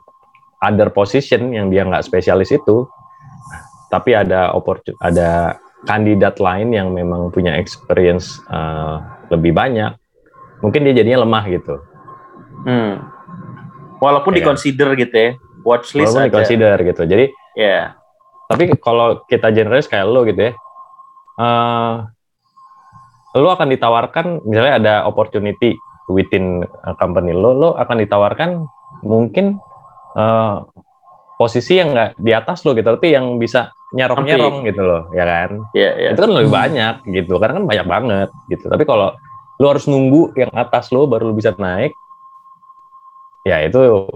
other 0.61 0.89
position 0.89 1.51
yang 1.51 1.69
dia 1.69 1.85
nggak 1.85 2.03
spesialis 2.03 2.49
itu, 2.49 2.87
tapi 3.89 4.15
ada 4.17 4.53
ada 5.01 5.55
kandidat 5.85 6.41
lain 6.41 6.73
yang 6.73 6.89
memang 6.91 7.29
punya 7.29 7.53
experience 7.55 8.41
uh, 8.49 8.99
lebih 9.29 9.53
banyak, 9.53 9.93
mungkin 10.59 10.81
dia 10.83 10.97
jadinya 10.97 11.21
lemah 11.21 11.43
gitu. 11.49 11.75
Hmm. 12.65 13.05
Walaupun 14.01 14.33
Ya 14.33 14.43
kan? 14.43 14.57
diconsider 14.57 14.89
gitu 14.97 15.15
ya. 15.15 15.31
Watchlist 15.65 16.13
Walaupun 16.13 16.21
ada. 16.21 16.29
di-consider 16.29 16.75
gitu. 16.81 17.01
Jadi 17.05 17.25
Ya. 17.55 17.95
tapi 18.45 18.69
kalau 18.77 19.25
kita 19.25 19.49
generalis 19.49 19.89
kayak 19.89 20.05
lo 20.05 20.21
gitu 20.21 20.37
ya 20.37 20.53
eh 21.35 21.93
lo 23.35 23.49
akan 23.51 23.67
ditawarkan 23.73 24.45
misalnya 24.45 24.73
ada 24.77 24.93
opportunity 25.09 25.73
within 26.07 26.61
company 27.01 27.33
lo 27.33 27.57
lo 27.57 27.69
akan 27.73 28.05
ditawarkan 28.05 28.69
mungkin 29.05 29.61
eh, 30.17 30.57
posisi 31.37 31.77
yang 31.77 31.93
nggak 31.93 32.17
di 32.17 32.31
atas 32.31 32.63
lo 32.65 32.73
gitu 32.73 32.87
tapi 32.95 33.13
yang 33.13 33.37
bisa 33.37 33.71
nyerong 33.95 34.25
nyerong 34.25 34.57
gitu 34.67 34.81
loh 34.81 35.01
ya 35.13 35.23
kan? 35.23 35.51
Ya, 35.71 35.89
ya. 35.95 36.09
itu 36.11 36.19
kan 36.19 36.31
lebih 36.33 36.51
banyak 36.51 36.95
gitu 37.11 37.33
karena 37.37 37.53
kan 37.61 37.65
banyak 37.69 37.87
banget 37.87 38.29
gitu. 38.51 38.65
Tapi 38.67 38.83
kalau 38.83 39.13
lo 39.61 39.65
harus 39.71 39.85
nunggu 39.87 40.35
yang 40.35 40.51
atas 40.51 40.91
lo 40.91 41.07
baru 41.07 41.31
lo 41.31 41.35
bisa 41.37 41.55
naik 41.55 41.95
ya 43.47 43.61
itu 43.63 44.09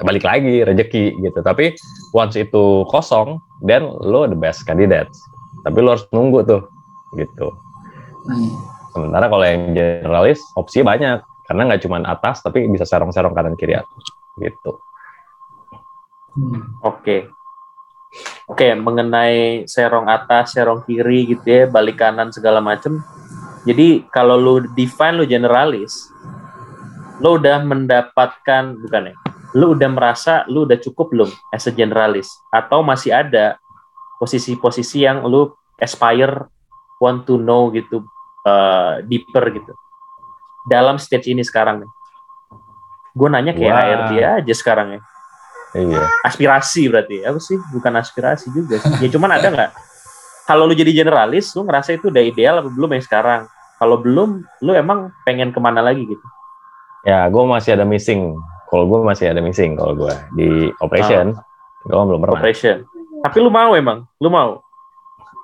balik 0.00 0.24
lagi 0.24 0.64
rezeki 0.64 1.20
gitu. 1.22 1.38
Tapi 1.44 1.76
once 2.16 2.40
itu 2.40 2.82
kosong 2.88 3.38
then 3.62 3.86
lo 3.86 4.26
the 4.26 4.38
best 4.38 4.64
candidate. 4.64 5.10
Tapi 5.62 5.78
lo 5.82 5.94
harus 5.94 6.06
nunggu 6.10 6.42
tuh 6.46 6.62
gitu. 7.14 7.52
Hmm. 8.26 8.50
sementara 8.90 9.30
kalau 9.30 9.46
yang 9.46 9.70
generalis 9.70 10.42
opsinya 10.58 10.98
banyak 10.98 11.18
karena 11.46 11.62
nggak 11.72 11.82
cuma 11.86 12.02
atas 12.02 12.42
tapi 12.42 12.66
bisa 12.66 12.84
serong-serong 12.84 13.32
kanan 13.32 13.54
kiri 13.54 13.78
atas 13.78 14.04
gitu 14.36 14.82
Hmm. 16.36 16.76
Oke. 16.84 17.32
Oke, 18.44 18.68
mengenai 18.76 19.64
serong 19.64 20.04
atas, 20.06 20.52
serong 20.52 20.84
kiri 20.84 21.32
gitu 21.32 21.48
ya, 21.48 21.64
balik 21.64 22.04
kanan 22.04 22.28
segala 22.28 22.60
macem. 22.60 23.00
Jadi 23.64 24.04
kalau 24.12 24.38
lu 24.38 24.54
define 24.76 25.16
lu 25.16 25.24
generalis, 25.26 26.12
lu 27.18 27.40
udah 27.40 27.64
mendapatkan 27.64 28.78
bukan 28.78 29.10
ya? 29.10 29.14
Lu 29.56 29.72
udah 29.72 29.88
merasa 29.90 30.44
lu 30.46 30.68
udah 30.68 30.76
cukup 30.76 31.10
belum 31.10 31.30
as 31.50 31.64
a 31.66 31.72
generalis 31.72 32.28
atau 32.52 32.84
masih 32.84 33.16
ada 33.16 33.56
posisi-posisi 34.20 35.08
yang 35.08 35.24
lu 35.24 35.50
aspire 35.80 36.46
want 37.00 37.24
to 37.24 37.40
know 37.40 37.72
gitu 37.72 38.04
uh, 38.44 39.00
deeper 39.08 39.44
gitu. 39.50 39.72
Dalam 40.66 40.98
stage 40.98 41.30
ini 41.30 41.46
sekarang. 41.46 41.86
Nih. 41.86 41.90
Gue 43.16 43.28
nanya 43.32 43.56
kayak 43.56 43.72
Wah. 43.72 43.82
HRD 43.82 44.12
aja 44.20 44.54
sekarang 44.54 44.98
ya. 44.98 45.00
Iya. 45.76 46.02
Aspirasi 46.24 46.88
berarti 46.88 47.24
apa 47.24 47.40
sih? 47.40 47.56
Bukan 47.72 47.92
aspirasi 47.96 48.52
juga 48.52 48.80
sih. 48.80 48.92
ya 49.06 49.08
cuman 49.12 49.30
ada 49.36 49.48
nggak? 49.48 49.70
Kalau 50.46 50.64
lu 50.68 50.74
jadi 50.78 50.94
generalis 50.94 51.50
lu 51.58 51.66
ngerasa 51.66 51.98
itu 51.98 52.08
udah 52.08 52.22
ideal 52.22 52.62
apa 52.62 52.70
belum 52.70 52.90
yang 52.96 53.04
sekarang? 53.04 53.40
Kalau 53.76 54.00
belum 54.00 54.46
lu 54.64 54.72
emang 54.72 55.12
pengen 55.26 55.52
ke 55.52 55.58
mana 55.60 55.84
lagi 55.84 56.06
gitu? 56.06 56.26
Ya 57.04 57.26
gue 57.28 57.44
masih 57.44 57.76
ada 57.76 57.84
missing. 57.84 58.34
Kalau 58.66 58.84
gue 58.88 58.98
masih 59.04 59.30
ada 59.30 59.40
missing 59.42 59.78
kalau 59.78 59.94
gue 59.94 60.14
di 60.34 60.48
operation. 60.82 61.36
Gue 61.86 61.94
belum 61.94 62.20
pernah. 62.24 62.40
Operation. 62.40 62.86
Tapi 63.22 63.36
lu 63.42 63.50
mau 63.50 63.74
emang? 63.74 64.06
Lu 64.18 64.30
mau 64.32 64.65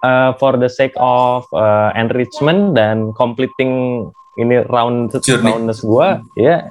uh, 0.03 0.31
for 0.37 0.59
the 0.59 0.69
sake 0.69 0.93
of 0.99 1.47
uh, 1.55 1.95
enrichment 1.97 2.75
dan 2.77 3.15
completing 3.15 4.07
ini 4.37 4.67
round 4.69 5.15
roundness 5.15 5.81
gua 5.81 6.21
ya 6.37 6.69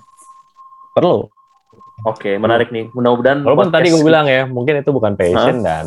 perlu. 0.93 1.31
oke 2.01 2.31
menarik 2.41 2.73
nih. 2.73 2.89
Mudah-mudahan 2.91 3.45
Walaupun 3.45 3.69
tadi 3.69 3.93
gue 3.93 4.01
bilang 4.01 4.25
ya 4.25 4.49
mungkin 4.49 4.81
itu 4.81 4.89
bukan 4.89 5.13
passion 5.13 5.61
dan 5.61 5.85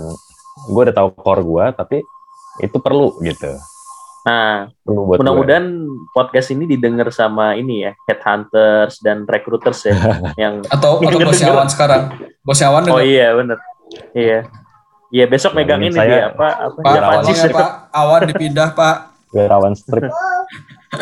gue 0.70 0.80
udah 0.86 0.94
tahu 0.94 1.08
core 1.18 1.42
gua 1.42 1.64
tapi 1.74 2.00
itu 2.62 2.76
perlu 2.78 3.18
gitu. 3.22 3.50
nah 4.24 4.72
mudah-mudahan 4.88 5.84
podcast 6.16 6.48
ini 6.56 6.64
didengar 6.64 7.12
sama 7.12 7.60
ini 7.60 7.84
ya 7.84 7.92
headhunters 8.08 8.96
dan 9.04 9.28
recruiters 9.28 9.84
ya 9.84 9.92
yang 10.42 10.64
Atau 10.72 11.02
atau 11.04 11.18
bos 11.28 11.44
sekarang. 11.68 12.08
Bos 12.40 12.62
Awan 12.64 12.88
oh 12.88 13.04
iya 13.04 13.36
bener. 13.36 13.60
Iya 14.16 14.48
iya 15.10 15.24
besok 15.26 15.52
Ya, 15.52 15.56
megang 15.58 15.80
ini 15.80 15.92
saya- 15.92 16.08
dia 16.08 16.22
apa 16.30 16.46
apa 16.64 16.78
Pak, 16.78 16.92
Java 17.24 17.32
ya 17.34 17.48
Pak, 17.50 17.70
Awan 17.90 18.20
dipindah 18.24 18.68
Pak. 18.72 18.96
Wirawan 19.30 19.74
strip. 19.74 20.08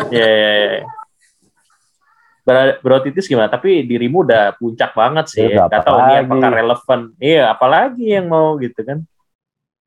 Iya, 0.09 0.25
iya, 0.25 0.49
iya. 0.73 0.81
Ber- 2.41 2.81
Berotitis 2.81 3.29
gimana? 3.29 3.45
Tapi 3.45 3.85
dirimu 3.85 4.25
udah 4.25 4.57
puncak 4.57 4.91
banget 4.91 5.25
sih. 5.29 5.45
Ya, 5.45 5.63
udah, 5.63 5.69
Gak 5.69 5.81
tahu 5.85 5.97
ini 6.01 6.15
apakah 6.17 6.49
relevan. 6.51 6.99
Iya, 7.15 7.43
apalagi 7.47 8.05
yang 8.09 8.25
mau 8.25 8.57
gitu 8.57 8.81
kan. 8.81 9.05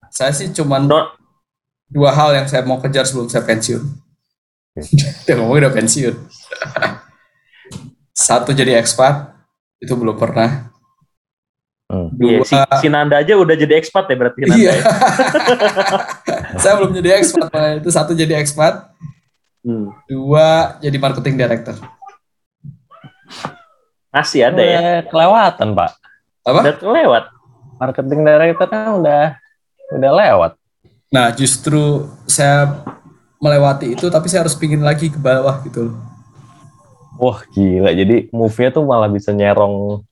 Saya 0.08 0.30
sih 0.30 0.54
cuman 0.54 0.86
No- 0.86 1.10
dua 1.86 2.10
hal 2.10 2.32
yang 2.32 2.46
saya 2.46 2.62
mau 2.62 2.78
kejar 2.78 3.02
sebelum 3.02 3.26
saya 3.26 3.42
pensiun. 3.42 3.82
Dia 5.26 5.34
ngomongin 5.36 5.66
udah 5.66 5.74
pensiun. 5.74 6.14
Satu 8.16 8.54
jadi 8.54 8.78
expat, 8.78 9.34
itu 9.76 9.92
belum 9.92 10.14
pernah. 10.14 10.70
Hmm. 11.86 12.10
Iya, 12.18 12.42
Dua, 12.42 12.46
si, 12.46 12.54
si 12.82 12.86
Nanda 12.90 13.22
aja 13.22 13.38
udah 13.38 13.54
jadi 13.54 13.78
expat 13.78 14.10
ya 14.10 14.16
berarti 14.18 14.38
Nanda. 14.42 14.58
iya. 14.58 14.72
ya? 14.74 14.82
saya 16.62 16.72
belum 16.82 16.90
jadi 16.98 17.08
expat, 17.22 17.46
makanya 17.46 17.72
itu 17.78 17.90
satu 17.94 18.12
jadi 18.12 18.34
expat, 18.42 18.90
Hmm. 19.66 19.90
dua 20.06 20.78
jadi 20.78 20.94
marketing 20.94 21.34
director. 21.34 21.74
Masih 24.14 24.46
ada 24.46 24.62
ya. 24.62 24.78
Udah 24.78 24.98
kelewatan 25.10 25.68
pak. 25.74 25.90
Apa? 26.46 26.60
Udah 26.62 26.74
kelewat. 26.78 27.24
Marketing 27.76 28.20
director 28.22 28.66
kan 28.70 29.02
udah 29.02 29.34
udah 29.90 30.10
lewat. 30.22 30.52
Nah, 31.10 31.34
justru 31.34 32.06
saya 32.30 32.82
melewati 33.38 33.98
itu, 33.98 34.06
tapi 34.06 34.30
saya 34.30 34.46
harus 34.46 34.54
pingin 34.54 34.86
lagi 34.86 35.10
ke 35.10 35.18
bawah 35.18 35.58
gitu 35.66 35.90
loh. 35.90 35.96
Wah 37.16 37.40
gila 37.48 37.90
jadi 37.90 38.28
move-nya 38.28 38.68
tuh 38.70 38.84
malah 38.84 39.08
bisa 39.08 39.32
nyerong 39.32 40.04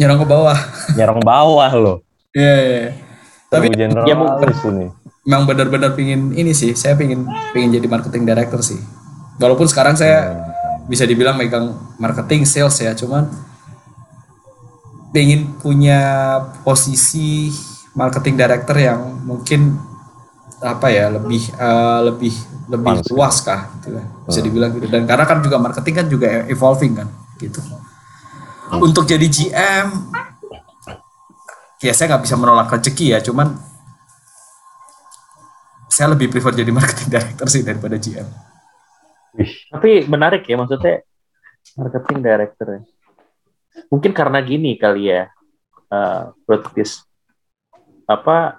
Nyerang 0.00 0.16
ke 0.16 0.26
bawah. 0.26 0.56
nyerong 0.96 1.20
bawah 1.20 1.70
loh. 1.76 1.96
Iya, 2.32 2.54
iya, 2.56 2.78
iya. 2.88 2.90
Tapi 3.52 3.66
generalis 3.68 4.08
Ya, 4.08 4.70
ini. 4.72 4.86
memang 5.26 5.44
benar-benar 5.44 5.92
pingin 5.92 6.32
ini 6.32 6.56
sih, 6.56 6.72
saya 6.72 6.96
pingin 6.96 7.28
pingin 7.52 7.76
jadi 7.76 7.84
marketing 7.84 8.24
director 8.24 8.64
sih. 8.64 8.80
Walaupun 9.36 9.68
sekarang 9.68 9.98
saya 9.98 10.40
bisa 10.88 11.04
dibilang 11.04 11.36
megang 11.36 11.76
marketing 12.00 12.48
sales 12.48 12.80
ya, 12.80 12.96
cuman 12.96 13.28
pingin 15.10 15.52
punya 15.58 16.00
posisi 16.62 17.50
marketing 17.92 18.38
director 18.38 18.76
yang 18.78 19.20
mungkin 19.26 19.74
apa 20.62 20.86
ya 20.88 21.10
lebih 21.10 21.42
eh, 21.50 22.00
lebih 22.06 22.34
lebih 22.70 22.94
luas 23.10 23.42
kah 23.42 23.66
gitu 23.80 23.98
ya, 23.98 24.04
bisa 24.28 24.40
dibilang 24.44 24.70
gitu 24.76 24.86
dan 24.86 25.02
karena 25.08 25.24
kan 25.26 25.42
juga 25.42 25.56
marketing 25.58 25.94
kan 25.98 26.06
juga 26.06 26.26
evolving 26.46 26.94
kan 26.94 27.08
gitu 27.42 27.58
untuk 28.78 29.02
jadi 29.08 29.26
GM 29.26 29.88
ya 31.80 31.92
saya 31.96 32.14
nggak 32.14 32.22
bisa 32.28 32.36
menolak 32.38 32.70
rezeki 32.70 33.16
ya 33.16 33.18
cuman 33.24 33.56
saya 35.90 36.14
lebih 36.14 36.30
prefer 36.30 36.54
jadi 36.54 36.70
marketing 36.70 37.10
director 37.18 37.46
sih 37.50 37.66
daripada 37.66 37.98
GM 37.98 38.28
Tapi 39.70 40.10
menarik 40.10 40.42
ya 40.42 40.58
maksudnya 40.58 41.06
marketing 41.78 42.18
director 42.18 42.66
ya. 42.66 42.80
Mungkin 43.86 44.10
karena 44.10 44.42
gini 44.42 44.74
kali 44.74 45.06
ya. 45.06 45.30
uh, 45.86 46.34
Broadcast 46.46 47.06
apa 48.10 48.58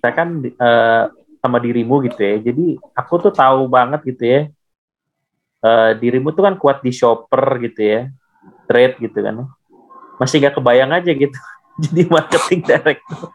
saya 0.00 0.12
kan 0.16 0.40
uh, 0.48 1.12
sama 1.44 1.60
dirimu 1.60 2.00
gitu 2.08 2.16
ya. 2.24 2.40
Jadi 2.40 2.80
aku 2.96 3.20
tuh 3.20 3.32
tahu 3.36 3.68
banget 3.68 4.00
gitu 4.08 4.24
ya. 4.24 4.40
Uh, 5.60 5.92
dirimu 6.00 6.32
tuh 6.32 6.48
kan 6.48 6.56
kuat 6.56 6.80
di 6.80 6.88
shopper 6.88 7.60
gitu 7.68 7.84
ya 7.84 8.08
trade 8.68 8.94
gitu 9.00 9.18
kan 9.18 9.48
masih 10.20 10.44
gak 10.44 10.54
kebayang 10.54 10.92
aja 10.92 11.10
gitu 11.10 11.38
jadi 11.88 12.02
marketing 12.06 12.60
director 12.62 13.32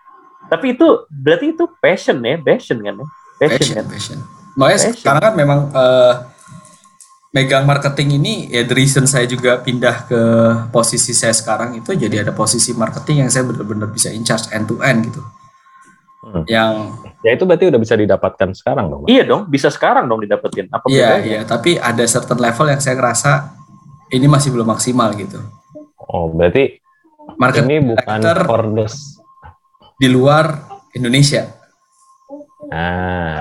tapi 0.48 0.78
itu 0.78 0.88
berarti 1.10 1.46
itu 1.58 1.66
passion 1.82 2.22
ya 2.22 2.38
passion 2.38 2.78
kan 2.80 2.94
ya 2.94 3.08
passion, 3.42 3.58
passion, 3.58 3.76
kan 3.76 3.86
passion. 3.90 4.18
makanya 4.54 4.80
Passion. 4.80 4.94
sekarang 5.02 5.22
kan 5.26 5.34
memang 5.34 5.60
uh, 5.74 6.14
megang 7.34 7.66
marketing 7.66 8.22
ini 8.22 8.46
ya 8.48 8.62
the 8.62 8.78
reason 8.78 9.10
saya 9.10 9.26
juga 9.26 9.58
pindah 9.58 10.06
ke 10.06 10.22
posisi 10.70 11.18
saya 11.18 11.34
sekarang 11.34 11.74
itu 11.74 11.98
jadi 11.98 12.22
ada 12.22 12.32
posisi 12.32 12.78
marketing 12.78 13.26
yang 13.26 13.30
saya 13.34 13.50
benar-benar 13.50 13.90
bisa 13.90 14.14
in 14.14 14.22
charge 14.22 14.46
end 14.54 14.70
to 14.70 14.78
end 14.86 15.10
gitu 15.10 15.24
Hmm. 16.24 16.48
yang 16.48 16.96
Ya 17.20 17.36
itu 17.36 17.44
berarti 17.44 17.68
udah 17.68 17.80
bisa 17.80 17.96
didapatkan 18.00 18.52
sekarang 18.56 18.88
dong. 18.92 19.04
Iya 19.12 19.24
dong 19.28 19.48
bisa 19.48 19.68
sekarang 19.72 20.08
dong 20.08 20.24
didapetin 20.24 20.68
apa 20.72 20.88
iya 20.88 21.20
bedanya? 21.20 21.24
iya 21.24 21.42
tapi 21.44 21.76
ada 21.76 22.04
certain 22.08 22.36
level 22.40 22.68
yang 22.68 22.80
saya 22.84 22.96
ngerasa 23.00 23.32
ini 24.14 24.26
masih 24.26 24.54
belum 24.54 24.70
maksimal 24.70 25.12
gitu 25.14 25.42
Oh, 26.04 26.30
berarti 26.30 26.78
marketing 27.36 27.66
ini 27.66 27.80
bukan 27.90 28.20
for 28.46 28.62
the 28.70 28.86
di 29.98 30.08
luar 30.08 30.46
Indonesia 30.94 31.50
Nah, 32.64 33.38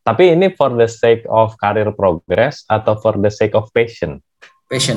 tapi 0.00 0.32
ini 0.32 0.48
for 0.50 0.72
the 0.72 0.86
sake 0.86 1.26
of 1.26 1.52
career 1.56 1.90
progress 1.90 2.64
atau 2.64 2.96
for 2.96 3.16
the 3.16 3.28
sake 3.28 3.52
of 3.52 3.68
passion? 3.70 4.22
passion 4.64 4.96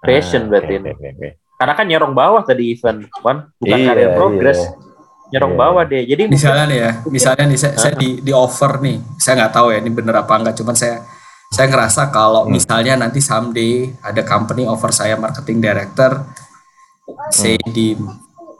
Passion 0.00 0.44
Ah, 0.44 0.48
berarti 0.50 0.74
oke, 0.74 0.80
ini. 0.80 0.90
oke, 0.90 1.08
oke. 1.10 1.28
karena 1.54 1.72
kan 1.74 1.84
nyerong 1.84 2.14
bawah 2.14 2.40
tadi 2.40 2.72
event 2.72 3.04
kan 3.14 3.52
bukan 3.54 3.76
Iya, 3.76 3.86
karir 3.86 4.10
progress 4.14 4.58
iya. 4.58 4.72
nyerong 5.30 5.52
Iya. 5.52 5.60
bawah 5.60 5.82
deh 5.84 6.02
jadi 6.04 6.22
misalnya 6.26 6.64
nih 6.64 6.78
ya 6.78 6.90
misalnya 7.06 7.44
nih 7.46 7.58
saya, 7.60 7.74
saya 7.76 7.94
di, 7.94 8.08
di 8.18 8.32
offer 8.32 8.72
nih 8.80 8.96
saya 9.14 9.34
nggak 9.36 9.52
tahu 9.52 9.66
ya 9.68 9.78
ini 9.78 9.90
bener 9.90 10.14
apa 10.16 10.32
enggak 10.34 10.56
cuman 10.56 10.72
saya 10.72 11.04
saya 11.50 11.66
ngerasa 11.66 12.14
kalau 12.14 12.46
misalnya 12.46 12.94
nanti 12.94 13.18
someday 13.18 13.90
ada 14.00 14.22
company 14.22 14.62
offer 14.64 14.94
saya 14.94 15.18
marketing 15.18 15.58
director 15.58 16.22
say 17.28 17.58
di 17.66 17.98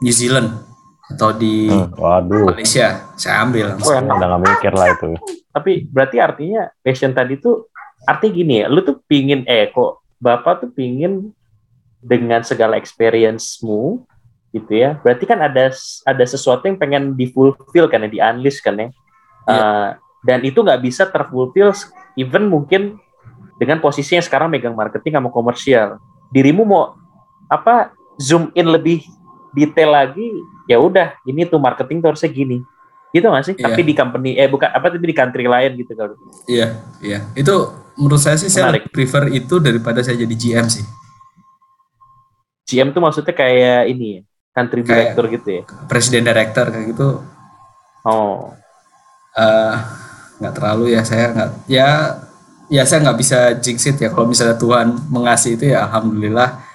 New 0.03 0.11
Zealand 0.11 0.59
atau 1.07 1.31
di 1.31 1.71
Hmm, 1.71 1.91
waduh, 1.95 2.51
Malaysia 2.51 3.07
saya 3.15 3.43
ambil 3.43 3.75
langsung. 3.75 3.95
Oh, 3.95 3.99
enak. 3.99 4.15
udah 4.15 4.27
nggak 4.27 4.43
mikir 4.45 4.73
lah 4.75 4.87
itu. 4.91 5.09
tapi 5.51 5.71
berarti 5.83 6.17
artinya 6.19 6.61
passion 6.79 7.11
tadi 7.11 7.35
tuh 7.35 7.67
artinya 8.03 8.31
gini 8.33 8.53
ya 8.59 8.67
lu 8.67 8.79
tuh 8.81 8.99
pingin 9.03 9.43
eh 9.43 9.67
kok 9.67 9.99
bapak 10.17 10.63
tuh 10.63 10.71
pingin 10.71 11.31
dengan 11.99 12.43
segala 12.43 12.75
experience-mu 12.75 14.03
gitu 14.51 14.71
ya 14.71 14.99
berarti 14.99 15.23
kan 15.23 15.39
ada 15.39 15.71
ada 16.03 16.25
sesuatu 16.25 16.63
yang 16.63 16.75
pengen 16.75 17.15
difulfill 17.15 17.87
kan 17.87 18.03
ya 18.03 18.09
di 18.09 18.19
unleash 18.19 18.59
kan 18.59 18.75
ya 18.75 18.87
Iya. 19.41 19.57
Uh, 19.57 19.89
dan 20.21 20.39
itu 20.45 20.61
nggak 20.61 20.85
bisa 20.85 21.09
terfulfill 21.09 21.73
even 22.15 22.47
mungkin 22.47 22.97
dengan 23.55 23.77
posisinya 23.77 24.19
sekarang 24.19 24.49
megang 24.49 24.73
marketing 24.73 25.15
sama 25.15 25.29
komersial. 25.29 26.01
Dirimu 26.29 26.63
mau 26.63 26.95
apa 27.45 27.91
zoom 28.17 28.49
in 28.51 28.65
lebih 28.65 29.03
detail 29.51 29.91
lagi 29.91 30.23
ya 30.65 30.79
udah 30.79 31.19
ini 31.23 31.43
tuh 31.43 31.59
marketing 31.59 31.99
tuh 31.99 32.15
harusnya 32.15 32.29
gini. 32.29 32.63
Gitu 33.11 33.27
nggak 33.27 33.43
sih? 33.43 33.55
Iya. 33.55 33.63
tapi 33.67 33.81
di 33.83 33.93
company 33.93 34.29
eh 34.33 34.47
bukan 34.47 34.71
apa 34.71 34.87
tapi 34.87 35.03
di 35.03 35.13
country 35.13 35.45
lain 35.45 35.71
gitu 35.75 35.91
kalau. 35.93 36.15
Iya 36.47 36.79
iya. 36.99 37.19
Itu 37.33 37.69
menurut 37.99 38.17
saya 38.17 38.39
sih 38.39 38.47
saya 38.47 38.71
Menarik. 38.71 38.87
lebih 38.87 38.91
prefer 38.93 39.23
itu 39.29 39.55
daripada 39.59 39.99
saya 39.99 40.15
jadi 40.17 40.31
GM 40.31 40.65
sih. 40.65 40.85
GM 42.65 42.95
tuh 42.95 43.03
maksudnya 43.03 43.35
kayak 43.35 43.91
ini 43.91 44.07
ya, 44.07 44.21
country 44.53 44.79
Kayak- 44.79 44.89
director 45.11 45.25
gitu 45.27 45.49
ya. 45.51 45.63
presiden 45.85 46.23
director 46.23 46.65
kayak 46.71 46.85
gitu. 46.87 47.09
Oh, 48.01 48.55
eh, 49.35 49.75
nggak 50.41 50.57
terlalu 50.57 50.97
ya 50.97 51.05
saya 51.05 51.25
nggak 51.29 51.49
ya 51.69 51.87
ya 52.71 52.83
saya 52.87 53.05
nggak 53.05 53.19
bisa 53.21 53.39
jinx 53.61 53.85
it 53.85 54.01
ya 54.01 54.09
kalau 54.09 54.25
misalnya 54.25 54.57
Tuhan 54.57 54.97
mengasih 55.13 55.53
itu 55.59 55.69
ya 55.69 55.85
alhamdulillah 55.85 56.65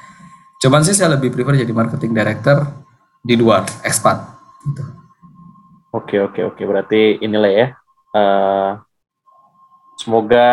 cuman 0.62 0.86
sih 0.86 0.94
saya 0.94 1.18
lebih 1.18 1.34
prefer 1.34 1.66
jadi 1.66 1.74
marketing 1.74 2.14
director 2.14 2.62
di 3.26 3.34
luar 3.34 3.66
expat 3.82 4.22
gitu. 4.62 4.82
oke 5.90 6.16
oke 6.30 6.40
oke. 6.54 6.62
Berarti 6.62 7.18
inilah 7.18 7.50
ya. 7.50 7.68
eh, 8.16 8.70
semoga 9.98 10.48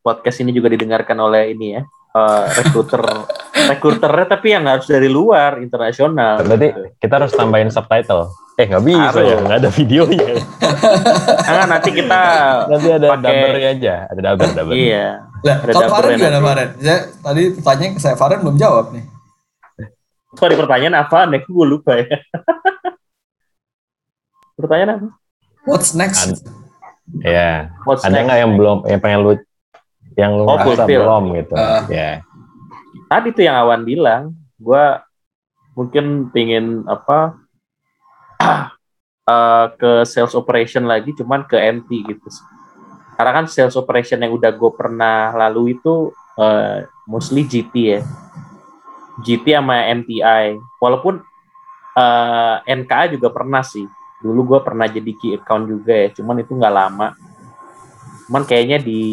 podcast 0.00 0.40
ini 0.40 0.54
juga 0.54 0.70
didengarkan 0.70 1.18
oleh 1.18 1.50
ini 1.50 1.74
ya. 1.74 1.82
eh, 2.14 2.46
recruiter 2.62 3.02
recruiternya 3.74 4.26
tapi 4.30 4.54
yang 4.54 4.70
harus 4.70 4.86
dari 4.86 5.10
luar 5.10 5.58
internasional. 5.58 6.38
Berarti 6.46 6.68
gitu. 6.70 6.80
kita 7.02 7.14
harus 7.18 7.34
tambahin 7.34 7.74
subtitle. 7.74 8.30
Eh 8.54 8.64
nggak 8.64 8.82
bisa 8.82 9.10
Harus. 9.10 9.26
ya, 9.26 9.36
nggak 9.40 9.58
ada 9.58 9.70
videonya. 9.72 10.26
Ah, 11.44 11.66
nanti 11.66 11.90
kita 11.90 12.20
Nanti 12.66 12.86
ada 12.88 13.06
Pakai- 13.10 13.20
dubbernya 13.20 13.68
aja, 13.70 13.94
ada 14.06 14.20
dubber 14.24 14.48
dubber. 14.52 14.72
iya. 14.74 15.06
Lah, 15.40 15.56
Ada 15.58 15.70
kalau 15.70 15.88
Faren 15.90 16.10
gimana. 16.16 16.38
Faren? 16.40 16.68
Saya 16.78 16.98
tadi 17.18 17.42
pertanyaan 17.52 17.92
ke 17.92 18.00
saya 18.00 18.14
Faren 18.14 18.38
belum 18.40 18.56
jawab 18.56 18.84
nih. 18.90 19.04
Sorry 20.34 20.54
pertanyaan 20.54 20.94
apa? 20.98 21.18
Nek 21.26 21.42
gue 21.44 21.64
lupa 21.64 21.92
ya. 21.94 22.04
pertanyaan 24.56 24.90
apa? 24.94 25.06
What's 25.64 25.92
next? 25.92 26.24
Ad- 26.24 26.40
Ya, 27.20 27.68
What's 27.84 28.00
ada 28.00 28.16
nggak 28.16 28.38
yang 28.38 28.52
belum, 28.54 28.76
yang 28.88 28.96
pengen 28.96 29.18
lu, 29.20 29.30
yang 30.16 30.30
lu 30.32 30.42
Oh, 30.46 30.56
fulfill. 30.58 31.04
belum 31.04 31.22
gitu? 31.36 31.52
Ah. 31.52 31.84
ya. 31.86 32.10
tadi 33.06 33.28
tuh 33.30 33.44
yang 33.44 33.54
Awan 33.56 33.82
bilang, 33.82 34.22
gua 34.56 35.02
mungkin 35.74 36.28
pingin 36.30 36.84
apa 36.84 37.34
eh, 39.32 39.66
ke 39.78 39.92
sales 40.08 40.34
operation 40.36 40.84
lagi, 40.84 41.12
cuman 41.16 41.46
ke 41.48 41.56
MT 41.56 41.90
gitu. 42.04 42.28
Karena 43.14 43.32
kan 43.42 43.44
sales 43.46 43.78
operation 43.78 44.18
yang 44.20 44.34
udah 44.34 44.50
gue 44.50 44.70
pernah 44.74 45.30
lalu 45.46 45.78
itu 45.78 46.10
eh, 46.38 46.86
mostly 47.08 47.46
GT 47.46 47.74
ya, 47.74 48.00
GT 49.22 49.46
sama 49.54 49.86
MTI. 49.90 50.58
Walaupun 50.82 51.22
eh, 51.96 52.56
NKA 52.68 53.16
juga 53.16 53.28
pernah 53.30 53.62
sih. 53.62 53.86
Dulu 54.24 54.56
gue 54.56 54.60
pernah 54.64 54.88
jadi 54.88 55.12
key 55.20 55.36
account 55.36 55.68
juga 55.68 55.92
ya, 55.92 56.08
cuman 56.16 56.40
itu 56.40 56.56
nggak 56.56 56.74
lama. 56.74 57.12
Cuman 58.24 58.42
kayaknya 58.48 58.80
di 58.80 59.04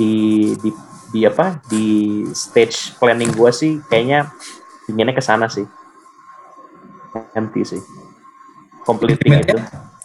di 0.00 0.12
di 0.56 0.70
di 1.10 1.20
apa 1.26 1.60
di 1.68 1.86
stage 2.32 2.96
planning 2.96 3.34
gua 3.36 3.52
sih 3.52 3.82
kayaknya 3.90 4.32
inginnya 4.88 5.12
ke 5.12 5.20
sana 5.20 5.50
sih 5.50 5.66
MT 7.34 7.54
sih 7.66 7.80
completing 8.86 9.40
itu 9.40 9.56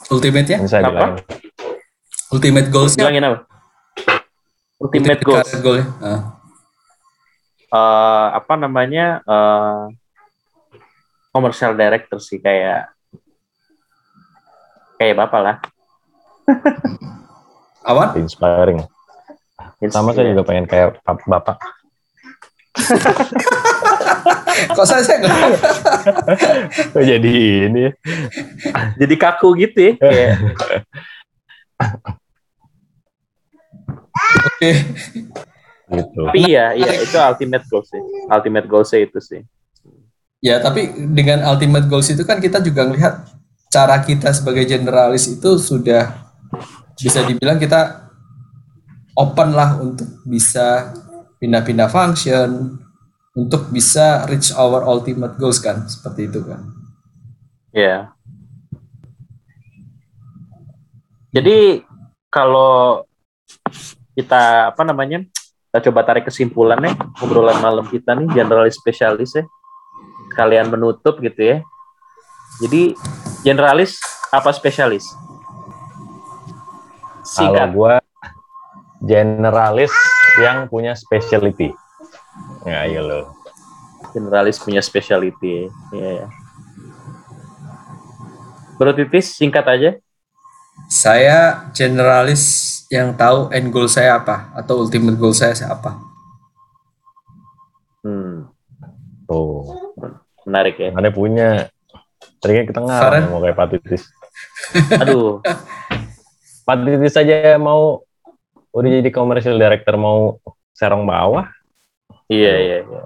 Ultimate 0.05 0.45
ya? 0.45 0.61
Saya 0.69 0.85
Apa? 0.85 0.93
bilang. 0.93 1.13
Ultimate 2.29 2.67
goals 2.69 2.93
bilangin 2.93 3.25
apa 3.25 3.39
ultimate 4.75 5.21
goals 5.23 5.49
career 5.49 5.61
goal 5.63 5.77
ya? 5.81 5.85
Ah. 6.03 6.21
Eh, 7.75 8.27
apa 8.37 8.53
namanya 8.53 9.23
eh 9.25 9.81
commercial 11.33 11.73
director 11.73 12.21
sih 12.21 12.37
kayak 12.37 12.91
kayak 15.01 15.15
bapak 15.19 15.41
lah 15.41 15.57
Awan? 17.89 18.17
Inspiring. 18.17 18.81
Sama 19.93 20.09
saya 20.17 20.33
juga 20.33 20.41
pengen 20.41 20.65
kayak 20.65 20.97
bapak. 21.05 21.61
Kok 24.73 24.85
saya 24.89 25.05
saya 25.05 25.21
nggak 25.21 25.33
jadi 27.09 27.33
ini 27.69 27.79
ya? 27.87 27.91
jadi 28.99 29.15
kaku 29.15 29.49
gitu 29.59 29.79
ya 29.79 29.93
kayak 29.99 30.33
Oke. 34.45 34.71
gitu. 35.91 36.19
tapi 36.31 36.39
iya 36.49 36.71
iya 36.73 36.91
itu 37.03 37.17
ultimate 37.19 37.65
goals 37.67 37.87
sih 37.91 38.01
ultimate 38.31 38.67
goals 38.69 38.93
itu 38.95 39.19
sih 39.19 39.41
Ya, 40.45 40.61
tapi 40.61 40.93
dengan 41.09 41.41
ultimate 41.49 41.89
goals 41.89 42.05
itu 42.13 42.21
kan 42.21 42.37
kita 42.37 42.61
juga 42.61 42.85
melihat 42.85 43.25
cara 43.73 43.97
kita 44.05 44.29
sebagai 44.29 44.69
generalis 44.69 45.25
itu 45.25 45.57
sudah 45.57 46.29
bisa 46.93 47.25
dibilang 47.25 47.57
kita 47.57 48.13
open 49.17 49.57
lah 49.57 49.81
untuk 49.81 50.05
bisa 50.21 50.93
pindah-pindah 51.41 51.89
function, 51.89 52.77
untuk 53.35 53.67
bisa 53.69 54.23
reach 54.31 54.55
our 54.55 54.87
ultimate 54.87 55.35
goals 55.35 55.59
kan, 55.59 55.83
seperti 55.85 56.31
itu 56.31 56.39
kan. 56.47 56.63
Ya. 57.75 58.15
Jadi 61.35 61.83
kalau 62.31 63.03
kita 64.15 64.71
apa 64.71 64.81
namanya 64.87 65.27
kita 65.67 65.91
coba 65.91 66.07
tarik 66.07 66.31
kesimpulan 66.31 66.79
nih 66.79 66.95
obrolan 67.19 67.59
malam 67.59 67.83
kita 67.91 68.15
nih 68.15 68.31
generalis 68.31 68.79
spesialis 68.79 69.35
ya 69.35 69.43
kalian 70.35 70.71
menutup 70.71 71.19
gitu 71.19 71.39
ya. 71.39 71.57
Jadi 72.63 72.95
generalis 73.43 73.99
apa 74.31 74.51
spesialis? 74.55 75.11
Kalau 77.35 77.51
Singkat. 77.51 77.69
gue 77.75 77.95
generalis 79.03 79.93
yang 80.39 80.71
punya 80.71 80.95
specialty. 80.95 81.75
Ya, 82.65 82.81
ayo 82.89 83.01
lo. 83.05 83.19
generalis 84.11 84.57
punya 84.57 84.81
specialty. 84.81 85.69
Iya. 85.93 86.25
ya. 86.25 86.27
Bro 88.75 88.91
Titis, 88.95 89.37
singkat 89.37 89.63
aja. 89.69 89.91
Saya 90.91 91.71
generalis 91.71 92.43
yang 92.91 93.15
tahu 93.15 93.47
end 93.55 93.71
goal 93.71 93.87
saya 93.87 94.19
apa 94.19 94.51
atau 94.51 94.83
ultimate 94.83 95.15
goal 95.15 95.31
saya 95.31 95.55
apa. 95.71 95.95
Hmm, 98.05 98.51
Tuh, 99.25 99.93
menarik 100.45 100.77
ya. 100.77 100.89
mana 100.93 101.09
punya. 101.09 101.71
Tadinya 102.43 102.63
kita 102.69 102.79
ngarang 102.83 103.25
Farhan? 103.25 103.31
mau 103.33 103.41
kayak 103.41 103.57
Pak 103.57 103.67
Titis. 103.73 104.03
Aduh, 105.01 105.41
Pak 106.67 106.75
Titis 106.85 107.13
saja 107.15 107.55
mau 107.57 108.03
udah 108.75 108.89
jadi 109.01 109.09
commercial 109.09 109.55
director 109.57 109.95
mau 109.95 110.37
serong 110.75 111.07
bawah. 111.07 111.54
Iya 112.29 112.53
iya 112.57 112.77
iya. 112.85 113.01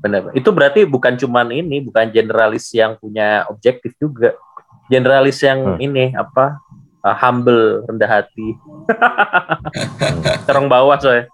Benar. 0.00 0.32
Itu 0.32 0.52
berarti 0.52 0.84
bukan 0.88 1.16
cuman 1.16 1.52
ini, 1.52 1.84
bukan 1.84 2.08
generalis 2.08 2.72
yang 2.72 2.96
punya 2.96 3.44
objektif 3.52 3.92
juga. 4.00 4.36
Generalis 4.88 5.40
yang 5.44 5.76
Hmm. 5.76 5.80
ini 5.80 6.12
apa? 6.16 6.60
uh, 7.04 7.16
humble, 7.16 7.84
rendah 7.88 8.10
hati. 8.20 8.56
Terong 10.48 10.68
bawah 10.68 10.96
soalnya. 11.00 11.28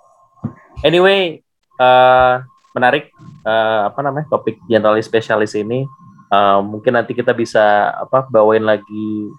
Anyway, 0.84 1.42
uh, 1.80 2.42
menarik 2.76 3.10
uh, 3.42 3.88
apa 3.90 4.00
namanya 4.04 4.26
topik 4.28 4.60
generalis 4.68 5.08
spesialis 5.08 5.56
ini. 5.56 5.86
Uh, 6.26 6.58
mungkin 6.58 6.98
nanti 6.98 7.14
kita 7.14 7.30
bisa 7.30 7.94
apa 7.94 8.26
bawain 8.26 8.66
lagi 8.66 9.30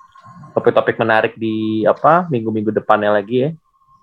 topik-topik 0.56 0.96
menarik 0.98 1.36
di 1.36 1.84
apa 1.84 2.26
minggu-minggu 2.32 2.72
depannya 2.74 3.12
lagi 3.12 3.48
ya. 3.48 3.50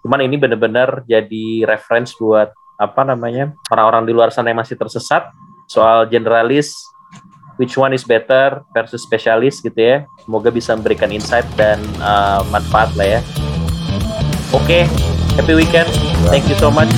Cuman 0.04 0.20
ini 0.20 0.36
benar-benar 0.36 1.00
jadi 1.08 1.64
reference 1.64 2.12
buat 2.20 2.52
apa 2.74 3.02
namanya 3.06 3.54
orang-orang 3.70 4.04
di 4.08 4.12
luar 4.12 4.34
sana 4.34 4.50
yang 4.50 4.58
masih 4.58 4.74
tersesat 4.74 5.30
soal 5.70 6.04
generalis 6.10 6.74
which 7.56 7.78
one 7.78 7.94
is 7.94 8.02
better 8.02 8.62
versus 8.74 9.02
spesialis 9.06 9.62
gitu 9.62 9.78
ya. 9.78 9.96
Semoga 10.26 10.50
bisa 10.50 10.74
memberikan 10.74 11.10
insight 11.14 11.46
dan 11.54 11.78
uh, 12.02 12.42
manfaat 12.50 12.90
lah 12.98 13.18
ya. 13.18 13.20
Oke, 14.50 14.86
happy 15.38 15.54
weekend. 15.54 15.90
Thank 16.30 16.46
you 16.50 16.58
so 16.58 16.70
much. 16.70 16.90